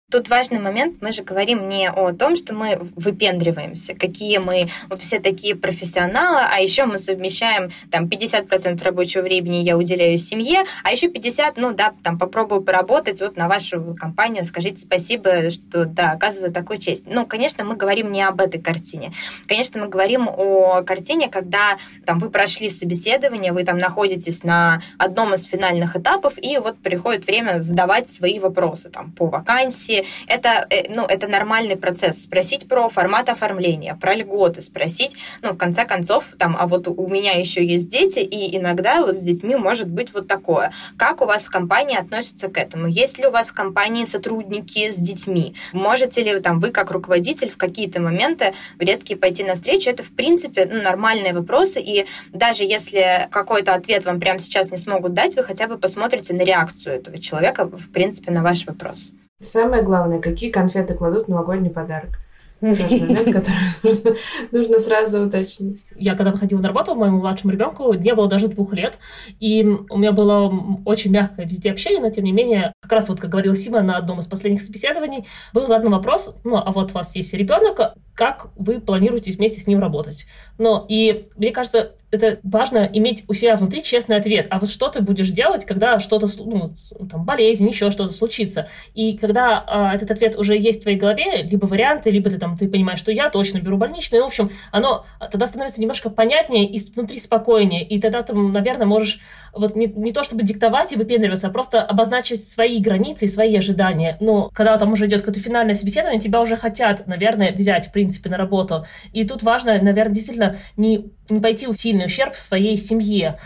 Тут 0.09 0.29
важный 0.29 0.61
момент, 0.61 1.03
мы 1.03 1.11
же 1.11 1.25
говорим 1.25 1.69
не 1.69 1.91
о 1.91 2.13
том, 2.13 2.37
что 2.37 2.55
мы 2.55 2.79
выпендриваемся, 2.95 3.93
какие 3.93 4.39
мы 4.39 4.69
вот 4.89 5.01
все 5.01 5.19
такие 5.19 5.57
профессионалы, 5.57 6.43
а 6.49 6.61
еще 6.61 6.85
мы 6.85 6.99
совмещаем 6.99 7.73
там 7.91 8.05
50% 8.05 8.85
рабочего 8.85 9.23
времени 9.23 9.57
я 9.57 9.77
уделяю 9.77 10.17
семье, 10.19 10.63
а 10.85 10.93
еще 10.93 11.09
50%, 11.09 11.55
ну 11.57 11.73
да, 11.73 11.93
там 12.05 12.21
попробую 12.21 12.63
поработать 12.63 13.21
вот 13.21 13.37
на 13.37 13.49
вашу 13.49 13.97
компанию, 13.99 14.45
скажите 14.45 14.77
спасибо, 14.77 15.51
что 15.51 15.87
да, 15.87 16.13
оказываю 16.13 16.53
такую 16.53 16.79
честь. 16.79 17.03
Ну, 17.07 17.27
конечно, 17.27 17.65
мы 17.65 17.75
говорим 17.75 18.13
не 18.13 18.23
об 18.23 18.41
этой 18.41 18.63
картине. 18.63 19.11
Конечно, 19.49 19.81
мы 19.81 19.89
говорим 19.89 20.29
о 20.29 20.83
картине, 20.83 21.29
когда 21.29 21.79
там 22.05 22.21
вы 22.21 22.31
прошли 22.31 22.71
собеседование, 22.71 23.51
вы 23.51 23.65
там 23.65 23.77
находитесь 23.79 24.45
на 24.45 24.81
одном 24.99 25.35
из 25.35 25.47
финальных 25.47 25.97
этапов, 25.97 26.35
и 26.41 26.59
вот 26.59 26.79
приходит 26.79 27.27
время 27.27 27.59
задавать 27.59 28.09
свои 28.09 28.39
вопросы 28.39 28.89
там 28.89 29.11
по 29.11 29.27
вакансии, 29.27 29.96
это, 30.27 30.67
э, 30.71 30.93
ну, 30.93 31.05
это 31.05 31.29
нормальный 31.29 31.77
процесс. 31.77 32.23
Спросить 32.23 32.69
про 32.69 32.89
формат 32.89 33.29
оформления, 33.29 33.95
про 33.95 34.15
льготы, 34.15 34.63
спросить, 34.63 35.13
ну, 35.43 35.53
в 35.53 35.57
конце 35.57 35.85
концов, 35.85 36.35
там, 36.39 36.57
а 36.59 36.67
вот 36.67 36.89
у 36.89 37.09
меня 37.09 37.33
еще 37.33 37.65
есть 37.65 37.89
дети, 37.89 38.19
и 38.19 38.57
иногда 38.57 39.01
вот 39.01 39.17
с 39.17 39.21
детьми 39.21 39.57
может 39.57 39.89
быть 39.89 40.13
вот 40.13 40.29
такое. 40.29 40.73
Как 40.97 41.21
у 41.21 41.27
вас 41.27 41.45
в 41.45 41.51
компании 41.51 41.97
относятся 41.97 42.49
к 42.49 42.59
этому? 42.59 42.87
Есть 42.87 43.19
ли 43.19 43.27
у 43.27 43.31
вас 43.31 43.49
в 43.49 43.53
компании 43.53 44.05
сотрудники 44.05 44.91
с 44.91 44.97
детьми? 44.97 45.55
Можете 45.73 46.23
ли 46.23 46.41
там 46.41 46.61
вы, 46.61 46.71
как 46.71 46.91
руководитель, 46.91 47.51
в 47.51 47.57
какие-то 47.57 48.01
моменты 48.01 48.55
в 48.79 48.81
редкие 48.81 49.19
пойти 49.19 49.45
навстречу? 49.45 49.91
Это, 49.91 50.03
в 50.03 50.11
принципе, 50.11 50.69
ну, 50.71 50.83
нормальные 50.83 51.33
вопросы, 51.33 51.81
и 51.81 52.07
даже 52.33 52.65
если 52.65 53.29
какой-то 53.31 53.75
ответ 53.75 54.05
вам 54.05 54.21
прямо 54.21 54.39
сейчас 54.39 54.71
не 54.71 54.77
смогут 54.77 55.15
дать, 55.15 55.37
вы 55.37 55.45
хотя 55.45 55.67
бы 55.67 55.79
посмотрите 55.79 56.35
на 56.35 56.43
реакцию 56.43 56.97
этого 56.97 57.19
человека, 57.19 57.65
в 57.65 57.91
принципе, 57.93 58.33
на 58.33 58.43
ваш 58.43 58.67
вопрос. 58.67 59.13
Самое 59.41 59.83
главное, 59.83 60.19
какие 60.19 60.51
конфеты 60.51 60.95
кладут 60.95 61.27
в 61.27 61.29
новогодний 61.29 61.71
подарок. 61.71 62.19
Важный 62.63 63.01
момент, 63.01 63.33
который 63.33 63.59
нужно, 63.83 64.17
нужно 64.51 64.79
сразу 64.79 65.27
уточнить. 65.27 65.85
Я 65.95 66.15
когда 66.15 66.33
выходила 66.33 66.59
на 66.61 66.69
работу, 66.69 66.95
моему 66.95 67.19
младшему 67.19 67.53
ребенку 67.53 67.93
не 67.93 68.15
было 68.15 68.29
даже 68.29 68.49
двух 68.49 68.73
лет, 68.73 68.99
и 69.39 69.63
у 69.91 69.99
меня 69.99 70.13
было 70.13 70.51
очень 70.87 71.11
мягкое 71.11 71.45
везде 71.45 71.71
общение, 71.71 72.01
но 72.01 72.09
тем 72.09 72.25
не 72.25 72.33
менее, 72.33 72.73
как 72.81 72.93
раз 72.93 73.11
вот, 73.11 73.21
как 73.21 73.29
говорила 73.29 73.55
Сима 73.55 73.83
на 73.83 73.99
одном 73.99 74.21
из 74.21 74.27
последних 74.27 74.63
собеседований, 74.63 75.27
был 75.53 75.67
задан 75.67 75.93
вопрос, 75.93 76.35
ну, 76.45 76.57
а 76.57 76.73
вот 76.73 76.93
у 76.93 76.95
вас 76.95 77.15
есть 77.15 77.35
ребенок, 77.35 77.95
как 78.15 78.49
вы 78.57 78.81
планируете 78.81 79.33
вместе 79.33 79.61
с 79.61 79.67
ним 79.67 79.81
работать? 79.81 80.25
Но 80.57 80.87
и 80.89 81.29
мне 81.37 81.51
кажется, 81.51 81.93
это 82.11 82.39
важно 82.43 82.89
иметь 82.93 83.25
у 83.29 83.35
себя 83.35 83.57
внутри 83.57 83.83
честный 83.83 84.17
ответ. 84.17 84.47
А 84.51 84.59
вот 84.59 84.71
что 84.71 84.89
ты 84.89 85.01
будешь 85.01 85.31
делать, 85.31 85.65
когда 85.65 85.99
что-то, 85.99 86.27
ну, 86.39 86.75
там, 87.11 87.25
болезнь, 87.25 87.69
еще 87.69 87.91
что-то 87.91 88.13
случится? 88.13 88.69
И 88.95 89.17
когда 89.17 89.65
э, 89.93 89.97
этот 89.97 90.11
ответ 90.11 90.37
уже 90.39 90.57
есть 90.57 90.81
в 90.81 90.83
твоей 90.83 90.99
голове, 90.99 91.43
либо 91.43 91.67
варианты, 91.67 92.11
либо 92.11 92.31
ты 92.31 92.39
там, 92.39 92.57
ты 92.57 92.69
понимаешь, 92.69 93.01
что 93.01 93.13
я 93.13 93.31
точно 93.31 93.59
беру 93.59 93.77
больничный, 93.77 94.19
ну, 94.19 94.25
в 94.25 94.29
общем, 94.29 94.51
оно 94.71 95.05
тогда 95.31 95.47
становится 95.47 95.81
немножко 95.81 96.11
понятнее 96.11 96.65
и 96.65 96.79
внутри 96.95 97.19
спокойнее, 97.19 97.85
и 97.85 98.01
тогда 98.01 98.23
ты, 98.23 98.35
наверное, 98.35 98.87
можешь 98.87 99.21
вот 99.57 99.77
не, 99.77 99.87
не 99.87 100.13
то 100.13 100.25
чтобы 100.25 100.43
диктовать 100.43 100.93
и 100.93 100.97
выпендриваться, 100.97 101.49
а 101.49 101.51
просто 101.51 101.83
обозначить 101.83 102.47
свои 102.47 102.79
границы 102.79 103.25
и 103.25 103.29
свои 103.29 103.57
ожидания. 103.57 104.17
Но 104.21 104.51
когда 104.53 104.77
там 104.79 104.93
уже 104.93 105.07
идет 105.07 105.21
какое-то 105.21 105.41
финальное 105.41 105.75
собеседование, 105.75 106.21
тебя 106.21 106.41
уже 106.41 106.57
хотят, 106.57 107.07
наверное, 107.07 107.53
взять, 107.53 107.89
в 107.89 107.93
принципе, 107.93 108.31
на 108.31 108.37
работу. 108.37 108.87
И 109.13 109.25
тут 109.25 109.43
важно, 109.43 109.81
наверное, 109.81 110.15
действительно 110.15 110.57
не 110.77 111.11
не 111.29 111.41
пойти 111.41 111.67
в 111.67 111.75
сильный 111.75 112.07
ущерб 112.07 112.37
своей 112.37 112.77
семье, 112.77 113.39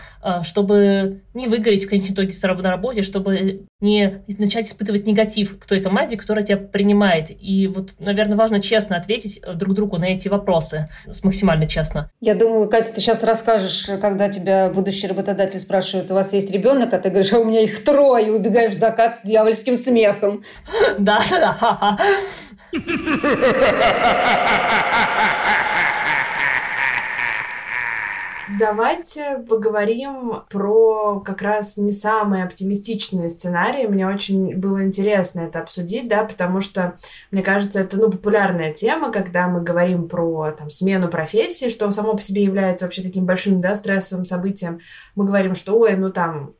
чтобы 0.43 1.21
не 1.33 1.47
выгореть 1.47 1.85
в 1.85 1.89
конечном 1.89 2.13
итоге 2.13 2.33
на 2.61 2.69
работе, 2.69 3.01
чтобы 3.01 3.65
не 3.79 4.21
начать 4.37 4.67
испытывать 4.67 5.07
негатив 5.07 5.57
к 5.59 5.65
той 5.65 5.81
команде, 5.81 6.17
которая 6.17 6.45
тебя 6.45 6.57
принимает. 6.57 7.29
И 7.29 7.67
вот, 7.67 7.91
наверное, 7.99 8.37
важно 8.37 8.61
честно 8.61 8.97
ответить 8.97 9.39
э, 9.41 9.53
друг 9.53 9.75
другу 9.75 9.97
на 9.97 10.05
эти 10.05 10.27
вопросы, 10.27 10.87
максимально 11.23 11.67
честно. 11.67 12.11
Я 12.19 12.35
думала, 12.35 12.67
Катя, 12.67 12.93
ты 12.93 13.01
сейчас 13.01 13.23
расскажешь, 13.23 13.89
когда 13.99 14.29
тебя 14.29 14.69
будущий 14.69 15.07
работодатель 15.07 15.59
спрашивает, 15.59 16.11
у 16.11 16.13
вас 16.13 16.33
есть 16.33 16.51
ребенок, 16.51 16.93
а 16.93 16.99
ты 16.99 17.09
говоришь, 17.09 17.33
а 17.33 17.39
у 17.39 17.45
меня 17.45 17.61
их 17.61 17.83
трое, 17.83 18.27
и 18.27 18.29
убегаешь 18.29 18.71
в 18.71 18.77
закат 18.77 19.19
с 19.19 19.27
дьявольским 19.27 19.77
смехом. 19.77 20.43
Да, 20.99 21.21
да. 21.29 21.97
Давайте 28.59 29.37
поговорим 29.47 30.43
про 30.49 31.19
как 31.19 31.41
раз 31.41 31.77
не 31.77 31.91
самые 31.91 32.43
оптимистичные 32.43 33.29
сценарии. 33.29 33.87
Мне 33.87 34.07
очень 34.07 34.55
было 34.57 34.83
интересно 34.83 35.41
это 35.41 35.59
обсудить, 35.59 36.07
да, 36.07 36.23
потому 36.23 36.61
что, 36.61 36.97
мне 37.31 37.43
кажется, 37.43 37.79
это, 37.79 37.97
ну, 37.97 38.09
популярная 38.09 38.73
тема, 38.73 39.11
когда 39.11 39.47
мы 39.47 39.61
говорим 39.61 40.07
про, 40.07 40.51
там, 40.51 40.69
смену 40.69 41.07
профессии, 41.07 41.69
что 41.69 41.89
само 41.91 42.13
по 42.13 42.21
себе 42.21 42.43
является 42.43 42.85
вообще 42.85 43.03
таким 43.03 43.25
большим, 43.25 43.61
да, 43.61 43.75
стрессовым 43.75 44.25
событием. 44.25 44.79
Мы 45.15 45.25
говорим, 45.25 45.55
что, 45.55 45.77
ой, 45.77 45.95
ну, 45.95 46.11
там, 46.11 46.53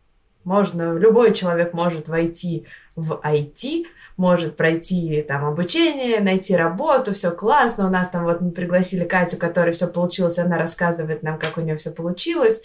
можно, 0.44 0.94
любой 0.94 1.34
человек 1.34 1.74
может 1.74 2.08
войти 2.08 2.66
в 2.96 3.22
IT, 3.24 3.86
может 4.18 4.56
пройти 4.56 5.22
там 5.28 5.46
обучение, 5.46 6.20
найти 6.20 6.56
работу, 6.56 7.14
все 7.14 7.32
классно. 7.32 7.88
У 7.88 7.90
нас 7.90 8.10
там 8.10 8.24
вот 8.26 8.42
мы 8.42 8.52
пригласили 8.52 9.04
Катю, 9.04 9.38
которой 9.38 9.72
все 9.72 9.88
получилось, 9.88 10.40
она 10.40 10.58
рассказывает 10.58 11.24
нам, 11.24 11.40
как 11.40 11.58
у 11.58 11.62
нее 11.62 11.78
все 11.78 11.92
получилось. 11.92 12.62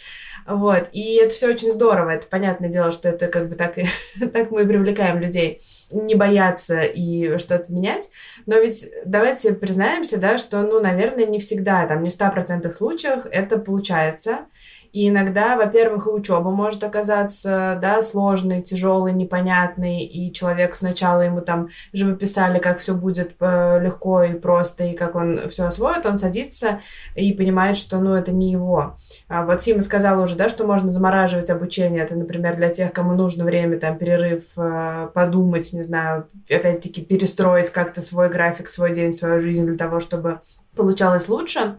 Вот. 0.47 0.89
И 0.93 1.17
это 1.17 1.35
все 1.35 1.49
очень 1.49 1.73
здорово. 1.73 2.11
Это 2.11 2.27
понятное 2.27 2.69
дело, 2.69 2.93
что 2.93 3.09
это 3.09 3.27
как 3.29 3.49
бы 3.49 3.57
так, 3.57 3.79
и, 3.79 3.87
так 4.33 4.51
мы 4.51 4.63
и 4.63 4.67
привлекаем 4.67 5.19
людей 5.19 5.63
не 5.91 6.15
бояться 6.15 6.83
и 6.83 7.39
что-то 7.39 7.73
менять. 7.73 8.11
Но 8.47 8.57
ведь 8.57 8.89
давайте 9.05 9.55
признаемся, 9.55 10.19
да, 10.19 10.39
что, 10.39 10.63
ну, 10.63 10.81
наверное, 10.81 11.27
не 11.27 11.39
всегда, 11.39 11.87
там, 11.87 12.03
не 12.03 12.11
в 12.11 12.13
100% 12.13 12.71
случаях 12.71 13.27
это 13.31 13.59
получается. 13.59 14.47
И 14.97 15.11
иногда, 15.11 15.57
во-первых, 15.57 16.07
и 16.07 16.09
учеба 16.09 16.51
может 16.51 16.83
оказаться, 16.83 17.79
да, 17.83 18.01
сложной, 18.01 18.63
тяжелой, 18.63 19.13
непонятной, 19.13 20.05
и 20.05 20.33
человек 20.33 20.75
сначала 20.75 21.21
ему 21.21 21.43
там 21.43 21.69
живописали, 21.93 22.59
как 22.61 22.79
все 22.79 22.95
будет 22.95 23.33
э, 23.39 23.79
легко 23.83 24.23
и 24.23 24.33
просто, 24.33 24.85
и 24.85 24.97
как 24.97 25.15
он 25.15 25.51
все 25.51 25.67
освоит, 25.67 26.07
он 26.07 26.17
садится 26.17 26.81
и 27.15 27.35
понимает, 27.35 27.77
что, 27.77 27.99
ну, 27.99 28.15
это 28.15 28.33
не 28.33 28.51
его. 28.51 28.97
А 29.29 29.45
вот 29.45 29.61
Сима 29.61 29.83
сказала 29.83 30.23
уже, 30.23 30.35
да, 30.35 30.49
что 30.49 30.67
можно 30.67 30.89
замораживать 30.89 31.51
обучение. 31.51 32.03
Это, 32.03 32.17
например, 32.17 32.57
для 32.57 32.71
тех, 32.71 32.91
кому 32.91 33.13
нужно 33.13 33.45
время, 33.45 33.79
там, 33.79 33.99
перерыв, 33.99 34.45
э, 34.57 35.11
подумать, 35.13 35.75
не 35.75 35.83
знаю, 35.83 36.27
опять-таки 36.49 37.05
перестроить 37.05 37.69
как-то 37.69 38.01
свой 38.01 38.31
график, 38.31 38.71
свой 38.71 38.95
день, 38.95 39.13
свою 39.13 39.43
жизнь 39.43 39.67
для 39.67 39.77
того, 39.77 40.01
чтобы 40.01 40.41
получалось 40.75 41.29
лучше. 41.29 41.77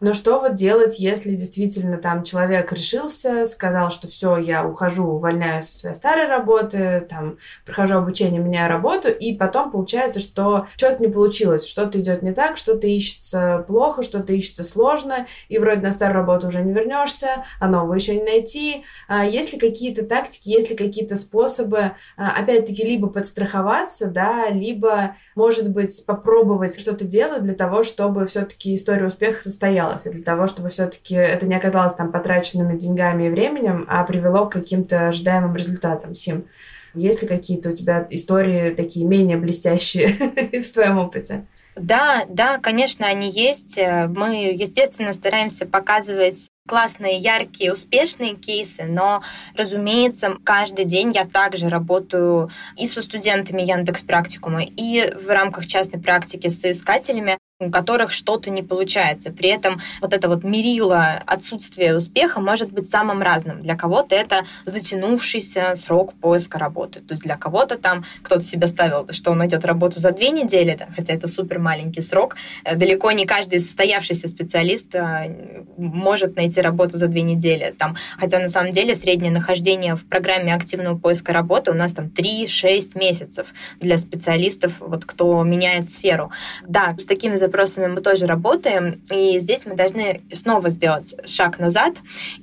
Но 0.00 0.14
что 0.14 0.38
вот 0.38 0.54
делать, 0.54 0.98
если 0.98 1.34
действительно 1.34 1.96
там 1.96 2.22
человек 2.22 2.72
решился, 2.72 3.44
сказал, 3.44 3.90
что 3.90 4.06
все, 4.08 4.36
я 4.36 4.66
ухожу, 4.66 5.06
увольняюсь 5.06 5.66
со 5.66 5.78
своей 5.78 5.94
старой 5.94 6.26
работы, 6.26 7.06
там, 7.08 7.38
прохожу 7.64 7.98
обучение, 7.98 8.40
меняю 8.40 8.68
работу, 8.68 9.08
и 9.08 9.34
потом 9.34 9.70
получается, 9.70 10.20
что 10.20 10.66
что-то 10.76 11.02
не 11.02 11.08
получилось, 11.08 11.66
что-то 11.66 12.00
идет 12.00 12.22
не 12.22 12.32
так, 12.32 12.56
что-то 12.56 12.86
ищется 12.86 13.64
плохо, 13.66 14.02
что-то 14.02 14.32
ищется 14.32 14.64
сложно, 14.64 15.26
и 15.48 15.58
вроде 15.58 15.80
на 15.80 15.92
старую 15.92 16.18
работу 16.18 16.48
уже 16.48 16.62
не 16.62 16.72
вернешься, 16.72 17.44
а 17.60 17.68
новую 17.68 17.96
еще 17.96 18.14
не 18.14 18.24
найти. 18.24 18.84
А 19.08 19.24
есть 19.24 19.52
ли 19.52 19.58
какие-то 19.58 20.04
тактики, 20.04 20.48
есть 20.48 20.70
ли 20.70 20.76
какие-то 20.76 21.16
способы, 21.16 21.92
а, 22.16 22.30
опять-таки, 22.38 22.84
либо 22.84 23.08
подстраховаться, 23.08 24.06
да, 24.06 24.48
либо, 24.50 25.16
может 25.34 25.70
быть, 25.72 26.04
попробовать 26.06 26.78
что-то 26.78 27.04
делать 27.04 27.42
для 27.42 27.54
того, 27.54 27.82
чтобы 27.82 28.26
все-таки 28.26 28.74
история 28.74 29.06
успеха 29.06 29.42
состоялась? 29.42 29.87
Состоялось, 29.88 30.06
и 30.06 30.10
для 30.10 30.24
того, 30.24 30.46
чтобы 30.46 30.68
все-таки 30.70 31.14
это 31.14 31.46
не 31.46 31.54
оказалось 31.54 31.94
там 31.94 32.12
потраченными 32.12 32.78
деньгами 32.78 33.26
и 33.26 33.30
временем, 33.30 33.86
а 33.88 34.04
привело 34.04 34.46
к 34.46 34.52
каким-то 34.52 35.08
ожидаемым 35.08 35.56
результатам. 35.56 36.14
Сим, 36.14 36.46
есть 36.94 37.22
ли 37.22 37.28
какие-то 37.28 37.70
у 37.70 37.72
тебя 37.72 38.06
истории 38.10 38.74
такие 38.74 39.06
менее 39.06 39.36
блестящие 39.36 40.08
в 40.62 40.72
твоем 40.72 40.98
опыте? 40.98 41.46
Да, 41.76 42.24
да, 42.28 42.58
конечно, 42.58 43.06
они 43.06 43.30
есть. 43.30 43.78
Мы, 43.78 44.52
естественно, 44.52 45.12
стараемся 45.12 45.64
показывать 45.64 46.48
классные, 46.66 47.18
яркие, 47.18 47.72
успешные 47.72 48.34
кейсы, 48.34 48.84
но, 48.84 49.22
разумеется, 49.54 50.34
каждый 50.44 50.84
день 50.86 51.12
я 51.12 51.24
также 51.24 51.68
работаю 51.68 52.50
и 52.76 52.88
со 52.88 53.00
студентами 53.00 53.62
Яндекс 53.62 54.02
Практикума, 54.02 54.62
и 54.64 55.14
в 55.14 55.28
рамках 55.30 55.66
частной 55.66 56.00
практики 56.00 56.48
с 56.48 56.64
искателями 56.68 57.38
у 57.60 57.70
которых 57.70 58.12
что-то 58.12 58.50
не 58.50 58.62
получается. 58.62 59.32
При 59.32 59.48
этом 59.48 59.80
вот 60.00 60.12
это 60.12 60.28
вот 60.28 60.44
мерило 60.44 61.20
отсутствия 61.26 61.92
успеха 61.92 62.40
может 62.40 62.70
быть 62.70 62.88
самым 62.88 63.20
разным. 63.20 63.62
Для 63.62 63.76
кого-то 63.76 64.14
это 64.14 64.44
затянувшийся 64.64 65.74
срок 65.74 66.14
поиска 66.14 66.60
работы. 66.60 67.00
То 67.00 67.14
есть 67.14 67.22
для 67.22 67.36
кого-то 67.36 67.76
там 67.76 68.04
кто-то 68.22 68.42
себе 68.42 68.68
ставил, 68.68 69.08
что 69.10 69.32
он 69.32 69.38
найдет 69.38 69.64
работу 69.64 69.98
за 69.98 70.12
две 70.12 70.30
недели, 70.30 70.78
хотя 70.94 71.14
это 71.14 71.26
супер 71.26 71.58
маленький 71.58 72.00
срок. 72.00 72.36
Э, 72.62 72.76
далеко 72.76 73.10
не 73.10 73.26
каждый 73.26 73.58
состоявшийся 73.58 74.28
специалист 74.28 74.94
э, 74.94 75.64
может 75.76 76.36
найти 76.36 76.60
работу 76.60 76.96
за 76.96 77.08
две 77.08 77.22
недели. 77.22 77.74
Там, 77.76 77.96
хотя 78.18 78.38
на 78.38 78.48
самом 78.48 78.70
деле 78.70 78.94
среднее 78.94 79.32
нахождение 79.32 79.96
в 79.96 80.06
программе 80.06 80.54
активного 80.54 80.96
поиска 80.96 81.32
работы 81.32 81.72
у 81.72 81.74
нас 81.74 81.92
там 81.92 82.06
3-6 82.06 82.96
месяцев 82.96 83.48
для 83.80 83.98
специалистов, 83.98 84.74
вот 84.78 85.04
кто 85.04 85.42
меняет 85.42 85.90
сферу. 85.90 86.30
Да, 86.64 86.94
с 86.96 87.04
такими 87.04 87.34
запросами 87.48 87.86
мы 87.86 88.00
тоже 88.00 88.26
работаем, 88.26 89.00
и 89.10 89.38
здесь 89.38 89.64
мы 89.66 89.74
должны 89.74 90.20
снова 90.32 90.70
сделать 90.70 91.14
шаг 91.24 91.58
назад 91.58 91.94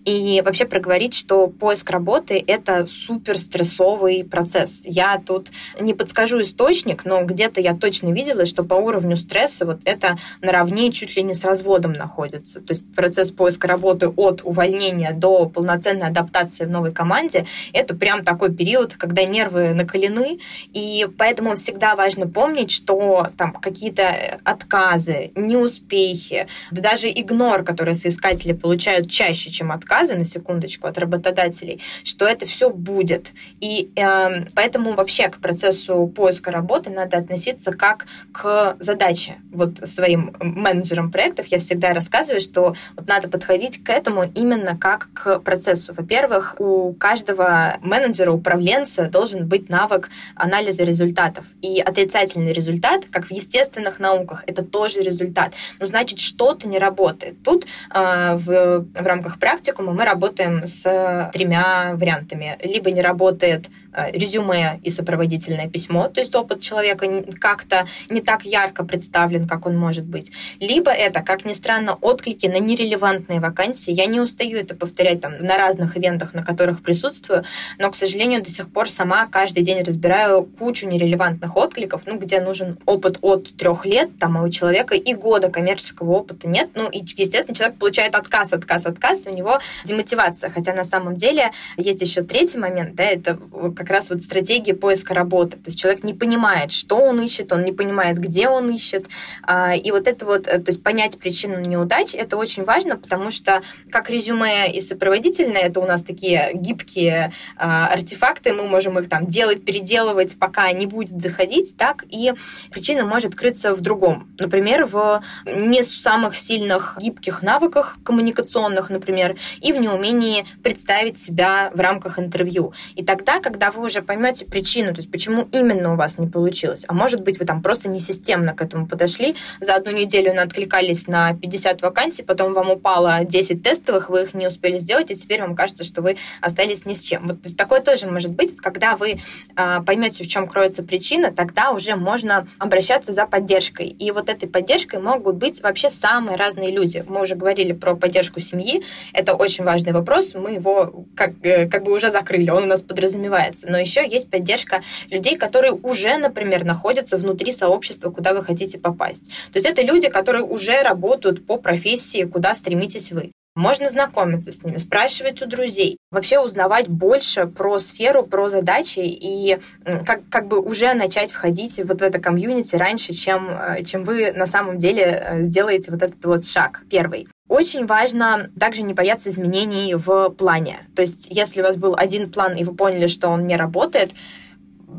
и 0.03 0.41
вообще 0.43 0.65
проговорить, 0.65 1.13
что 1.13 1.47
поиск 1.47 1.89
работы— 1.91 2.43
это 2.47 2.87
супер 2.87 3.37
стрессовый 3.37 4.23
процесс. 4.23 4.81
Я 4.83 5.21
тут 5.25 5.49
не 5.79 5.93
подскажу 5.93 6.41
источник, 6.41 7.05
но 7.05 7.23
где-то 7.23 7.61
я 7.61 7.75
точно 7.75 8.11
видела, 8.11 8.45
что 8.45 8.63
по 8.63 8.73
уровню 8.73 9.15
стресса 9.15 9.65
вот 9.65 9.81
это 9.85 10.17
наравне 10.41 10.91
чуть 10.91 11.15
ли 11.15 11.23
не 11.23 11.33
с 11.35 11.43
разводом 11.43 11.93
находится. 11.93 12.61
То 12.61 12.71
есть 12.71 12.83
процесс 12.95 13.31
поиска 13.31 13.67
работы 13.67 14.07
от 14.07 14.41
увольнения 14.43 15.11
до 15.13 15.45
полноценной 15.47 16.07
адаптации 16.07 16.65
в 16.65 16.69
новой 16.69 16.91
команде— 16.91 17.45
это 17.73 17.95
прям 17.95 18.23
такой 18.23 18.53
период, 18.53 18.97
когда 18.97 19.23
нервы 19.25 19.73
накалены, 19.73 20.39
и 20.73 21.07
поэтому 21.17 21.55
всегда 21.55 21.95
важно 21.95 22.27
помнить, 22.27 22.71
что 22.71 23.27
там 23.37 23.53
какие-то 23.53 24.39
отказы, 24.43 24.94
отказы, 24.95 25.31
неуспехи, 25.35 26.47
да 26.71 26.81
даже 26.81 27.07
игнор, 27.09 27.63
который 27.63 27.95
соискатели 27.95 28.53
получают 28.53 29.09
чаще, 29.09 29.49
чем 29.49 29.71
отказы, 29.71 30.15
на 30.15 30.25
секундочку, 30.25 30.87
от 30.87 30.97
работодателей, 30.97 31.81
что 32.03 32.25
это 32.25 32.45
все 32.45 32.69
будет. 32.69 33.31
И 33.61 33.91
э, 33.95 34.45
поэтому 34.55 34.93
вообще 34.93 35.29
к 35.29 35.37
процессу 35.37 36.07
поиска 36.07 36.51
работы 36.51 36.89
надо 36.89 37.17
относиться 37.17 37.71
как 37.71 38.05
к 38.31 38.77
задаче. 38.79 39.35
Вот 39.51 39.87
своим 39.87 40.35
менеджерам 40.39 41.11
проектов 41.11 41.47
я 41.47 41.59
всегда 41.59 41.93
рассказываю, 41.93 42.41
что 42.41 42.75
вот 42.95 43.07
надо 43.07 43.27
подходить 43.27 43.83
к 43.83 43.89
этому 43.89 44.23
именно 44.23 44.77
как 44.77 45.09
к 45.13 45.39
процессу. 45.39 45.93
Во-первых, 45.95 46.55
у 46.59 46.93
каждого 46.93 47.77
менеджера, 47.81 48.31
управленца 48.31 49.09
должен 49.09 49.47
быть 49.47 49.69
навык 49.69 50.09
анализа 50.35 50.83
результатов. 50.83 51.45
И 51.61 51.79
отрицательный 51.79 52.53
результат, 52.53 53.05
как 53.11 53.25
в 53.25 53.31
естественных 53.31 53.99
науках, 53.99 54.43
это 54.47 54.63
то, 54.63 54.84
тоже 54.85 55.01
результат. 55.01 55.53
Ну, 55.79 55.87
значит, 55.87 56.19
что-то 56.19 56.67
не 56.67 56.77
работает. 56.77 57.41
Тут 57.43 57.65
э, 57.65 58.35
в, 58.35 58.85
в 58.93 59.05
рамках 59.05 59.39
практикума 59.39 59.93
мы 59.93 60.05
работаем 60.05 60.67
с 60.67 61.29
тремя 61.33 61.93
вариантами. 61.95 62.57
Либо 62.63 62.91
не 62.91 63.01
работает 63.01 63.67
резюме 64.13 64.79
и 64.83 64.89
сопроводительное 64.89 65.69
письмо, 65.69 66.07
то 66.07 66.19
есть 66.19 66.35
опыт 66.35 66.61
человека 66.61 67.23
как-то 67.39 67.87
не 68.09 68.21
так 68.21 68.43
ярко 68.43 68.83
представлен, 68.83 69.47
как 69.47 69.65
он 69.65 69.77
может 69.77 70.05
быть. 70.05 70.31
Либо 70.59 70.91
это, 70.91 71.21
как 71.21 71.45
ни 71.45 71.53
странно, 71.53 71.95
отклики 72.01 72.47
на 72.47 72.59
нерелевантные 72.59 73.39
вакансии. 73.39 73.91
Я 73.91 74.05
не 74.05 74.19
устаю 74.19 74.57
это 74.57 74.75
повторять 74.75 75.21
там, 75.21 75.37
на 75.39 75.57
разных 75.57 75.97
ивентах, 75.97 76.33
на 76.33 76.43
которых 76.43 76.81
присутствую, 76.81 77.43
но, 77.79 77.89
к 77.91 77.95
сожалению, 77.95 78.43
до 78.43 78.49
сих 78.49 78.69
пор 78.71 78.89
сама 78.89 79.27
каждый 79.27 79.63
день 79.63 79.81
разбираю 79.83 80.43
кучу 80.43 80.87
нерелевантных 80.87 81.55
откликов, 81.55 82.01
ну, 82.05 82.17
где 82.17 82.41
нужен 82.41 82.77
опыт 82.85 83.19
от 83.21 83.55
трех 83.55 83.85
лет, 83.85 84.19
там, 84.19 84.37
а 84.37 84.43
у 84.43 84.49
человека 84.49 84.95
и 84.95 85.13
года 85.13 85.49
коммерческого 85.49 86.11
опыта 86.11 86.47
нет, 86.47 86.69
ну, 86.75 86.89
и, 86.89 86.99
естественно, 86.99 87.55
человек 87.55 87.77
получает 87.77 88.15
отказ, 88.15 88.51
отказ, 88.51 88.85
отказ, 88.85 89.23
у 89.25 89.31
него 89.31 89.59
демотивация, 89.85 90.49
хотя 90.49 90.73
на 90.73 90.83
самом 90.83 91.15
деле 91.15 91.51
есть 91.77 92.01
еще 92.01 92.21
третий 92.21 92.57
момент, 92.57 92.95
да, 92.95 93.03
это 93.03 93.39
как 93.75 93.84
как 93.85 93.91
раз 93.91 94.09
вот 94.09 94.23
стратегии 94.23 94.71
поиска 94.71 95.13
работы. 95.13 95.57
То 95.57 95.67
есть 95.67 95.79
человек 95.79 96.03
не 96.03 96.13
понимает, 96.13 96.71
что 96.71 96.97
он 96.97 97.21
ищет, 97.21 97.53
он 97.53 97.63
не 97.63 97.71
понимает, 97.71 98.17
где 98.17 98.49
он 98.49 98.69
ищет. 98.71 99.05
А, 99.43 99.75
и 99.75 99.91
вот 99.91 100.07
это 100.07 100.25
вот, 100.25 100.47
э, 100.47 100.57
то 100.57 100.71
есть 100.71 100.81
понять 100.81 101.19
причину 101.19 101.59
неудач, 101.59 102.15
это 102.15 102.35
очень 102.35 102.63
важно, 102.63 102.97
потому 102.97 103.29
что 103.29 103.61
как 103.91 104.09
резюме 104.09 104.71
и 104.71 104.81
сопроводительное, 104.81 105.61
это 105.61 105.79
у 105.79 105.85
нас 105.85 106.01
такие 106.01 106.51
гибкие 106.55 107.31
а, 107.57 107.87
артефакты, 107.87 108.53
мы 108.53 108.67
можем 108.67 108.97
их 108.97 109.07
там 109.07 109.27
делать, 109.27 109.63
переделывать, 109.63 110.37
пока 110.39 110.71
не 110.71 110.87
будет 110.87 111.21
заходить, 111.21 111.77
так 111.77 112.05
и 112.09 112.33
причина 112.71 113.05
может 113.05 113.35
крыться 113.35 113.75
в 113.75 113.81
другом. 113.81 114.35
Например, 114.39 114.85
в 114.85 115.21
не 115.45 115.83
самых 115.83 116.35
сильных 116.35 116.97
гибких 116.99 117.43
навыках 117.43 117.97
коммуникационных, 118.03 118.89
например, 118.89 119.37
и 119.61 119.71
в 119.71 119.77
неумении 119.79 120.45
представить 120.63 121.17
себя 121.17 121.71
в 121.73 121.79
рамках 121.79 122.17
интервью. 122.17 122.73
И 122.95 123.03
тогда, 123.03 123.39
когда 123.39 123.71
вы 123.75 123.85
уже 123.85 124.01
поймете 124.01 124.45
причину, 124.45 124.93
то 124.93 124.99
есть 124.99 125.11
почему 125.11 125.47
именно 125.51 125.93
у 125.93 125.95
вас 125.95 126.17
не 126.17 126.27
получилось, 126.27 126.85
а 126.87 126.93
может 126.93 127.21
быть, 127.21 127.39
вы 127.39 127.45
там 127.45 127.61
просто 127.61 127.89
не 127.89 127.99
системно 127.99 128.53
к 128.53 128.61
этому 128.61 128.87
подошли, 128.87 129.35
за 129.59 129.75
одну 129.75 129.91
неделю 129.91 130.35
откликались 130.41 131.07
на 131.07 131.33
50 131.33 131.81
вакансий, 131.81 132.23
потом 132.23 132.53
вам 132.53 132.71
упало 132.71 133.23
10 133.23 133.63
тестовых, 133.63 134.09
вы 134.09 134.23
их 134.23 134.33
не 134.33 134.47
успели 134.47 134.77
сделать, 134.77 135.11
и 135.11 135.15
теперь 135.15 135.41
вам 135.41 135.55
кажется, 135.55 135.83
что 135.83 136.01
вы 136.01 136.17
остались 136.41 136.85
ни 136.85 136.93
с 136.93 137.01
чем. 137.01 137.27
Вот 137.27 137.41
то 137.41 137.47
есть 137.47 137.57
такое 137.57 137.81
тоже 137.81 138.07
может 138.07 138.31
быть, 138.31 138.55
когда 138.57 138.95
вы 138.95 139.19
э, 139.55 139.81
поймете, 139.85 140.23
в 140.23 140.27
чем 140.27 140.47
кроется 140.47 140.83
причина, 140.83 141.31
тогда 141.31 141.71
уже 141.71 141.95
можно 141.95 142.47
обращаться 142.59 143.13
за 143.13 143.25
поддержкой. 143.25 143.87
И 143.87 144.11
вот 144.11 144.29
этой 144.29 144.47
поддержкой 144.47 144.99
могут 144.99 145.35
быть 145.35 145.61
вообще 145.61 145.89
самые 145.89 146.37
разные 146.37 146.71
люди. 146.71 147.03
Мы 147.07 147.21
уже 147.21 147.35
говорили 147.35 147.73
про 147.73 147.95
поддержку 147.95 148.39
семьи, 148.39 148.83
это 149.13 149.33
очень 149.33 149.63
важный 149.63 149.93
вопрос, 149.93 150.33
мы 150.33 150.51
его 150.51 151.05
как, 151.15 151.33
э, 151.43 151.67
как 151.67 151.83
бы 151.83 151.93
уже 151.93 152.11
закрыли, 152.11 152.49
он 152.49 152.63
у 152.63 152.67
нас 152.67 152.81
подразумевается. 152.81 153.64
Но 153.67 153.77
еще 153.77 154.07
есть 154.07 154.29
поддержка 154.29 154.83
людей, 155.09 155.37
которые 155.37 155.73
уже, 155.73 156.17
например, 156.17 156.63
находятся 156.63 157.17
внутри 157.17 157.51
сообщества, 157.51 158.11
куда 158.11 158.33
вы 158.33 158.43
хотите 158.43 158.79
попасть. 158.79 159.29
То 159.51 159.57
есть 159.59 159.67
это 159.67 159.81
люди, 159.81 160.09
которые 160.09 160.43
уже 160.43 160.81
работают 160.81 161.45
по 161.45 161.57
профессии, 161.57 162.23
куда 162.23 162.55
стремитесь 162.55 163.11
вы. 163.11 163.31
Можно 163.55 163.89
знакомиться 163.89 164.51
с 164.51 164.61
ними, 164.63 164.75
спрашивать 164.77 165.41
у 165.41 165.45
друзей, 165.45 165.97
вообще 166.11 166.39
узнавать 166.39 166.89
больше 166.89 167.47
про 167.47 167.79
сферу, 167.79 168.23
про 168.23 168.49
задачи 168.49 168.99
и 168.99 169.59
как, 170.05 170.27
как 170.29 170.47
бы 170.47 170.59
уже 170.59 170.93
начать 170.93 171.31
входить 171.31 171.77
вот 171.77 172.01
в 172.01 172.03
это 172.03 172.19
комьюнити 172.19 172.75
раньше, 172.75 173.13
чем, 173.13 173.49
э, 173.49 173.83
чем 173.83 174.03
вы 174.03 174.33
на 174.33 174.45
самом 174.45 174.77
деле 174.77 175.03
э, 175.03 175.43
сделаете 175.43 175.91
вот 175.91 176.03
этот 176.03 176.23
вот 176.25 176.45
шаг 176.45 176.81
первый. 176.89 177.29
Очень 177.47 177.85
важно 177.85 178.49
также 178.59 178.81
не 178.81 178.93
бояться 178.93 179.29
изменений 179.29 179.95
в 179.95 180.31
плане. 180.31 180.79
То 180.95 181.01
есть, 181.01 181.27
если 181.29 181.61
у 181.61 181.63
вас 181.63 181.77
был 181.77 181.95
один 181.95 182.31
план, 182.31 182.55
и 182.55 182.63
вы 182.63 182.75
поняли, 182.75 183.07
что 183.07 183.29
он 183.29 183.47
не 183.47 183.55
работает, 183.55 184.11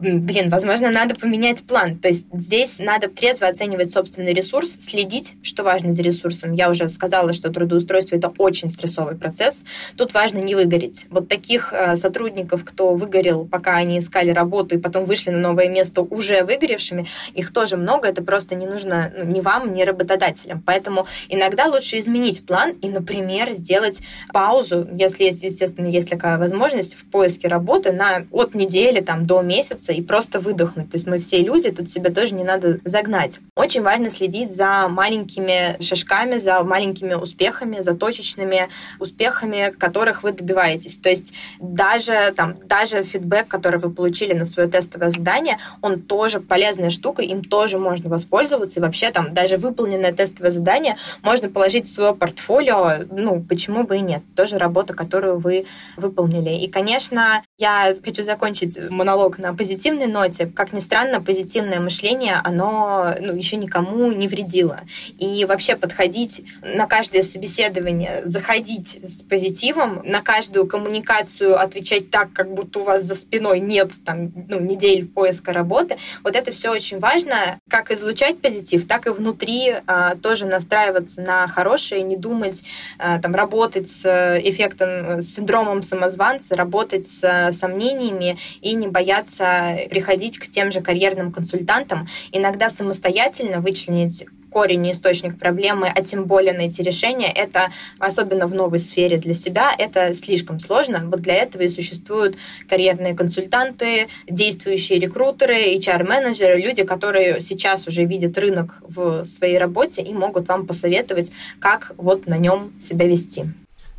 блин, 0.00 0.48
возможно, 0.50 0.90
надо 0.90 1.14
поменять 1.14 1.62
план. 1.62 1.98
То 1.98 2.08
есть 2.08 2.26
здесь 2.32 2.78
надо 2.78 3.08
трезво 3.08 3.46
оценивать 3.48 3.90
собственный 3.90 4.32
ресурс, 4.32 4.76
следить, 4.80 5.36
что 5.42 5.62
важно 5.62 5.92
за 5.92 6.02
ресурсом. 6.02 6.52
Я 6.52 6.70
уже 6.70 6.88
сказала, 6.88 7.32
что 7.32 7.50
трудоустройство— 7.50 8.16
это 8.16 8.32
очень 8.38 8.70
стрессовый 8.70 9.16
процесс. 9.16 9.64
Тут 9.96 10.14
важно 10.14 10.38
не 10.38 10.54
выгореть. 10.54 11.06
Вот 11.10 11.28
таких 11.28 11.72
э, 11.72 11.96
сотрудников, 11.96 12.64
кто 12.64 12.94
выгорел, 12.94 13.46
пока 13.46 13.76
они 13.76 13.98
искали 13.98 14.30
работу 14.30 14.76
и 14.76 14.78
потом 14.78 15.04
вышли 15.04 15.30
на 15.30 15.38
новое 15.38 15.68
место 15.68 16.02
уже 16.02 16.44
выгоревшими, 16.44 17.06
их 17.34 17.52
тоже 17.52 17.76
много. 17.76 18.08
Это 18.08 18.22
просто 18.22 18.54
не 18.54 18.66
нужно 18.66 19.12
ну, 19.16 19.24
ни 19.24 19.40
вам, 19.40 19.74
ни 19.74 19.82
работодателям. 19.82 20.62
Поэтому 20.64 21.06
иногда 21.28 21.66
лучше 21.66 21.98
изменить 21.98 22.44
план 22.46 22.72
и, 22.82 22.88
например, 22.88 23.50
сделать 23.50 24.00
паузу, 24.32 24.88
если 24.92 25.24
естественно, 25.24 25.86
есть 25.86 26.08
такая 26.08 26.38
возможность 26.38 26.94
в 26.94 27.04
поиске 27.06 27.48
работы 27.48 27.92
на 27.92 28.26
от 28.30 28.54
недели 28.54 29.00
там, 29.00 29.26
до 29.26 29.42
месяца, 29.42 29.85
расслабиться 29.86 29.92
и 29.92 30.02
просто 30.02 30.40
выдохнуть. 30.40 30.90
То 30.90 30.96
есть 30.96 31.06
мы 31.06 31.18
все 31.18 31.42
люди, 31.42 31.70
тут 31.70 31.88
себя 31.88 32.10
тоже 32.10 32.34
не 32.34 32.44
надо 32.44 32.78
загнать. 32.84 33.40
Очень 33.56 33.82
важно 33.82 34.10
следить 34.10 34.54
за 34.54 34.88
маленькими 34.88 35.76
шажками, 35.82 36.38
за 36.38 36.62
маленькими 36.62 37.14
успехами, 37.14 37.82
за 37.82 37.94
точечными 37.94 38.68
успехами, 39.00 39.72
которых 39.78 40.22
вы 40.22 40.32
добиваетесь. 40.32 40.98
То 40.98 41.10
есть 41.10 41.32
даже, 41.60 42.32
там, 42.36 42.56
даже 42.64 43.02
фидбэк, 43.02 43.48
который 43.48 43.80
вы 43.80 43.90
получили 43.90 44.34
на 44.34 44.44
свое 44.44 44.68
тестовое 44.68 45.10
задание, 45.10 45.58
он 45.82 46.02
тоже 46.02 46.40
полезная 46.40 46.90
штука, 46.90 47.22
им 47.22 47.42
тоже 47.42 47.78
можно 47.78 48.10
воспользоваться. 48.10 48.80
И 48.80 48.82
вообще 48.82 49.10
там 49.10 49.34
даже 49.34 49.56
выполненное 49.56 50.12
тестовое 50.12 50.50
задание 50.50 50.96
можно 51.22 51.48
положить 51.48 51.86
в 51.86 51.92
свое 51.92 52.14
портфолио, 52.14 53.06
ну, 53.10 53.42
почему 53.48 53.84
бы 53.84 53.96
и 53.96 54.00
нет. 54.00 54.22
Тоже 54.34 54.58
работа, 54.58 54.94
которую 54.94 55.38
вы 55.38 55.66
выполнили. 55.96 56.50
И, 56.50 56.68
конечно, 56.70 57.42
я 57.58 57.94
хочу 58.04 58.22
закончить 58.22 58.78
монолог 58.90 59.38
на 59.38 59.54
позитивном 59.54 59.75
позитивной 59.76 60.06
ноте, 60.06 60.46
как 60.46 60.72
ни 60.72 60.80
странно, 60.80 61.20
позитивное 61.20 61.80
мышление, 61.80 62.40
оно 62.42 63.14
ну, 63.20 63.34
еще 63.34 63.56
никому 63.56 64.10
не 64.10 64.26
вредило. 64.26 64.80
И 65.18 65.44
вообще 65.44 65.76
подходить 65.76 66.42
на 66.62 66.86
каждое 66.86 67.20
собеседование, 67.20 68.22
заходить 68.24 68.98
с 69.02 69.22
позитивом, 69.22 70.00
на 70.04 70.22
каждую 70.22 70.66
коммуникацию 70.66 71.60
отвечать 71.60 72.10
так, 72.10 72.32
как 72.32 72.54
будто 72.54 72.78
у 72.78 72.84
вас 72.84 73.02
за 73.02 73.14
спиной 73.14 73.60
нет 73.60 73.92
там, 74.04 74.32
ну, 74.48 74.60
недель 74.60 75.06
поиска 75.06 75.52
работы, 75.52 75.98
вот 76.24 76.36
это 76.36 76.50
все 76.52 76.70
очень 76.70 76.98
важно, 76.98 77.58
как 77.68 77.90
излучать 77.90 78.40
позитив, 78.40 78.86
так 78.86 79.06
и 79.06 79.10
внутри 79.10 79.74
а, 79.86 80.16
тоже 80.16 80.46
настраиваться 80.46 81.20
на 81.20 81.48
хорошее, 81.48 82.02
не 82.02 82.16
думать, 82.16 82.64
а, 82.98 83.18
там, 83.18 83.34
работать 83.34 83.88
с 83.88 84.06
эффектом, 84.42 85.20
с 85.20 85.34
синдромом 85.34 85.82
самозванца, 85.82 86.56
работать 86.56 87.06
с 87.06 87.50
сомнениями 87.52 88.38
и 88.62 88.74
не 88.74 88.88
бояться 88.88 89.65
приходить 89.90 90.38
к 90.38 90.46
тем 90.46 90.72
же 90.72 90.80
карьерным 90.80 91.32
консультантам, 91.32 92.06
иногда 92.32 92.68
самостоятельно 92.68 93.60
вычленить 93.60 94.24
корень 94.56 94.86
и 94.86 94.92
источник 94.92 95.38
проблемы, 95.38 95.86
а 95.94 96.02
тем 96.02 96.24
более 96.24 96.54
найти 96.54 96.82
решение, 96.82 97.30
это, 97.30 97.70
особенно 97.98 98.46
в 98.46 98.54
новой 98.54 98.78
сфере 98.78 99.18
для 99.18 99.34
себя, 99.34 99.70
это 99.76 100.14
слишком 100.14 100.58
сложно. 100.58 101.02
Вот 101.10 101.20
для 101.20 101.34
этого 101.34 101.62
и 101.62 101.68
существуют 101.68 102.38
карьерные 102.66 103.14
консультанты, 103.14 104.08
действующие 104.26 104.98
рекрутеры, 104.98 105.76
HR-менеджеры, 105.76 106.58
люди, 106.58 106.84
которые 106.84 107.40
сейчас 107.40 107.86
уже 107.86 108.04
видят 108.04 108.38
рынок 108.38 108.76
в 108.80 109.24
своей 109.24 109.58
работе 109.58 110.00
и 110.00 110.14
могут 110.14 110.48
вам 110.48 110.66
посоветовать, 110.66 111.32
как 111.60 111.92
вот 111.98 112.26
на 112.26 112.38
нем 112.38 112.72
себя 112.80 113.06
вести. 113.06 113.44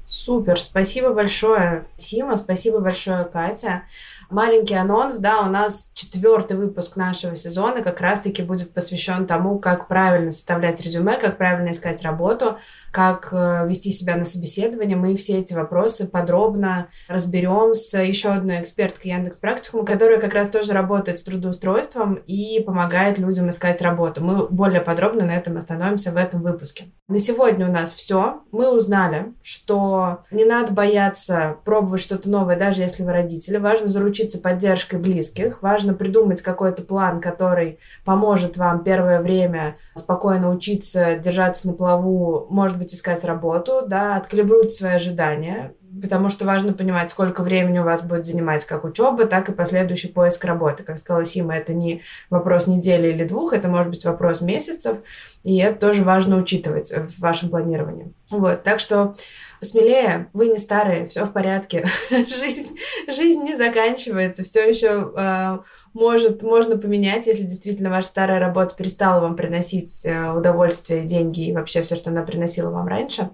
Супер, 0.05 0.59
спасибо 0.59 1.13
большое, 1.13 1.86
Сима, 1.97 2.38
спасибо 2.38 2.80
большое, 2.80 3.26
Катя. 3.26 3.84
Маленький 4.30 4.76
анонс, 4.76 5.20
да, 5.20 5.40
у 5.40 5.46
нас 5.46 5.92
четвертый 5.94 6.58
выпуск 6.58 6.98
нашего 6.98 7.34
сезона 7.36 7.82
как 7.82 8.02
раз-таки 8.02 8.44
будет 8.44 8.74
посвящен 8.74 9.26
тому, 9.26 9.58
как 9.58 9.88
правильно 9.88 10.32
составлять 10.32 10.82
резюме, 10.82 11.18
как 11.18 11.38
правильно 11.38 11.72
искать 11.72 12.04
работу, 12.04 12.58
как 12.92 13.30
э, 13.32 13.68
вести 13.68 13.92
себя 13.92 14.16
на 14.16 14.24
собеседование. 14.24 14.98
Мы 14.98 15.16
все 15.16 15.40
эти 15.40 15.54
вопросы 15.54 16.08
подробно 16.08 16.90
разберем 17.08 17.74
с 17.74 17.98
еще 17.98 18.30
одной 18.30 18.62
эксперткой 18.62 19.12
Яндекс 19.12 19.38
Практикума, 19.38 19.86
которая 19.86 20.20
как 20.20 20.34
раз 20.34 20.50
тоже 20.50 20.74
работает 20.74 21.20
с 21.20 21.24
трудоустройством 21.24 22.16
и 22.16 22.60
помогает 22.62 23.18
людям 23.18 23.50
искать 23.50 23.82
работу. 23.82 24.24
Мы 24.24 24.48
более 24.48 24.82
подробно 24.82 25.26
на 25.26 25.36
этом 25.36 25.58
остановимся 25.58 26.12
в 26.12 26.18
этом 26.18 26.42
выпуске. 26.42 26.86
На 27.08 27.20
сегодня 27.20 27.70
у 27.70 27.72
нас 27.72 27.94
все. 27.94 28.42
Мы 28.52 28.70
узнали, 28.76 29.34
что 29.42 30.24
не 30.32 30.44
надо 30.44 30.74
бояться 30.74 31.58
пробовать 31.64 32.02
что-то 32.02 32.30
новое, 32.30 32.58
даже 32.58 32.82
если 32.82 33.04
вы 33.04 33.14
родители. 33.14 33.58
Важно 33.58 33.88
заручиться 33.88 34.40
поддержкой 34.40 35.00
близких. 35.00 35.62
Важно 35.62 35.94
придумать 35.94 36.42
какой-то 36.42 36.84
план, 36.84 37.22
который 37.22 37.80
поможет 38.04 38.58
вам 38.58 38.84
первое 38.84 39.22
время 39.22 39.78
спокойно 39.96 40.50
учиться, 40.50 41.16
держаться 41.16 41.68
на 41.68 41.74
плаву, 41.74 42.48
может 42.78 42.80
быть, 42.80 42.94
искать 42.94 43.24
работу, 43.24 43.84
да, 43.86 44.16
откалибруйте 44.16 44.70
свои 44.70 44.94
ожидания, 44.94 45.74
потому 46.02 46.30
что 46.30 46.46
важно 46.46 46.74
понимать, 46.74 47.10
сколько 47.10 47.42
времени 47.42 47.80
у 47.80 47.84
вас 47.84 48.02
будет 48.02 48.26
занимать 48.26 48.64
как 48.66 48.84
учеба, 48.84 49.26
так 49.26 49.50
и 49.50 49.54
последующий 49.54 50.10
поиск 50.10 50.46
работы. 50.46 50.84
Как 50.84 50.98
сказала 50.98 51.26
Сима, 51.26 51.56
это 51.56 51.74
не 51.74 52.04
вопрос 52.30 52.68
недели 52.68 53.08
или 53.08 53.24
двух, 53.26 53.54
это 53.54 53.68
может 53.68 53.90
быть 53.90 54.06
вопрос 54.06 54.42
месяцев, 54.42 54.98
и 55.44 55.58
это 55.58 55.88
тоже 55.88 56.04
важно 56.04 56.38
учитывать 56.38 56.92
в 56.92 57.20
вашем 57.20 57.50
планировании. 57.50 58.14
Вот, 58.30 58.64
так 58.64 58.80
что 58.80 59.16
смелее, 59.62 60.30
вы 60.34 60.48
не 60.48 60.58
старые, 60.58 61.08
все 61.08 61.26
в 61.26 61.34
порядке, 61.34 61.88
жизнь, 62.10 62.78
жизнь 63.08 63.42
не 63.42 63.56
заканчивается, 63.56 64.44
все 64.44 64.70
еще 64.70 65.12
э, 65.16 65.58
может, 65.98 66.43
можно 66.43 66.78
поменять, 66.78 67.26
если 67.26 67.43
действительно 67.43 67.89
ваша 67.89 68.08
старая 68.08 68.39
работа 68.39 68.76
перестала 68.76 69.20
вам 69.20 69.36
приносить 69.36 70.06
э, 70.06 70.32
удовольствие, 70.32 71.06
деньги 71.06 71.48
и 71.48 71.54
вообще 71.54 71.82
все, 71.82 71.95
что 71.95 72.12
она 72.12 72.22
приносила 72.22 72.70
вам 72.70 72.88
раньше. 72.88 73.32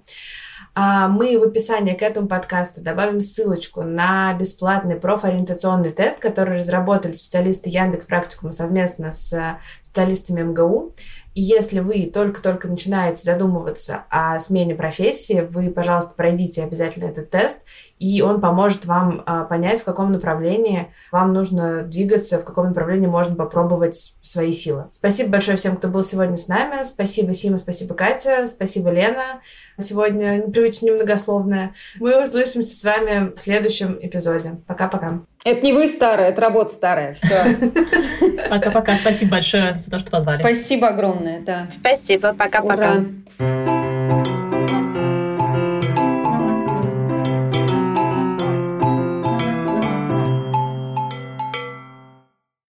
А 0.74 1.08
мы 1.08 1.38
в 1.38 1.44
описании 1.44 1.94
к 1.94 2.02
этому 2.02 2.28
подкасту 2.28 2.82
добавим 2.82 3.20
ссылочку 3.20 3.84
на 3.84 4.34
бесплатный 4.34 4.96
профориентационный 4.96 5.92
тест, 5.92 6.20
который 6.20 6.58
разработали 6.58 7.12
специалисты 7.12 7.70
Яндекс 7.70 8.06
Практикума 8.06 8.54
совместно 8.54 9.12
с 9.12 9.60
специалистами 9.84 10.42
МГУ. 10.42 10.96
И 11.36 11.42
если 11.42 11.80
вы 11.80 12.06
только-только 12.06 12.68
начинаете 12.68 13.24
задумываться 13.24 14.06
о 14.10 14.40
смене 14.40 14.76
профессии, 14.76 15.48
вы, 15.50 15.70
пожалуйста, 15.70 16.14
пройдите 16.16 16.64
обязательно 16.64 17.06
этот 17.06 17.30
тест, 17.30 17.60
и 18.00 18.22
он 18.22 18.42
поможет 18.42 18.86
вам 18.86 19.24
а, 19.26 19.46
понять, 19.46 19.82
в 19.82 19.86
каком 19.86 20.12
направлении 20.12 20.94
вам 21.12 21.34
нужно 21.34 21.84
двигаться, 21.84 22.40
в 22.40 22.44
каком 22.44 22.68
направлении 22.68 23.08
можно 23.08 23.36
попробовать 23.36 24.16
свои 24.22 24.52
силы. 24.52 24.86
Спасибо 24.92 25.30
большое 25.30 25.58
всем, 25.58 25.78
кто 25.78 25.88
был 25.88 26.04
сегодня 26.04 26.36
с 26.36 26.48
нами. 26.48 26.84
Спасибо, 26.84 27.34
Сима, 27.34 27.58
спасибо, 27.58 27.96
Катя, 27.96 28.48
спасибо, 28.48 28.90
Лена. 28.90 29.42
Сегодня 29.80 30.44
непривычно 30.46 30.88
немногословная. 30.88 31.74
Мы 32.00 32.22
услышимся 32.22 32.76
с 32.76 32.84
вами 32.84 33.34
в 33.34 33.40
следующем 33.40 33.98
эпизоде. 34.02 34.58
Пока-пока. 34.68 35.22
Это 35.46 35.62
не 35.62 35.74
вы 35.74 35.88
старая, 35.88 36.30
это 36.30 36.42
работа 36.42 36.74
старая. 36.74 37.14
Все. 37.14 37.58
Пока-пока. 38.50 38.96
Спасибо 38.96 39.32
большое 39.32 39.80
за 39.80 39.92
то, 39.92 40.00
что 40.00 40.12
позвали. 40.12 40.40
Спасибо 40.40 40.90
огромное, 40.90 41.42
да. 41.42 41.68
Спасибо. 41.72 42.34
Пока-пока. 42.34 43.04